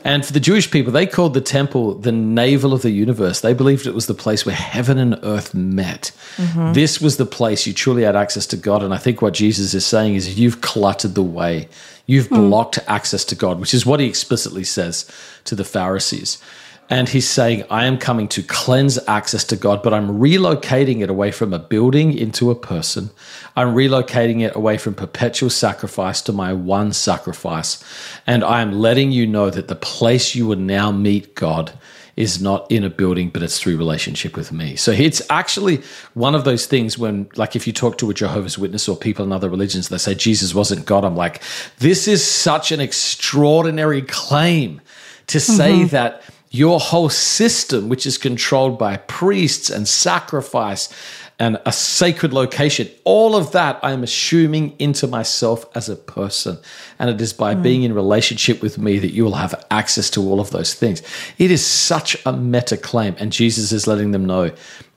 And 0.05 0.25
for 0.25 0.33
the 0.33 0.39
Jewish 0.39 0.71
people, 0.71 0.93
they 0.93 1.05
called 1.05 1.35
the 1.35 1.41
temple 1.41 1.95
the 1.95 2.13
navel 2.13 2.73
of 2.73 2.83
the 2.83 2.93
universe. 2.93 3.41
They 3.41 3.55
believed 3.55 3.89
it 3.89 3.95
was 3.95 4.07
the 4.07 4.15
place 4.15 4.47
where 4.47 4.55
heaven 4.55 4.99
and 4.99 5.19
earth 5.25 5.53
met. 5.53 6.13
Mm-hmm. 6.37 6.75
This 6.75 7.01
was 7.01 7.17
the 7.17 7.27
place 7.27 7.67
you 7.67 7.73
truly 7.75 8.05
had 8.05 8.15
access 8.15 8.47
to 8.47 8.57
God. 8.57 8.85
And 8.85 8.95
I 8.95 8.99
think 8.99 9.21
what 9.21 9.35
Jesus 9.35 9.75
is 9.75 9.85
saying 9.85 10.15
is 10.15 10.39
you've 10.39 10.61
cluttered 10.61 11.17
the 11.17 11.23
way, 11.25 11.69
you've 12.07 12.29
mm. 12.29 12.37
blocked 12.49 12.79
access 12.87 13.25
to 13.25 13.35
God, 13.35 13.59
which 13.59 13.75
is 13.75 13.85
what 13.85 13.99
he 13.99 14.07
explicitly 14.07 14.63
says 14.63 15.11
to 15.43 15.57
the 15.57 15.65
Pharisees. 15.65 16.39
And 16.91 17.09
he's 17.09 17.29
saying, 17.29 17.65
I 17.71 17.85
am 17.85 17.99
coming 17.99 18.29
to 18.29 18.43
cleanse 18.43 18.99
access 19.07 19.45
to 19.45 19.57
God, 19.57 19.83
but 19.83 19.93
I'm 19.93 20.19
relocating 20.19 21.03
it 21.03 21.11
away 21.11 21.31
from 21.31 21.53
a 21.53 21.59
building 21.59 22.17
into 22.17 22.51
a 22.51 22.55
person. 22.55 23.11
I'm 23.57 23.75
relocating 23.75 24.41
it 24.41 24.57
away 24.57 24.79
from 24.79 24.95
perpetual 24.95 25.51
sacrifice 25.51 26.23
to 26.23 26.33
my 26.33 26.55
one 26.55 26.93
sacrifice. 26.95 27.85
And 28.27 28.43
I 28.43 28.63
am 28.63 28.73
letting 28.73 29.13
you 29.13 29.27
know 29.27 29.51
that 29.51 29.69
the 29.69 29.77
place 29.77 30.35
you 30.35 30.47
will 30.47 30.57
now 30.57 30.91
meet 30.91 31.35
God 31.35 31.73
is 32.17 32.43
not 32.43 32.69
in 32.69 32.83
a 32.83 32.91
building, 32.91 33.29
but 33.31 33.45
it's 33.45 33.61
through 33.61 33.77
relationship 33.77 34.37
with 34.37 34.51
me. 34.51 34.75
So 34.75 34.91
it's 34.91 35.23
actually 35.31 35.83
one 36.15 36.35
of 36.35 36.45
those 36.45 36.67
things 36.67 36.99
when, 36.99 37.29
like, 37.37 37.55
if 37.55 37.65
you 37.65 37.73
talk 37.73 37.97
to 37.99 38.11
a 38.11 38.15
Jehovah's 38.15 38.59
Witness 38.59 38.89
or 38.89 38.97
people 38.97 39.25
in 39.25 39.31
other 39.31 39.49
religions, 39.49 39.89
they 39.89 39.99
say 39.99 40.17
Jesus 40.17 40.53
wasn't 40.53 40.85
God. 40.85 41.05
I'm 41.05 41.15
like, 41.15 41.43
this 41.79 42.09
is 42.09 42.27
such 42.27 42.73
an 42.73 42.81
extraordinary 42.81 44.03
claim 44.03 44.81
to 45.29 45.39
say 45.39 45.75
mm-hmm. 45.75 45.89
that 45.89 46.23
your 46.51 46.81
whole 46.81 47.09
system, 47.09 47.89
which 47.89 48.07
is 48.07 48.17
controlled 48.17 48.79
by 48.79 48.97
priests 48.97 49.71
and 49.71 49.87
sacrifice 49.87 50.89
and 51.41 51.61
a 51.65 51.73
sacred 51.73 52.33
location, 52.33 52.89
all 53.05 53.37
of 53.37 53.53
that 53.53 53.79
I'm 53.83 54.03
assuming 54.03 54.75
into 54.81 55.07
myself 55.07 55.65
as 55.77 55.89
a 55.89 55.95
person. 55.95 56.59
And 56.99 57.11
it 57.11 57.21
is 57.21 57.33
by 57.33 57.55
hmm. 57.55 57.63
being 57.63 57.83
in 57.85 57.95
relationship 57.95 58.61
with 58.61 58.77
me 58.77 58.99
that 58.99 59.13
you 59.13 59.25
will 59.25 59.35
have 59.35 59.65
access 59.71 60.11
to 60.11 60.21
all 60.21 60.41
of 60.41 60.51
those 60.51 60.75
things. 60.75 61.01
It 61.39 61.51
is 61.53 61.65
such 61.65 62.17
a 62.27 62.33
meta 62.33 62.77
claim. 62.77 63.15
And 63.19 63.31
Jesus 63.31 63.71
is 63.71 63.87
letting 63.87 64.11
them 64.11 64.25
know 64.25 64.51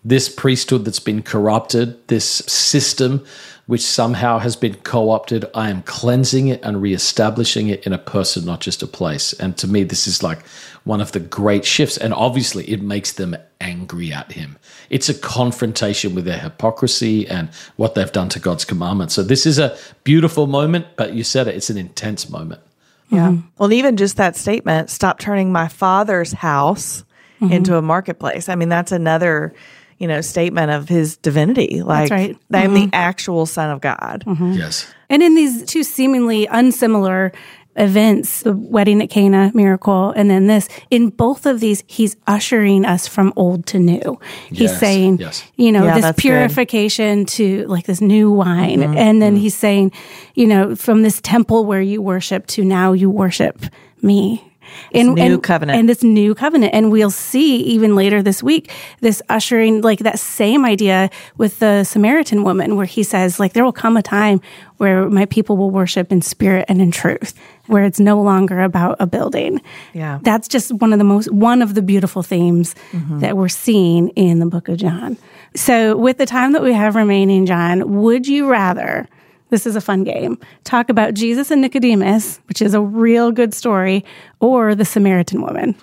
this 0.04 0.30
priesthood 0.30 0.86
that's 0.86 1.00
been 1.00 1.22
corrupted, 1.22 2.08
this 2.08 2.26
system 2.26 3.24
which 3.72 3.82
somehow 3.82 4.38
has 4.38 4.58
been 4.58 4.76
co 4.76 5.12
opted. 5.12 5.46
I 5.56 5.70
am 5.70 5.84
cleansing 5.84 6.50
it 6.50 6.62
and 6.62 6.82
reestablishing 6.82 7.70
it 7.70 7.86
in 7.86 7.94
a 7.94 7.98
person, 7.98 8.44
not 8.44 8.60
just 8.60 8.84
a 8.84 8.88
place. 8.88 9.32
And 9.32 9.58
to 9.60 9.68
me, 9.68 9.86
this 9.86 10.08
is 10.08 10.22
like 10.22 10.46
one 10.84 11.00
of 11.00 11.14
the 11.14 11.22
great 11.22 11.64
shifts. 11.64 11.96
And 11.96 12.14
obviously, 12.14 12.70
it 12.70 12.82
makes 12.82 13.14
them 13.14 13.36
angry 13.62 14.12
at 14.12 14.34
him. 14.34 14.58
It's 14.90 15.08
a 15.08 15.14
confrontation 15.14 16.16
with 16.16 16.26
their 16.26 16.40
hypocrisy 16.40 17.26
and 17.28 17.48
what 17.78 17.96
they've 17.96 18.12
done 18.12 18.28
to 18.30 18.40
God's 18.40 18.66
commandments. 18.66 19.14
So, 19.14 19.24
this 19.24 19.46
is 19.46 19.58
a 19.58 19.78
beautiful 20.04 20.48
moment, 20.48 20.88
but 20.98 21.14
you 21.14 21.24
said 21.24 21.48
it, 21.48 21.56
it's 21.56 21.70
an 21.70 21.78
intense 21.78 22.30
moment. 22.30 22.62
Yeah. 23.10 23.30
Mm-hmm. 23.30 23.48
Well, 23.58 23.68
and 23.68 23.74
even 23.74 23.96
just 23.96 24.18
that 24.18 24.36
statement, 24.36 24.90
stop 24.90 25.18
turning 25.18 25.52
my 25.52 25.70
father's 25.70 26.34
house 26.34 27.06
mm-hmm. 27.40 27.54
into 27.54 27.78
a 27.78 27.82
marketplace. 27.82 28.50
I 28.50 28.56
mean, 28.56 28.70
that's 28.70 28.92
another, 28.92 29.54
you 30.02 30.08
know, 30.08 30.20
statement 30.22 30.72
of 30.72 30.90
his 30.90 31.18
divinity. 31.18 31.84
Like, 31.84 32.10
That's 32.10 32.12
right. 32.12 32.38
I 32.52 32.64
am 32.64 32.74
the 32.74 32.80
mm-hmm. 32.82 32.90
actual 32.94 33.46
son 33.46 33.70
of 33.70 33.82
God. 33.82 34.24
Mm-hmm. 34.26 34.54
Yes. 34.54 34.92
And 35.10 35.22
in 35.22 35.36
these 35.36 35.64
two 35.66 35.84
seemingly 35.84 36.48
unsimilar 36.48 37.32
events, 37.76 38.42
the 38.42 38.54
wedding 38.54 39.02
at 39.04 39.12
Cana 39.12 39.52
miracle, 39.54 40.12
and 40.12 40.28
then 40.28 40.48
this, 40.48 40.68
in 40.90 41.10
both 41.10 41.46
of 41.46 41.60
these, 41.60 41.84
he's 41.86 42.16
ushering 42.26 42.84
us 42.84 43.08
from 43.08 43.32
old 43.36 43.68
to 43.68 43.80
new. 43.80 44.20
He's 44.50 44.72
Yes, 44.72 44.80
saying, 44.80 45.20
yes. 45.20 45.44
you 45.56 45.72
know, 45.72 45.84
Yeah, 45.84 45.94
this 45.94 46.02
that's 46.04 46.16
good. 46.18 46.22
purification 46.22 47.26
to 47.26 47.68
like 47.68 47.86
this 47.86 48.02
new 48.02 48.32
wine. 48.32 48.80
Mm-hmm, 48.80 48.98
And 48.98 49.22
then 49.22 49.34
mm-hmm. 49.36 49.42
he's 49.42 49.56
saying, 49.56 49.92
you 50.34 50.48
know, 50.48 50.76
from 50.76 51.04
this 51.04 51.22
temple 51.22 51.66
where 51.66 51.82
you 51.82 52.02
worship 52.02 52.48
to 52.48 52.66
now 52.66 52.94
you 52.94 53.12
worship 53.12 53.64
me. 54.02 54.51
And, 54.94 55.16
new 55.16 55.34
and- 55.34 55.44
covenant. 55.44 55.80
and 55.80 55.90
this 55.90 56.04
new 56.04 56.36
covenant. 56.36 56.74
And 56.74 56.92
we'll 56.92 57.12
see 57.12 57.58
even 57.58 57.96
later 57.96 58.22
this 58.22 58.44
week, 58.44 58.72
this 59.00 59.22
ushering, 59.30 59.82
like 59.82 60.00
that 60.00 60.20
same 60.20 60.66
idea 60.66 61.10
with 61.38 61.60
the 61.60 61.84
Samaritan 61.84 62.44
woman, 62.44 62.76
where 62.76 62.86
he 62.86 63.04
says, 63.04 63.40
like, 63.40 63.54
there 63.54 63.64
will 63.64 63.72
come 63.72 63.98
a 63.98 64.02
time 64.02 64.42
where 64.78 65.10
my 65.10 65.26
people 65.26 65.58
will 65.58 65.70
worship 65.70 66.12
in 66.12 66.22
spirit 66.22 66.66
and 66.68 66.82
in 66.82 66.92
truth, 66.92 67.34
where 67.68 67.84
it's 67.84 68.00
no 68.00 68.22
longer 68.22 68.62
about 68.62 68.98
a 69.00 69.06
building. 69.06 69.62
Yeah. 69.94 70.20
That's 70.24 70.48
just 70.48 70.72
one 70.74 70.92
of 70.92 71.00
the 71.00 71.06
most, 71.06 71.32
one 71.32 71.62
of 71.62 71.76
the 71.76 71.82
beautiful 71.82 72.24
themes 72.24 72.76
mm-hmm. 72.92 73.20
that 73.20 73.38
we're 73.38 73.50
seeing 73.50 74.10
in 74.10 74.40
the 74.40 74.48
book 74.48 74.70
of 74.70 74.78
John. 74.78 75.18
So, 75.56 75.98
with 75.98 76.18
the 76.18 76.26
time 76.26 76.54
that 76.54 76.64
we 76.64 76.74
have 76.74 76.96
remaining, 76.96 77.46
Jon, 77.46 78.02
would 78.02 78.28
you 78.28 78.50
rather? 78.50 79.08
This 79.52 79.68
is 79.68 79.76
a 79.76 79.82
fun 79.82 80.06
game. 80.06 80.40
Talk 80.64 80.90
about 80.90 81.14
Jesus 81.14 81.52
and 81.52 81.62
Nicodemus, 81.62 82.40
which 82.48 82.62
is 82.62 82.74
a 82.74 82.82
real 82.82 83.32
good 83.32 83.54
story, 83.54 84.04
or 84.40 84.74
the 84.74 84.86
Samaritan 84.86 85.42
woman. 85.42 85.76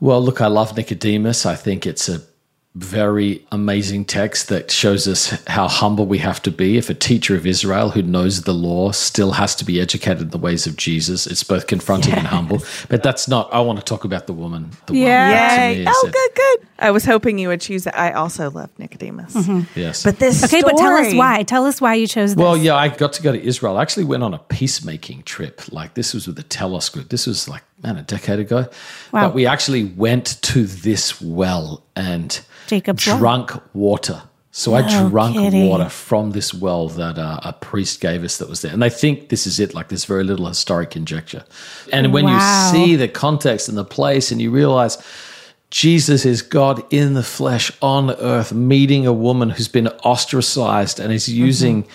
Well, 0.00 0.22
look, 0.22 0.40
I 0.40 0.46
love 0.46 0.74
Nicodemus. 0.76 1.44
I 1.44 1.56
think 1.56 1.86
it's 1.86 2.08
a 2.08 2.22
very 2.76 3.44
amazing 3.50 4.04
text 4.04 4.48
that 4.48 4.70
shows 4.70 5.08
us 5.08 5.30
how 5.48 5.66
humble 5.66 6.06
we 6.06 6.18
have 6.18 6.40
to 6.42 6.52
be. 6.52 6.78
If 6.78 6.88
a 6.88 6.94
teacher 6.94 7.34
of 7.34 7.44
Israel 7.44 7.90
who 7.90 8.02
knows 8.02 8.42
the 8.42 8.54
law 8.54 8.92
still 8.92 9.32
has 9.32 9.56
to 9.56 9.64
be 9.64 9.80
educated 9.80 10.22
in 10.22 10.28
the 10.30 10.38
ways 10.38 10.68
of 10.68 10.76
Jesus, 10.76 11.26
it's 11.26 11.42
both 11.42 11.66
confronting 11.66 12.14
and 12.14 12.28
humble. 12.28 12.62
But 12.88 13.02
that's 13.02 13.26
not, 13.26 13.52
I 13.52 13.60
want 13.60 13.80
to 13.80 13.84
talk 13.84 14.04
about 14.04 14.28
the 14.28 14.32
woman. 14.32 14.70
The 14.86 14.94
Yeah. 14.94 15.56
woman 15.58 15.74
to 15.74 15.78
me 15.80 15.86
Oh, 15.88 16.10
good, 16.12 16.30
good. 16.36 16.68
I 16.78 16.92
was 16.92 17.04
hoping 17.04 17.38
you 17.38 17.48
would 17.48 17.60
choose 17.60 17.84
that. 17.84 17.98
I 17.98 18.12
also 18.12 18.50
love 18.50 18.70
Nicodemus. 18.78 19.34
Mm-hmm. 19.34 19.78
Yes. 19.78 20.04
But 20.04 20.20
this 20.20 20.44
Okay, 20.44 20.62
but 20.62 20.76
tell 20.76 20.94
us 20.94 21.12
why. 21.12 21.42
Tell 21.42 21.66
us 21.66 21.80
why 21.80 21.94
you 21.94 22.06
chose 22.06 22.36
this. 22.36 22.42
Well, 22.42 22.56
yeah, 22.56 22.76
I 22.76 22.88
got 22.88 23.12
to 23.14 23.22
go 23.22 23.32
to 23.32 23.42
Israel. 23.42 23.78
I 23.78 23.82
actually 23.82 24.04
went 24.04 24.22
on 24.22 24.32
a 24.32 24.38
peacemaking 24.38 25.24
trip. 25.24 25.60
Like 25.72 25.94
this 25.94 26.14
was 26.14 26.28
with 26.28 26.36
the 26.36 26.44
Telos 26.44 26.88
group. 26.88 27.08
This 27.08 27.26
was 27.26 27.48
like 27.48 27.64
man 27.82 27.96
a 27.96 28.02
decade 28.02 28.38
ago. 28.38 28.66
Wow. 29.12 29.28
But 29.28 29.34
we 29.34 29.46
actually 29.46 29.84
went 29.84 30.40
to 30.42 30.66
this 30.66 31.20
well 31.20 31.82
and 31.96 32.40
Jacob's 32.66 33.06
well? 33.06 33.18
drunk 33.18 33.52
water. 33.74 34.22
So 34.52 34.74
I 34.74 34.80
No 34.80 35.08
drank 35.08 35.36
kidding. 35.36 35.68
water 35.68 35.88
from 35.88 36.32
this 36.32 36.52
well 36.52 36.88
that 36.88 37.18
uh, 37.18 37.38
a 37.44 37.52
priest 37.52 38.00
gave 38.00 38.24
us 38.24 38.38
that 38.38 38.48
was 38.48 38.62
there. 38.62 38.72
And 38.72 38.82
they 38.82 38.90
think 38.90 39.28
this 39.28 39.46
is 39.46 39.60
it. 39.60 39.74
Like 39.74 39.88
there's 39.88 40.04
very 40.04 40.24
little 40.24 40.46
historic 40.48 40.90
conjecture. 40.90 41.44
And 41.92 42.12
when 42.12 42.24
Wow. 42.24 42.34
you 42.34 42.76
see 42.86 42.96
the 42.96 43.06
context 43.06 43.68
and 43.68 43.78
the 43.78 43.84
place 43.84 44.32
and 44.32 44.42
you 44.42 44.50
realize 44.50 44.98
Jesus 45.70 46.24
is 46.26 46.42
God 46.42 46.82
in 46.92 47.14
the 47.14 47.22
flesh 47.22 47.70
on 47.80 48.10
earth, 48.10 48.52
meeting 48.52 49.06
a 49.06 49.12
woman 49.12 49.50
who's 49.50 49.68
been 49.68 49.86
ostracized 50.04 50.98
and 50.98 51.12
is 51.12 51.28
using 51.28 51.86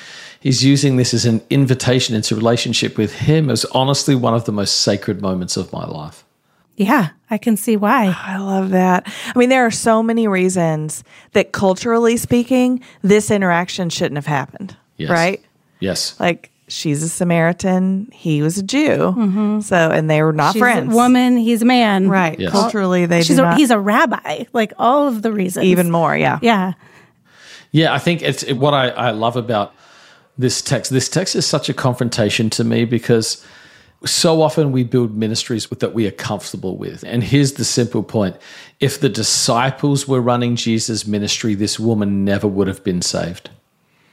he's 0.46 0.64
using 0.64 0.98
this 0.98 1.12
as 1.12 1.26
an 1.26 1.42
invitation 1.50 2.16
into 2.16 2.36
relationship 2.36 2.98
with 3.00 3.12
him 3.16 3.50
as 3.50 3.66
honestly 3.74 4.14
one 4.14 4.36
of 4.36 4.46
the 4.46 4.52
most 4.52 4.82
sacred 4.82 5.20
moments 5.22 5.58
of 5.58 5.74
my 5.74 5.86
life. 5.86 6.24
yeah, 6.78 7.10
I 7.32 7.38
can 7.40 7.58
see 7.58 7.76
why. 7.76 8.16
I 8.24 8.38
love 8.38 8.70
that. 8.70 9.12
I 9.34 9.38
mean, 9.40 9.50
there 9.50 9.66
are 9.66 9.72
so 9.72 10.04
many 10.04 10.28
reasons 10.28 11.04
that 11.34 11.52
culturally 11.52 12.16
speaking, 12.16 12.82
this 13.02 13.32
interaction 13.32 13.90
shouldn't 13.90 14.18
have 14.18 14.28
happened. 14.28 14.78
Yes. 14.98 15.10
Right? 15.10 15.42
Yes. 15.80 16.20
Like 16.20 16.52
she's 16.68 17.02
a 17.02 17.10
Samaritan, 17.10 18.10
he 18.14 18.42
was 18.44 18.58
a 18.60 18.64
Jew. 18.64 18.98
Mm-hmm. 19.18 19.62
So, 19.62 19.76
and 19.76 20.10
they 20.10 20.22
were 20.22 20.32
not 20.34 20.54
She's 20.54 20.60
friends. 20.62 20.94
a 20.94 20.96
woman, 20.96 21.38
he's 21.38 21.64
a 21.64 21.66
man. 21.66 22.08
Right. 22.08 22.40
Yes. 22.40 22.52
Culturally, 22.52 23.06
they 23.08 23.24
She's 23.24 23.38
do 23.38 23.42
a, 23.44 23.46
not. 23.46 23.58
he's 23.58 23.72
a 23.72 23.80
rabbi. 23.80 24.44
Like 24.54 24.74
all 24.78 25.08
of 25.08 25.22
the 25.24 25.32
reasons. 25.34 25.66
even 25.66 25.90
more. 25.90 26.16
Yeah. 26.16 26.38
Yeah. 26.44 26.74
Yeah, 27.72 27.94
I 27.94 28.00
think 28.00 28.22
it's 28.22 28.44
it, 28.44 28.54
what 28.54 28.74
I, 28.74 28.90
I 28.90 29.12
love 29.12 29.36
about 29.38 29.74
this 30.38 30.62
text. 30.62 30.92
This 30.92 31.10
text 31.10 31.36
is 31.36 31.46
such 31.46 31.70
a 31.70 31.74
confrontation 31.74 32.50
to 32.52 32.64
me 32.64 32.86
because 32.86 33.46
so 34.06 34.42
often 34.42 34.72
we 34.72 34.84
build 34.84 35.16
ministries 35.16 35.70
with, 35.70 35.80
that 35.80 35.94
we 35.94 36.06
are 36.08 36.12
comfortable 36.12 36.78
with. 36.78 37.04
And 37.06 37.24
here's 37.24 37.54
the 37.54 37.66
simple 37.66 38.04
point 38.04 38.38
if 38.80 39.00
the 39.00 39.10
disciples 39.10 40.08
were 40.08 40.22
running 40.22 40.56
Jesus' 40.56 41.08
ministry, 41.08 41.56
this 41.56 41.80
woman 41.80 42.26
never 42.26 42.48
would 42.48 42.68
have 42.68 42.84
been 42.84 43.02
saved. 43.02 43.50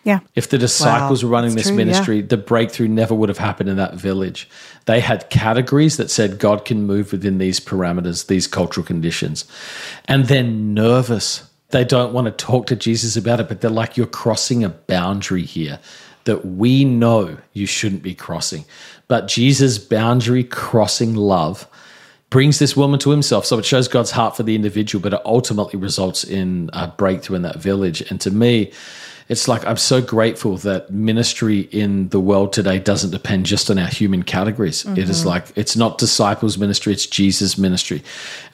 Yeah. 0.04 0.20
If 0.34 0.48
the 0.48 0.58
disciples 0.58 1.22
Wow, 1.22 1.28
were 1.28 1.32
running 1.32 1.50
that's 1.50 1.66
this 1.66 1.70
true, 1.70 1.78
yeah. 1.78 1.84
ministry, 1.84 2.22
the 2.22 2.36
breakthrough 2.36 2.88
never 2.88 3.14
would 3.14 3.28
have 3.28 3.38
happened 3.38 3.68
in 3.68 3.76
that 3.76 3.94
village. 3.94 4.48
They 4.86 4.98
had 4.98 5.30
categories 5.30 5.96
that 5.96 6.10
said 6.10 6.40
God 6.40 6.64
can 6.64 6.84
move 6.84 7.12
within 7.12 7.38
these 7.38 7.60
parameters, 7.60 8.26
these 8.26 8.48
cultural 8.48 8.84
conditions. 8.84 9.44
And 10.06 10.24
they're 10.24 10.42
nervous. 10.42 11.48
They 11.68 11.84
don't 11.84 12.12
want 12.12 12.26
to 12.26 12.32
talk 12.32 12.66
to 12.66 12.76
Jesus 12.76 13.16
about 13.16 13.38
it, 13.38 13.48
but 13.48 13.60
they're 13.60 13.70
like, 13.70 13.96
you're 13.96 14.06
crossing 14.06 14.64
a 14.64 14.70
boundary 14.70 15.44
here 15.44 15.78
that 16.24 16.44
we 16.44 16.84
know 16.84 17.36
you 17.52 17.66
shouldn't 17.66 18.02
be 18.02 18.14
crossing. 18.14 18.64
But 19.08 19.28
Jesus' 19.28 19.78
boundary 19.78 20.44
crossing 20.44 21.14
love 21.14 21.66
brings 22.30 22.58
this 22.58 22.76
woman 22.76 22.98
to 23.00 23.10
himself. 23.10 23.44
So 23.44 23.58
it 23.58 23.64
shows 23.64 23.88
God's 23.88 24.10
heart 24.10 24.36
for 24.36 24.42
the 24.42 24.54
individual, 24.54 25.02
but 25.02 25.12
it 25.12 25.20
ultimately 25.24 25.78
results 25.78 26.24
in 26.24 26.70
a 26.72 26.88
breakthrough 26.88 27.36
in 27.36 27.42
that 27.42 27.56
village. 27.56 28.00
And 28.10 28.20
to 28.22 28.30
me, 28.30 28.72
it's 29.28 29.48
like 29.48 29.64
I'm 29.66 29.76
so 29.76 30.00
grateful 30.00 30.56
that 30.58 30.90
ministry 30.90 31.60
in 31.60 32.08
the 32.08 32.20
world 32.20 32.52
today 32.52 32.78
doesn't 32.78 33.10
depend 33.10 33.46
just 33.46 33.70
on 33.70 33.78
our 33.78 33.86
human 33.86 34.22
categories. 34.22 34.84
It 34.84 34.98
is 34.98 35.20
mm-hmm. 35.20 35.28
like 35.28 35.46
it's 35.56 35.76
not 35.76 35.98
disciples 35.98 36.58
ministry, 36.58 36.92
it's 36.92 37.06
Jesus 37.06 37.56
ministry. 37.56 38.02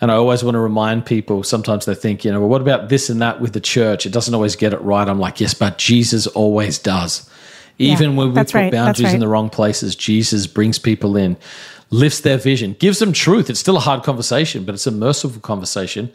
And 0.01 0.11
I 0.11 0.15
always 0.15 0.45
want 0.45 0.55
to 0.57 0.61
remind 0.61 1.07
people 1.07 1.43
sometimes 1.43 1.85
they 1.85 1.95
think, 1.95 2.25
you 2.25 2.33
know, 2.33 2.41
well, 2.41 2.49
what 2.49 2.61
about 2.61 2.91
this 2.91 3.09
and 3.11 3.21
that 3.23 3.41
with 3.41 3.55
the 3.55 3.61
church? 3.61 4.07
It 4.07 4.13
doesn't 4.13 4.35
always 4.35 4.57
get 4.57 4.73
it 4.73 4.81
right. 4.83 5.09
I'm 5.09 5.19
like, 5.19 5.41
yes, 5.41 5.55
but 5.55 5.79
Jesus 5.79 6.27
always 6.27 6.79
does. 6.79 7.29
Even 7.79 8.17
when 8.17 8.29
we 8.29 8.35
put 8.35 8.55
right, 8.55 8.73
boundaries 8.73 9.15
in 9.15 9.21
the 9.21 9.29
wrong 9.29 9.51
places, 9.51 9.95
Jesus 9.97 10.47
brings 10.47 10.79
people 10.79 11.17
in, 11.17 11.37
lifts 11.91 12.21
their 12.21 12.37
vision, 12.39 12.75
gives 12.79 12.99
them 12.99 13.13
truth. 13.13 13.49
It's 13.49 13.61
still 13.61 13.77
a 13.77 13.81
hard 13.81 14.03
conversation, 14.03 14.65
but 14.65 14.75
it's 14.75 14.87
a 14.87 14.91
merciful 14.91 15.41
conversation. 15.41 16.11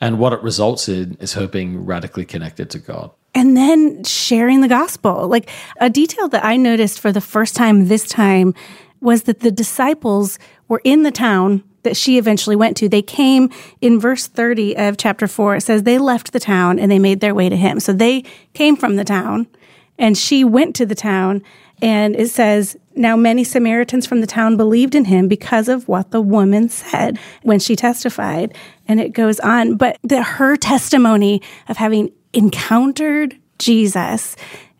And 0.00 0.18
what 0.18 0.32
it 0.32 0.42
results 0.42 0.88
in 0.88 1.16
is 1.20 1.34
her 1.34 1.46
being 1.46 1.86
radically 1.86 2.24
connected 2.24 2.68
to 2.70 2.78
God. 2.78 3.10
and 3.36 3.56
then 3.56 4.04
sharing 4.04 4.60
the 4.60 4.68
gospel. 4.68 5.26
Like 5.28 5.50
a 5.80 5.90
detail 5.90 6.28
that 6.28 6.44
I 6.44 6.56
noticed 6.56 7.00
for 7.00 7.10
the 7.10 7.20
first 7.20 7.56
time 7.56 7.88
this 7.88 8.06
time 8.06 8.54
was 9.00 9.24
that 9.24 9.40
the 9.40 9.50
disciples 9.50 10.38
were 10.68 10.80
in 10.84 11.02
the 11.02 11.10
town 11.10 11.62
that 11.82 11.96
she 11.96 12.16
eventually 12.16 12.56
went 12.56 12.76
to. 12.78 12.88
They 12.88 13.02
came 13.02 13.50
in 13.80 13.98
verse 14.00 14.26
30 14.28 14.76
of 14.76 14.96
chapter 14.96 15.26
4. 15.26 15.56
It 15.56 15.60
says 15.62 15.82
they 15.82 15.98
left 15.98 16.32
the 16.32 16.40
town 16.40 16.78
and 16.78 16.90
they 16.90 16.98
made 16.98 17.20
their 17.20 17.34
way 17.34 17.48
to 17.48 17.56
him. 17.56 17.80
So 17.80 17.92
they 17.92 18.22
came 18.54 18.76
from 18.76 18.96
the 18.96 19.04
town 19.04 19.46
and 19.98 20.16
she 20.16 20.44
went 20.44 20.74
to 20.76 20.86
the 20.86 20.94
town. 20.94 21.42
And 21.82 22.14
it 22.16 22.30
says, 22.30 22.76
now 22.94 23.16
many 23.16 23.44
Samaritans 23.44 24.06
from 24.06 24.20
the 24.20 24.26
town 24.26 24.56
believed 24.56 24.94
in 24.94 25.06
him 25.06 25.28
because 25.28 25.68
of 25.68 25.88
what 25.88 26.12
the 26.12 26.20
woman 26.20 26.68
said 26.68 27.18
when 27.42 27.58
she 27.58 27.76
testified. 27.76 28.56
And 28.86 29.00
it 29.00 29.12
goes 29.12 29.40
on. 29.40 29.76
But 29.76 29.98
the, 30.02 30.22
her 30.22 30.56
testimony 30.56 31.42
of 31.68 31.76
having 31.76 32.12
encountered 32.32 33.36
Jesus 33.58 34.36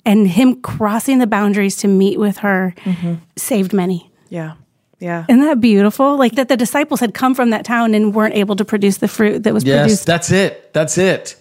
and 0.06 0.28
him 0.28 0.60
crossing 0.60 1.18
the 1.18 1.26
boundaries 1.26 1.76
to 1.76 1.88
meet 1.88 2.18
with 2.18 2.38
her 2.38 2.74
mm-hmm. 2.78 3.14
saved 3.36 3.72
many. 3.72 4.10
Yeah. 4.28 4.54
Yeah. 5.00 5.24
Isn't 5.28 5.40
that 5.40 5.60
beautiful? 5.60 6.16
Like 6.16 6.32
that 6.36 6.48
the 6.48 6.56
disciples 6.56 7.00
had 7.00 7.14
come 7.14 7.34
from 7.34 7.50
that 7.50 7.64
town 7.64 7.94
and 7.94 8.14
weren't 8.14 8.34
able 8.34 8.56
to 8.56 8.64
produce 8.64 8.98
the 8.98 9.08
fruit 9.08 9.42
that 9.42 9.52
was 9.52 9.64
Yes, 9.64 9.82
produced. 9.82 10.06
that's 10.06 10.30
it. 10.30 10.72
That's 10.72 10.96
it. 10.96 11.36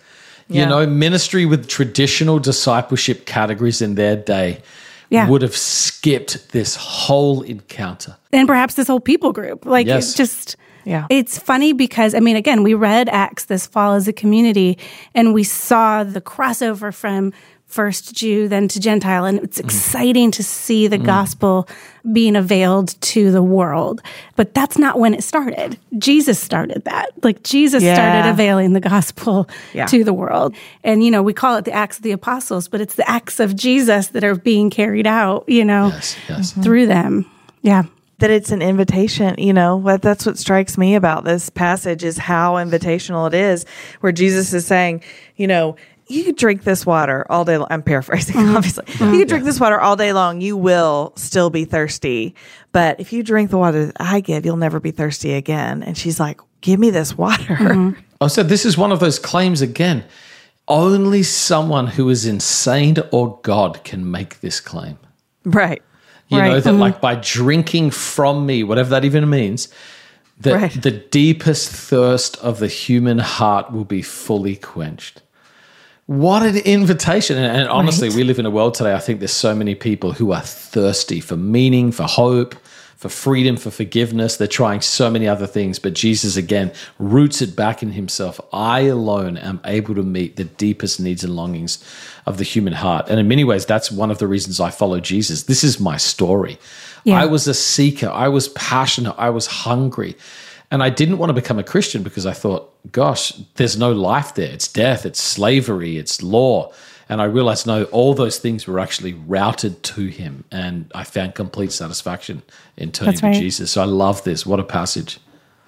Yeah. 0.47 0.63
You 0.63 0.69
know, 0.69 0.85
ministry 0.87 1.45
with 1.45 1.67
traditional 1.67 2.39
discipleship 2.39 3.25
categories 3.25 3.81
in 3.81 3.95
their 3.95 4.15
day 4.15 4.61
Yeah. 5.09 5.27
would 5.29 5.41
have 5.41 5.55
skipped 5.55 6.51
this 6.51 6.75
whole 6.75 7.41
encounter. 7.43 8.15
and 8.31 8.47
perhaps 8.47 8.73
this 8.75 8.87
whole 8.87 8.99
people 8.99 9.31
group. 9.31 9.65
Like 9.65 9.87
Yes. 9.87 10.07
it's 10.09 10.13
just 10.15 10.55
Yeah. 10.85 11.05
It's 11.09 11.37
funny 11.39 11.71
because 11.71 12.13
I 12.13 12.19
mean 12.19 12.35
again, 12.35 12.61
we 12.61 12.73
read 12.73 13.07
Acts 13.09 13.45
this 13.45 13.65
fall 13.67 13.93
as 13.93 14.07
a 14.09 14.13
community 14.13 14.77
and 15.15 15.33
we 15.33 15.43
saw 15.43 16.03
the 16.03 16.19
crossover 16.19 16.93
from 16.93 17.31
first 17.66 18.14
Jew 18.14 18.47
then 18.47 18.68
to 18.68 18.80
Gentile 18.80 19.26
and 19.26 19.39
it's 19.39 19.59
mm. 19.59 19.64
exciting 19.66 20.30
to 20.32 20.43
see 20.43 20.88
the 20.88 20.99
mm. 20.99 21.05
gospel 21.05 21.68
being 22.11 22.36
availed 22.36 22.99
to 23.01 23.32
the 23.32 23.41
world. 23.41 24.01
But 24.36 24.53
that's 24.53 24.78
not 24.78 24.99
when 24.99 25.14
it 25.14 25.24
started. 25.24 25.80
Jesus 25.97 26.39
started 26.39 26.84
that. 26.86 27.11
Like 27.24 27.41
Jesus 27.43 27.82
Yeah. 27.82 27.95
started 27.95 28.30
availing 28.30 28.74
the 28.74 28.80
gospel 28.80 29.49
Yeah. 29.74 29.88
to 29.88 30.03
the 30.03 30.14
world. 30.14 30.53
And 30.84 31.03
you 31.03 31.09
know, 31.09 31.24
we 31.24 31.34
call 31.34 31.55
it 31.57 31.66
the 31.66 31.72
Acts 31.74 31.97
of 31.97 32.03
the 32.03 32.11
Apostles, 32.11 32.68
but 32.68 32.80
it's 32.80 32.95
the 32.95 33.09
acts 33.09 33.39
of 33.39 33.55
Jesus 33.55 34.07
that 34.07 34.24
are 34.24 34.36
being 34.36 34.70
carried 34.70 35.07
out, 35.07 35.45
you 35.47 35.66
know, 35.66 35.88
Yes, 35.88 36.16
yes. 36.30 36.51
Mm-hmm. 36.51 36.61
through 36.61 36.86
them. 36.88 37.26
Yeah. 37.61 37.84
that 38.20 38.30
it's 38.30 38.51
an 38.51 38.61
invitation 38.61 39.36
you 39.38 39.51
know 39.51 39.76
what 39.76 40.01
that's 40.01 40.26
what 40.26 40.38
strikes 40.38 40.78
me 40.78 40.95
about 40.95 41.26
this 41.26 41.49
passage 41.49 42.03
is 42.05 42.18
how 42.18 42.53
invitational 42.53 43.28
it 43.28 43.34
is 43.34 43.66
where 43.99 44.14
jesus 44.14 44.53
is 44.53 44.66
saying 44.66 45.01
you 45.36 45.47
know 45.47 45.76
you 46.07 46.23
could 46.23 46.35
drink 46.35 46.63
this 46.63 46.85
water 46.85 47.25
all 47.29 47.45
day 47.45 47.57
long. 47.57 47.67
I'm 47.69 47.83
paraphrasing, 47.83 48.35
mm-hmm. 48.35 48.55
obviously. 48.55 48.85
You 48.87 48.93
mm-hmm. 48.93 49.17
could 49.19 49.27
drink 49.27 49.45
this 49.45 49.59
water 49.59 49.79
all 49.79 49.95
day 49.95 50.13
long. 50.13 50.41
You 50.41 50.57
will 50.57 51.13
still 51.15 51.49
be 51.49 51.65
thirsty. 51.65 52.35
But 52.71 52.99
if 52.99 53.13
you 53.13 53.23
drink 53.23 53.49
the 53.49 53.57
water 53.57 53.87
that 53.87 53.97
I 53.99 54.19
give, 54.19 54.45
you'll 54.45 54.57
never 54.57 54.79
be 54.79 54.91
thirsty 54.91 55.33
again. 55.33 55.83
And 55.83 55.97
she's 55.97 56.19
like, 56.19 56.39
Give 56.61 56.79
me 56.79 56.91
this 56.91 57.17
water. 57.17 57.43
Mm-hmm. 57.43 57.99
Oh, 58.21 58.25
I 58.25 58.29
said 58.29 58.47
this 58.47 58.65
is 58.65 58.77
one 58.77 58.93
of 58.93 59.01
those 59.01 59.19
claims 59.19 59.61
again. 59.61 60.05
Only 60.67 61.23
someone 61.23 61.87
who 61.87 62.07
is 62.07 62.25
insane 62.25 62.95
or 63.11 63.37
God 63.43 63.83
can 63.83 64.09
make 64.09 64.39
this 64.39 64.61
claim. 64.61 64.97
Right. 65.43 65.81
You 66.29 66.37
know, 66.37 66.53
Right. 66.53 66.63
that 66.63 66.71
like 66.71 67.01
by 67.01 67.15
drinking 67.15 67.91
from 67.91 68.45
me, 68.45 68.63
whatever 68.63 68.91
that 68.91 69.03
even 69.03 69.29
means, 69.29 69.67
that 70.39 70.55
Right. 70.55 70.81
the 70.81 70.91
deepest 70.91 71.69
thirst 71.69 72.37
of 72.37 72.59
the 72.59 72.67
human 72.67 73.19
heart 73.19 73.73
will 73.73 73.83
be 73.83 74.01
fully 74.01 74.55
quenched. 74.55 75.21
What 76.05 76.43
an 76.43 76.57
invitation. 76.57 77.37
And, 77.37 77.57
and 77.61 77.69
honestly, 77.69 78.09
we 78.09 78.23
live 78.23 78.39
in 78.39 78.45
a 78.45 78.49
world 78.49 78.73
today, 78.73 78.93
I 78.93 78.99
think 78.99 79.19
there's 79.19 79.31
so 79.31 79.55
many 79.55 79.73
people 79.73 80.11
who 80.11 80.33
are 80.33 80.41
thirsty 80.41 81.21
for 81.21 81.37
meaning, 81.37 81.93
for 81.93 82.03
hope, 82.03 82.55
for 82.97 83.07
freedom, 83.07 83.55
for 83.55 83.71
forgiveness. 83.71 84.35
They're 84.35 84.47
trying 84.47 84.81
so 84.81 85.09
many 85.09 85.27
other 85.27 85.47
things, 85.47 85.79
but 85.79 85.93
Jesus 85.93 86.35
again 86.35 86.73
roots 86.99 87.41
it 87.41 87.55
back 87.55 87.83
in 87.83 87.93
himself. 87.93 88.39
I 88.51 88.81
alone 88.81 89.37
am 89.37 89.61
able 89.63 89.95
to 89.95 90.03
meet 90.03 90.35
the 90.35 90.43
deepest 90.43 90.99
needs 90.99 91.23
and 91.23 91.35
longings 91.35 91.83
of 92.25 92.37
the 92.37 92.43
human 92.43 92.73
heart. 92.73 93.09
And 93.09 93.19
in 93.19 93.27
many 93.27 93.43
ways, 93.45 93.65
that's 93.65 93.91
one 93.91 94.11
of 94.11 94.19
the 94.19 94.27
reasons 94.27 94.59
I 94.59 94.71
follow 94.71 94.99
Jesus. 94.99 95.43
This 95.43 95.63
is 95.63 95.79
my 95.79 95.97
story. 95.97 96.57
Yeah. 97.05 97.21
I 97.21 97.25
was 97.25 97.47
a 97.47 97.53
seeker, 97.53 98.09
I 98.09 98.27
was 98.27 98.49
passionate, 98.49 99.15
I 99.17 99.29
was 99.29 99.47
hungry. 99.47 100.15
And 100.74 100.82
I 100.82 100.89
didn't 100.89 101.19
want 101.19 101.30
to 101.30 101.36
become 101.36 101.59
a 101.59 101.63
Christian 101.63 102.01
because 102.01 102.26
I 102.26 102.34
thought, 102.34 102.76
gosh, 102.91 103.32
there's 103.57 103.78
no 103.78 103.91
life 103.91 104.34
there. 104.34 104.51
It's 104.51 104.67
death, 104.67 105.05
it's 105.05 105.21
slavery, 105.21 105.97
it's 105.97 106.24
law. 106.24 106.74
And 107.07 107.21
I 107.21 107.26
realized, 107.26 107.67
no, 107.67 107.84
all 107.86 108.15
those 108.15 108.39
things 108.39 108.65
were 108.65 108.80
actually 108.80 109.13
routed 109.13 109.84
to 109.84 110.07
him. 110.07 110.45
And 110.51 110.91
I 110.95 111.03
found 111.03 111.36
complete 111.36 111.71
satisfaction 111.71 112.41
in 112.76 112.91
turning 112.91 113.19
right. 113.21 113.36
to 113.36 113.39
Jesus. 113.39 113.69
So 113.69 113.84
I 113.84 113.86
love 113.86 114.24
this. 114.24 114.47
What 114.47 114.59
a 114.59 114.63
passage. 114.63 115.19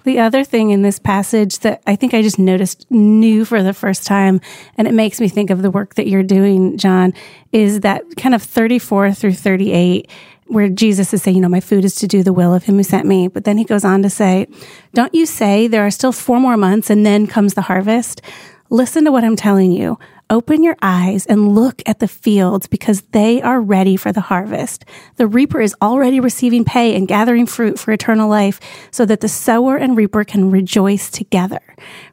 The 0.02 0.18
other 0.18 0.42
thing 0.42 0.70
in 0.70 0.82
this 0.82 0.98
passage 0.98 1.60
that 1.60 1.82
I 1.86 1.94
think 1.94 2.12
I 2.12 2.20
just 2.20 2.40
noticed 2.40 2.90
new 2.90 3.44
for 3.44 3.62
the 3.62 3.74
first 3.74 4.06
time, 4.06 4.40
and 4.76 4.88
it 4.88 4.94
makes 4.94 5.20
me 5.20 5.28
think 5.28 5.50
of 5.50 5.62
the 5.62 5.70
work 5.70 5.94
that 5.94 6.08
you're 6.08 6.24
doing, 6.24 6.78
Jon, 6.78 7.14
is 7.52 7.80
that 7.80 8.02
kind 8.16 8.34
of 8.34 8.42
34 8.42 9.12
through 9.12 9.34
38, 9.34 10.10
where 10.48 10.68
Jesus 10.68 11.12
is 11.12 11.22
saying, 11.22 11.36
you 11.36 11.42
know, 11.42 11.48
my 11.48 11.60
food 11.60 11.84
is 11.84 11.94
to 11.96 12.06
do 12.06 12.22
the 12.22 12.32
will 12.32 12.54
of 12.54 12.64
him 12.64 12.76
who 12.76 12.82
sent 12.82 13.06
me. 13.06 13.28
But 13.28 13.44
then 13.44 13.58
he 13.58 13.64
goes 13.64 13.84
on 13.84 14.02
to 14.02 14.10
say, 14.10 14.46
don't 14.94 15.14
you 15.14 15.26
say 15.26 15.66
there 15.66 15.86
are 15.86 15.90
still 15.90 16.12
four 16.12 16.40
more 16.40 16.56
months 16.56 16.90
and 16.90 17.04
then 17.04 17.26
comes 17.26 17.54
the 17.54 17.62
harvest? 17.62 18.22
Listen 18.70 19.04
to 19.04 19.12
what 19.12 19.24
I'm 19.24 19.36
telling 19.36 19.72
you. 19.72 19.98
Open 20.28 20.64
your 20.64 20.76
eyes 20.82 21.24
and 21.26 21.54
look 21.54 21.80
at 21.86 22.00
the 22.00 22.08
fields 22.08 22.66
because 22.66 23.02
they 23.12 23.40
are 23.40 23.60
ready 23.60 23.96
for 23.96 24.10
the 24.10 24.22
harvest. 24.22 24.84
The 25.18 25.26
reaper 25.28 25.60
is 25.60 25.76
already 25.80 26.18
receiving 26.18 26.64
pay 26.64 26.96
and 26.96 27.06
gathering 27.06 27.46
fruit 27.46 27.78
for 27.78 27.92
eternal 27.92 28.28
life 28.28 28.58
so 28.90 29.06
that 29.06 29.20
the 29.20 29.28
sower 29.28 29.76
and 29.76 29.96
reaper 29.96 30.24
can 30.24 30.50
rejoice 30.50 31.12
together. 31.12 31.60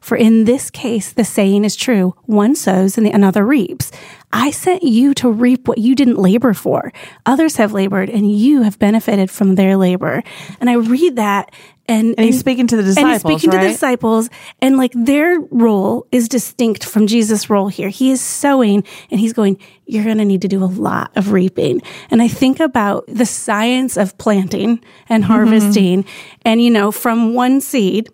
For 0.00 0.16
in 0.16 0.44
this 0.44 0.70
case, 0.70 1.12
the 1.12 1.24
saying 1.24 1.64
is 1.64 1.74
true. 1.74 2.14
One 2.26 2.54
sows 2.54 2.96
and 2.96 3.04
the 3.04 3.10
another 3.10 3.44
reaps. 3.44 3.90
I 4.36 4.50
sent 4.50 4.82
you 4.82 5.14
to 5.14 5.30
reap 5.30 5.68
what 5.68 5.78
you 5.78 5.94
didn't 5.94 6.18
labor 6.18 6.54
for. 6.54 6.92
Others 7.24 7.54
have 7.56 7.72
labored 7.72 8.10
and 8.10 8.30
you 8.30 8.62
have 8.62 8.80
benefited 8.80 9.30
from 9.30 9.54
their 9.54 9.76
labor. 9.76 10.24
And 10.60 10.68
I 10.68 10.74
read 10.74 11.16
that 11.16 11.52
and, 11.86 12.14
And 12.18 12.24
he's 12.24 12.40
speaking 12.40 12.66
to 12.66 12.76
the 12.76 12.82
disciples. 12.82 13.04
and 13.04 13.12
he's 13.12 13.20
speaking 13.20 13.50
to 13.50 13.58
the 13.58 13.72
disciples, 13.72 14.30
and 14.62 14.78
like 14.78 14.92
their 14.94 15.38
role 15.50 16.06
is 16.10 16.30
distinct 16.30 16.82
from 16.82 17.06
Jesus' 17.06 17.50
role 17.50 17.68
here. 17.68 17.90
He 17.90 18.10
is 18.10 18.22
sowing, 18.22 18.84
and 19.10 19.20
he's 19.20 19.34
going, 19.34 19.58
You're 19.84 20.04
going 20.04 20.16
to 20.16 20.24
need 20.24 20.40
to 20.42 20.48
do 20.48 20.64
a 20.64 20.66
lot 20.66 21.14
of 21.14 21.32
reaping. 21.32 21.82
And 22.10 22.22
I 22.22 22.28
think 22.28 22.58
about 22.58 23.04
the 23.06 23.26
science 23.26 23.98
of 23.98 24.16
planting 24.16 24.82
and 25.10 25.24
mm-hmm. 25.24 25.32
harvesting, 25.32 26.06
and 26.42 26.62
you 26.62 26.70
know, 26.70 26.90
from 26.90 27.34
one 27.34 27.60
seed 27.60 28.08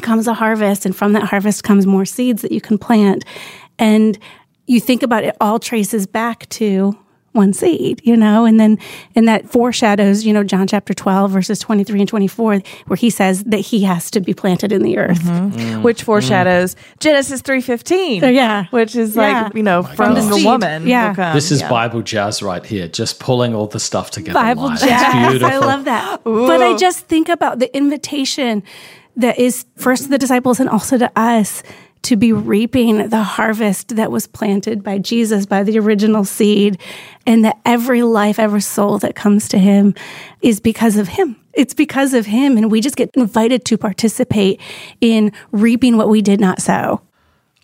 comes 0.00 0.28
a 0.28 0.34
harvest, 0.34 0.86
and 0.86 0.94
from 0.94 1.12
that 1.14 1.24
harvest 1.24 1.64
comes 1.64 1.86
more 1.88 2.04
seeds 2.04 2.42
that 2.42 2.52
you 2.52 2.60
can 2.60 2.78
plant. 2.78 3.24
And 3.80 4.16
you 4.66 4.80
think 4.80 5.02
about 5.02 5.24
it 5.24 5.36
all 5.40 5.58
traces 5.58 6.06
back 6.06 6.48
to 6.50 6.96
one 7.32 7.54
seed, 7.54 8.02
you 8.04 8.14
know, 8.14 8.44
and 8.44 8.60
then 8.60 8.78
and 9.16 9.26
that 9.26 9.48
foreshadows, 9.48 10.22
you 10.26 10.34
know, 10.34 10.44
John 10.44 10.66
chapter 10.66 10.92
12 10.92 11.30
verses 11.30 11.58
23 11.60 12.00
and 12.00 12.08
24 12.08 12.60
where 12.88 12.96
he 12.96 13.08
says 13.08 13.42
that 13.44 13.56
he 13.60 13.84
has 13.84 14.10
to 14.10 14.20
be 14.20 14.34
planted 14.34 14.70
in 14.70 14.82
the 14.82 14.98
earth. 14.98 15.22
which 15.82 16.02
foreshadows 16.02 16.76
Genesis 17.00 17.40
three 17.40 17.62
fifteen. 17.62 18.22
Uh, 18.22 18.26
yeah. 18.28 18.66
which 18.70 18.94
is 18.94 19.16
Yeah. 19.16 19.44
like 19.44 19.54
you 19.54 19.62
know 19.62 19.82
from 19.82 20.12
God. 20.14 20.16
the 20.30 20.34
Seed. 20.34 20.44
woman. 20.44 20.86
Yeah. 20.86 21.14
come. 21.14 21.34
This 21.34 21.50
is 21.50 21.62
Yeah. 21.62 21.70
Bible 21.70 22.02
jazz 22.02 22.42
right 22.42 22.64
here, 22.66 22.86
just 22.86 23.18
pulling 23.18 23.54
all 23.54 23.66
the 23.66 23.80
stuff 23.80 24.10
together. 24.10 24.34
Bible 24.38 24.64
live. 24.64 24.80
jazz. 24.80 25.02
It's 25.14 25.28
beautiful. 25.30 25.48
I 25.48 25.56
love 25.66 25.86
that. 25.86 26.22
But 26.24 26.60
I 26.62 26.76
just 26.76 27.06
think 27.06 27.30
about 27.30 27.60
the 27.60 27.74
invitation 27.74 28.62
that 29.16 29.38
is 29.38 29.64
first 29.78 30.02
to 30.04 30.08
the 30.10 30.18
disciples 30.18 30.60
and 30.60 30.68
also 30.68 30.98
to 30.98 31.10
us 31.18 31.62
to 32.02 32.16
be 32.16 32.32
reaping 32.32 33.08
the 33.08 33.22
harvest 33.22 33.96
that 33.96 34.10
was 34.10 34.26
planted 34.26 34.82
by 34.82 34.98
Jesus, 34.98 35.46
by 35.46 35.62
the 35.62 35.78
original 35.78 36.24
seed, 36.24 36.78
and 37.26 37.44
that 37.44 37.60
every 37.64 38.02
life, 38.02 38.38
every 38.38 38.60
soul 38.60 38.98
that 38.98 39.14
comes 39.14 39.48
to 39.48 39.58
him 39.58 39.94
is 40.40 40.60
because 40.60 40.96
of 40.96 41.08
him. 41.08 41.36
It's 41.52 41.74
because 41.74 42.12
of 42.14 42.26
him. 42.26 42.56
And 42.56 42.70
we 42.70 42.80
just 42.80 42.96
get 42.96 43.10
invited 43.14 43.64
to 43.66 43.78
participate 43.78 44.60
in 45.00 45.32
reaping 45.52 45.96
what 45.96 46.08
we 46.08 46.22
did 46.22 46.40
not 46.40 46.60
sow. 46.60 47.00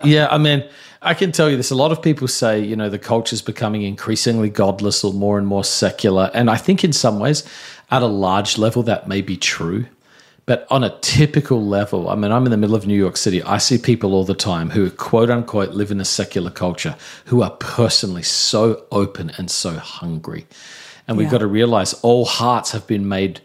Yeah, 0.05 0.29
I 0.31 0.39
mean, 0.39 0.69
I 1.03 1.15
can 1.15 1.33
tell 1.33 1.51
you 1.51 1.57
this. 1.57 1.73
A 1.73 1.75
lot 1.75 1.91
of 1.91 2.01
people 2.01 2.29
say, 2.29 2.61
you 2.61 2.77
know, 2.77 2.89
the 2.89 2.99
culture's 3.01 3.43
becoming 3.43 3.83
increasingly 3.83 4.49
godless 4.49 5.03
or 5.03 5.13
more 5.13 5.39
and 5.39 5.47
more 5.47 5.65
secular. 5.65 6.31
And 6.35 6.49
I 6.49 6.57
think 6.57 6.85
in 6.85 6.93
some 6.93 7.19
ways, 7.19 7.43
at 7.91 8.03
a 8.03 8.07
large 8.07 8.59
level, 8.59 8.85
that 8.85 9.09
may 9.09 9.21
be 9.23 9.37
true. 9.37 9.87
But 10.49 10.67
on 10.71 10.83
a 10.83 10.99
typical 11.01 11.63
level, 11.63 12.09
I 12.09 12.15
mean, 12.15 12.33
I'm 12.33 12.47
in 12.47 12.51
the 12.51 12.57
middle 12.57 12.75
of 12.75 12.87
New 12.87 12.97
York 12.97 13.19
City. 13.19 13.43
I 13.43 13.59
see 13.59 13.77
people 13.77 14.15
all 14.15 14.25
the 14.25 14.33
time 14.33 14.71
who, 14.71 14.91
quote 14.91 15.29
unquote, 15.29 15.75
live 15.75 15.91
in 15.91 16.01
a 16.01 16.07
secular 16.07 16.51
culture 16.51 16.97
who 17.27 17.43
are 17.43 17.51
personally 17.51 18.23
so 18.23 18.87
open 18.91 19.31
and 19.37 19.51
so 19.51 19.73
hungry. 19.75 20.47
And 21.07 21.19
we've 21.19 21.31
got 21.31 21.39
to 21.39 21.47
realize 21.47 21.93
all 22.01 22.25
hearts 22.25 22.73
have 22.73 22.87
been 22.87 23.07
made 23.07 23.43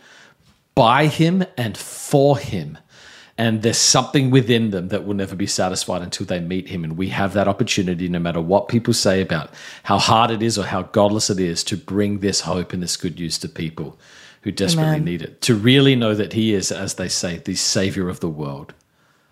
by 0.76 1.08
him 1.08 1.44
and 1.58 1.76
for 1.78 2.38
him. 2.38 2.78
And 3.38 3.64
there's 3.64 3.78
something 3.78 4.32
within 4.32 4.70
them 4.70 4.88
that 4.88 5.04
will 5.06 5.14
never 5.14 5.36
be 5.36 5.48
satisfied 5.48 6.04
until 6.04 6.26
they 6.26 6.40
meet 6.40 6.70
him. 6.70 6.86
And 6.86 6.96
we 6.96 7.10
have 7.10 7.34
that 7.34 7.50
opportunity, 7.50 8.08
no 8.08 8.20
matter 8.20 8.40
what 8.40 8.70
people 8.70 8.94
say 8.94 9.20
about 9.20 9.50
how 9.84 9.98
hard 9.98 10.32
it 10.32 10.42
is 10.42 10.58
or 10.58 10.68
how 10.68 10.84
godless 10.84 11.30
it 11.30 11.42
is, 11.42 11.66
to 11.66 11.76
bring 11.76 12.20
this 12.20 12.42
hope 12.42 12.72
and 12.72 12.82
this 12.82 12.96
good 12.96 13.20
news 13.20 13.38
to 13.40 13.50
people 13.50 14.00
who 14.44 14.52
desperately 14.52 14.92
Amen. 14.92 15.06
need 15.06 15.22
it. 15.22 15.42
To 15.42 15.56
really 15.56 15.96
know 15.96 16.14
that 16.14 16.34
he 16.34 16.54
is, 16.54 16.72
as 16.72 16.96
they 16.96 17.08
say, 17.08 17.38
the 17.38 17.56
savior 17.56 18.10
of 18.10 18.20
the 18.20 18.30
world. 18.30 18.74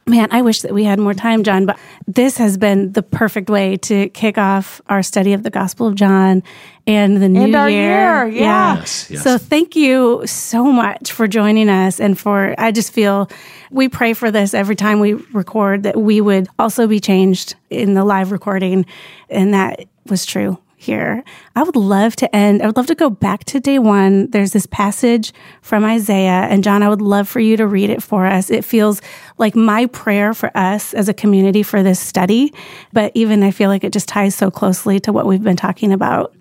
Man, 0.07 0.29
I 0.31 0.41
wish 0.41 0.61
that 0.61 0.73
we 0.73 0.83
had 0.83 0.99
more 0.99 1.13
time, 1.13 1.43
Jon, 1.43 1.67
but 1.67 1.77
this 2.07 2.37
has 2.37 2.57
been 2.57 2.91
the 2.93 3.03
perfect 3.03 3.49
way 3.51 3.77
to 3.77 4.09
kick 4.09 4.37
off 4.37 4.81
our 4.87 5.03
study 5.03 5.33
of 5.33 5.43
the 5.43 5.51
Gospel 5.51 5.85
of 5.85 5.93
John 5.93 6.41
and 6.87 7.21
the 7.21 7.29
new 7.29 7.43
And 7.43 7.55
our 7.55 7.69
year. 7.69 8.25
year, 8.25 8.41
yeah. 8.41 8.77
Yes, 8.77 9.11
yes. 9.11 9.23
So 9.23 9.37
thank 9.37 9.75
you 9.75 10.25
so 10.25 10.65
much 10.65 11.11
for 11.11 11.27
joining 11.27 11.69
us 11.69 11.99
and 11.99 12.17
for 12.17 12.55
I 12.57 12.71
just 12.71 12.91
feel 12.91 13.29
we 13.69 13.89
pray 13.89 14.13
for 14.13 14.31
this 14.31 14.55
every 14.55 14.75
time 14.75 14.99
we 14.99 15.13
record 15.13 15.83
that 15.83 16.01
we 16.01 16.19
would 16.19 16.47
also 16.57 16.87
be 16.87 16.99
changed 16.99 17.55
in 17.69 17.93
the 17.93 18.03
live 18.03 18.31
recording 18.31 18.87
and 19.29 19.53
that 19.53 19.85
was 20.07 20.25
true 20.25 20.57
here. 20.81 21.23
I 21.55 21.63
would 21.63 21.75
love 21.75 22.15
to 22.17 22.35
end, 22.35 22.61
I 22.61 22.65
would 22.65 22.75
love 22.75 22.87
to 22.87 22.95
go 22.95 23.09
back 23.09 23.43
to 23.45 23.59
day 23.59 23.77
one. 23.77 24.29
There's 24.31 24.51
this 24.51 24.65
passage 24.65 25.31
from 25.61 25.85
Isaiah, 25.85 26.47
and 26.49 26.63
Jon, 26.63 26.81
I 26.81 26.89
would 26.89 27.01
love 27.01 27.29
for 27.29 27.39
you 27.39 27.55
to 27.57 27.67
read 27.67 27.89
it 27.89 28.01
for 28.01 28.25
us. 28.25 28.49
It 28.49 28.65
feels 28.65 29.01
like 29.37 29.55
my 29.55 29.85
prayer 29.85 30.33
for 30.33 30.55
us 30.57 30.93
as 30.93 31.07
a 31.07 31.13
community 31.13 31.61
for 31.61 31.83
this 31.83 31.99
study, 31.99 32.53
but 32.91 33.11
even 33.13 33.43
I 33.43 33.51
feel 33.51 33.69
like 33.69 33.83
it 33.83 33.93
just 33.93 34.07
ties 34.07 34.33
so 34.33 34.49
closely 34.49 34.99
to 35.01 35.13
what 35.13 35.27
we've 35.27 35.43
been 35.43 35.55
talking 35.55 35.93
about, 35.93 36.35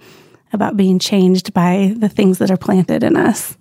about 0.53 0.76
being 0.76 0.99
changed 0.99 1.53
by 1.53 1.95
the 1.97 2.09
things 2.09 2.38
that 2.38 2.51
are 2.51 2.57
planted 2.57 3.03
in 3.03 3.16
us. 3.16 3.57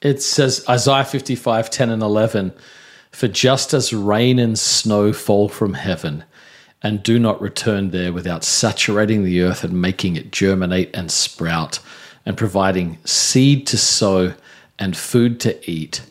It 0.00 0.22
says 0.22 0.64
Isaiah 0.68 1.04
55, 1.04 1.70
10 1.70 1.90
and 1.90 2.02
11, 2.02 2.52
For 3.10 3.26
just 3.26 3.74
as 3.74 3.92
rain 3.92 4.38
and 4.38 4.56
snow 4.56 5.12
fall 5.12 5.48
from 5.48 5.74
heaven, 5.74 6.24
and 6.84 7.02
do 7.02 7.18
not 7.18 7.40
return 7.40 7.90
there 7.90 8.12
without 8.12 8.44
saturating 8.44 9.24
the 9.24 9.42
earth 9.42 9.64
and 9.64 9.82
making 9.82 10.14
it 10.14 10.30
germinate 10.30 10.94
and 10.94 11.10
sprout, 11.10 11.80
and 12.24 12.36
providing 12.36 12.98
seed 13.04 13.66
to 13.66 13.76
sow 13.76 14.34
and 14.78 14.96
food 14.96 15.40
to 15.40 15.70
eat, 15.70 16.02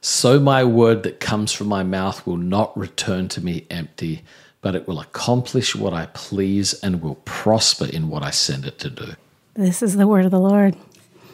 so 0.00 0.38
my 0.38 0.64
word 0.64 1.02
that 1.02 1.20
comes 1.20 1.52
from 1.52 1.66
my 1.66 1.82
mouth 1.82 2.26
will 2.26 2.36
not 2.36 2.76
return 2.78 3.28
to 3.28 3.44
me 3.44 3.66
empty, 3.70 4.22
but 4.60 4.74
it 4.74 4.86
will 4.86 5.00
accomplish 5.00 5.74
what 5.74 5.92
I 5.92 6.06
please 6.14 6.72
and 6.74 7.02
will 7.02 7.16
prosper 7.24 7.86
in 7.86 8.08
what 8.08 8.22
I 8.22 8.30
send 8.30 8.64
it 8.64 8.78
to 8.80 8.90
do. 8.90 9.12
This 9.54 9.82
is 9.82 9.96
the 9.96 10.06
word 10.06 10.24
of 10.24 10.30
the 10.30 10.40
Lord. 10.40 10.76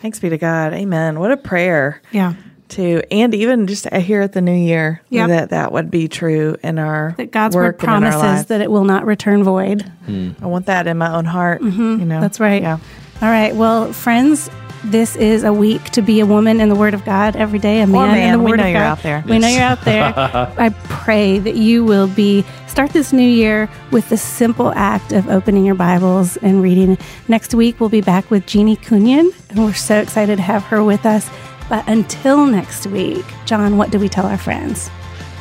Thanks 0.00 0.18
be 0.18 0.28
to 0.28 0.38
God. 0.38 0.72
Amen. 0.72 1.20
What 1.20 1.30
a 1.30 1.36
prayer. 1.36 2.00
Yeah. 2.10 2.34
To 2.74 3.02
and 3.12 3.34
even 3.34 3.66
just 3.66 3.88
here 3.92 4.20
at 4.20 4.32
the 4.32 4.40
new 4.40 4.52
year 4.54 5.00
Yep. 5.10 5.28
that 5.28 5.50
that 5.50 5.72
would 5.72 5.90
be 5.90 6.08
true 6.08 6.56
in 6.62 6.78
our 6.78 7.14
That 7.18 7.30
God's 7.30 7.54
work 7.54 7.80
word 7.82 7.88
and 7.88 8.04
in 8.04 8.12
our 8.12 8.18
promises 8.20 8.46
that 8.46 8.60
it 8.60 8.70
will 8.70 8.84
not 8.84 9.06
return 9.06 9.44
void. 9.44 9.84
I 10.08 10.46
want 10.46 10.66
that 10.66 10.86
in 10.86 10.98
my 10.98 11.14
own 11.14 11.24
heart. 11.24 11.62
You 11.62 11.70
know, 11.70 11.96
Mm-hmm. 11.98 12.20
That's 12.20 12.40
right. 12.40 12.62
Yeah. 12.62 12.78
All 13.22 13.28
right. 13.28 13.54
Well, 13.54 13.92
friends, 13.92 14.50
this 14.84 15.16
is 15.16 15.44
a 15.44 15.52
week 15.52 15.82
to 15.90 16.02
be 16.02 16.20
a 16.20 16.26
woman 16.26 16.60
in 16.60 16.68
the 16.68 16.74
Word 16.74 16.92
of 16.94 17.04
God 17.04 17.36
every 17.36 17.58
day, 17.58 17.80
a 17.80 17.86
man, 17.86 18.08
in 18.10 18.14
man. 18.16 18.38
the 18.38 18.44
We 18.44 18.50
Word 18.50 18.56
know 18.58 18.64
of 18.64 18.70
you're 18.70 18.80
God. 18.80 18.98
out 18.98 19.02
there. 19.02 19.24
We 19.26 19.38
know 19.38 19.48
you're 19.48 19.62
out 19.62 19.80
there. 19.82 20.12
I 20.58 20.68
pray 20.84 21.38
that 21.38 21.54
you 21.54 21.84
will 21.84 22.08
be 22.08 22.44
start 22.66 22.90
this 22.90 23.12
new 23.12 23.22
year 23.26 23.70
with 23.92 24.08
the 24.08 24.16
simple 24.18 24.72
act 24.74 25.12
of 25.12 25.28
opening 25.28 25.64
your 25.64 25.76
Bibles 25.76 26.36
and 26.38 26.60
reading. 26.60 26.98
Next 27.28 27.54
week 27.54 27.78
we'll 27.80 27.88
be 27.88 28.00
back 28.02 28.30
with 28.30 28.46
Jeannie 28.46 28.76
Cunnion, 28.76 29.32
and 29.48 29.64
we're 29.64 29.72
so 29.74 30.00
excited 30.00 30.36
to 30.36 30.42
have 30.42 30.64
her 30.64 30.82
with 30.84 31.06
us. 31.06 31.30
But 31.68 31.88
until 31.88 32.46
next 32.46 32.86
week, 32.86 33.24
Jon, 33.46 33.76
what 33.76 33.90
do 33.90 33.98
we 33.98 34.08
tell 34.08 34.26
our 34.26 34.38
friends? 34.38 34.90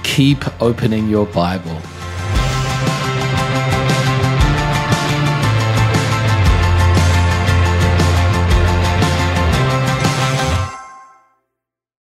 Keep 0.03 0.61
opening 0.61 1.09
your 1.09 1.25
Bible. 1.27 1.81